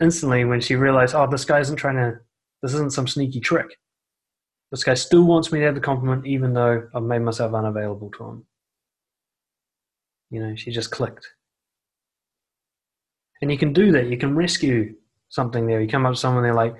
[0.00, 2.18] Instantly, when she realized, oh, this guy isn't trying to,
[2.62, 3.76] this isn't some sneaky trick.
[4.70, 8.10] This guy still wants me to have the compliment, even though I've made myself unavailable
[8.12, 8.46] to him.
[10.30, 11.28] You know, she just clicked.
[13.42, 14.06] And you can do that.
[14.06, 14.94] You can rescue
[15.28, 15.80] something there.
[15.80, 16.74] You come up to someone, they're like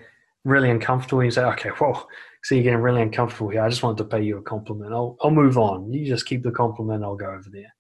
[0.45, 1.23] really uncomfortable.
[1.23, 2.09] You say, okay, well,
[2.45, 3.63] see, you're getting really uncomfortable here.
[3.63, 4.93] I just wanted to pay you a compliment.
[4.93, 5.93] I'll, I'll move on.
[5.93, 7.05] You just keep the compliment.
[7.05, 7.75] I'll go over there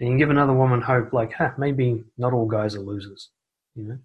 [0.00, 3.30] and you can give another woman hope like huh, maybe not all guys are losers
[3.74, 3.98] you know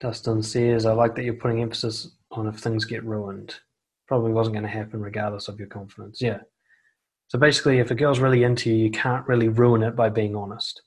[0.00, 3.54] dustin says i like that you're putting emphasis on if things get ruined.
[4.06, 6.20] Probably wasn't going to happen regardless of your confidence.
[6.20, 6.40] Yeah.
[7.28, 10.34] So basically if a girl's really into you you can't really ruin it by being
[10.34, 10.82] honest.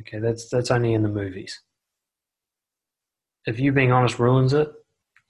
[0.00, 1.60] Okay that's that's only in the movies.
[3.46, 4.68] If you being honest ruins it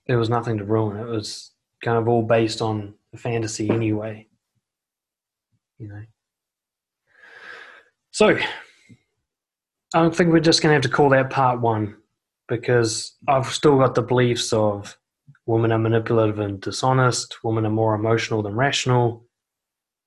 [0.07, 0.99] there was nothing to ruin.
[0.99, 1.53] It was
[1.83, 4.29] kind of all based on fantasy anyway.
[5.79, 6.03] You know.
[8.11, 8.39] So
[9.95, 11.97] I think we're just going to have to call that part one
[12.49, 14.97] because I've still got the beliefs of
[15.47, 19.25] women are manipulative and dishonest, women are more emotional than rational,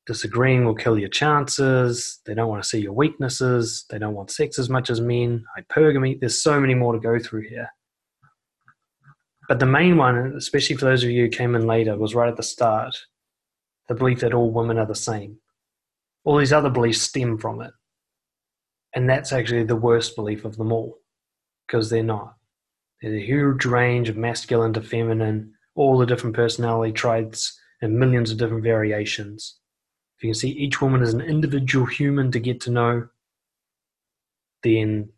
[0.06, 4.32] disagreeing will kill your chances, they don't want to see your weaknesses, they don't want
[4.32, 6.20] sex as much as men, hypergamy.
[6.20, 7.70] There's so many more to go through here.
[9.48, 12.30] But the main one, especially for those of you who came in later, was right
[12.30, 12.96] at the start
[13.88, 15.40] the belief that all women are the same.
[16.24, 17.72] All these other beliefs stem from it.
[18.96, 20.98] And that's actually the worst belief of them all,
[21.68, 22.36] because they're not.
[23.02, 28.32] There's a huge range of masculine to feminine, all the different personality traits, and millions
[28.32, 29.60] of different variations.
[30.18, 33.08] If you can see each woman as an individual human to get to know,
[34.64, 35.10] then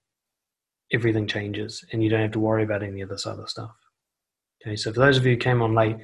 [0.94, 3.72] everything changes and you don't have to worry about any of this other stuff.
[4.62, 5.98] Okay, so for those of you who came on late,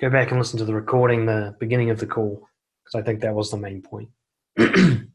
[0.00, 2.46] go back and listen to the recording, the beginning of the call,
[2.84, 4.08] because I think that was the main point.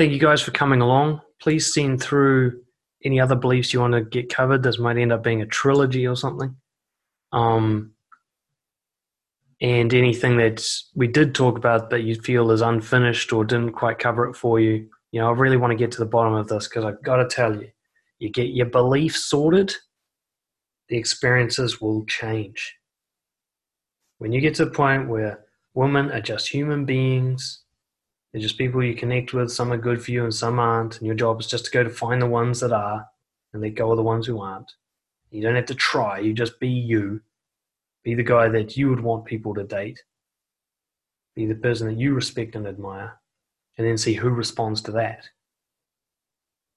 [0.00, 1.20] Thank you guys for coming along.
[1.42, 2.62] Please send through
[3.04, 4.62] any other beliefs you want to get covered.
[4.62, 6.56] This might end up being a trilogy or something.
[7.32, 7.92] Um,
[9.60, 13.98] and anything that we did talk about that you feel is unfinished or didn't quite
[13.98, 16.48] cover it for you, you know, I really want to get to the bottom of
[16.48, 17.68] this because I've got to tell you,
[18.18, 19.74] you get your beliefs sorted,
[20.88, 22.74] the experiences will change.
[24.16, 25.44] When you get to the point where
[25.74, 27.64] women are just human beings,
[28.32, 31.06] they're just people you connect with, some are good for you and some aren't, and
[31.06, 33.06] your job is just to go to find the ones that are
[33.52, 34.72] and let go of the ones who aren't.
[35.30, 37.20] You don't have to try, you just be you
[38.02, 40.02] be the guy that you would want people to date.
[41.36, 43.18] Be the person that you respect and admire.
[43.78, 45.28] And then see who responds to that.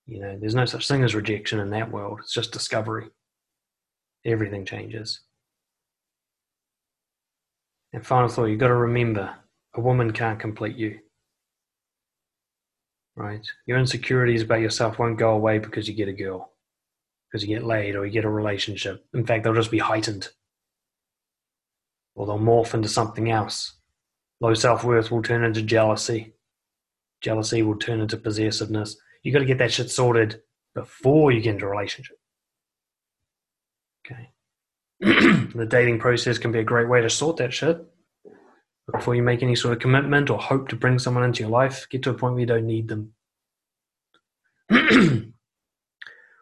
[0.05, 3.07] You know, there's no such thing as rejection in that world, it's just discovery.
[4.25, 5.21] Everything changes.
[7.91, 9.35] And final thought you've got to remember
[9.75, 10.99] a woman can't complete you.
[13.15, 13.45] Right?
[13.65, 16.51] Your insecurities about yourself won't go away because you get a girl,
[17.27, 19.05] because you get laid or you get a relationship.
[19.13, 20.29] In fact, they'll just be heightened
[22.15, 23.73] or they'll morph into something else.
[24.39, 26.33] Low self worth will turn into jealousy.
[27.21, 28.97] Jealousy will turn into possessiveness.
[29.23, 30.41] You got to get that shit sorted
[30.75, 32.17] before you get into a relationship.
[34.05, 34.31] Okay.
[34.99, 37.81] the dating process can be a great way to sort that shit.
[38.91, 41.87] Before you make any sort of commitment or hope to bring someone into your life,
[41.89, 43.13] get to a point where you don't need them.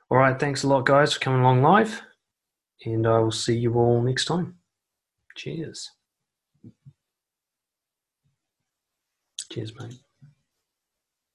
[0.09, 0.39] all right.
[0.39, 2.01] Thanks a lot, guys, for coming along live.
[2.83, 4.55] And I will see you all next time.
[5.35, 5.91] Cheers.
[9.51, 9.99] Cheers, mate.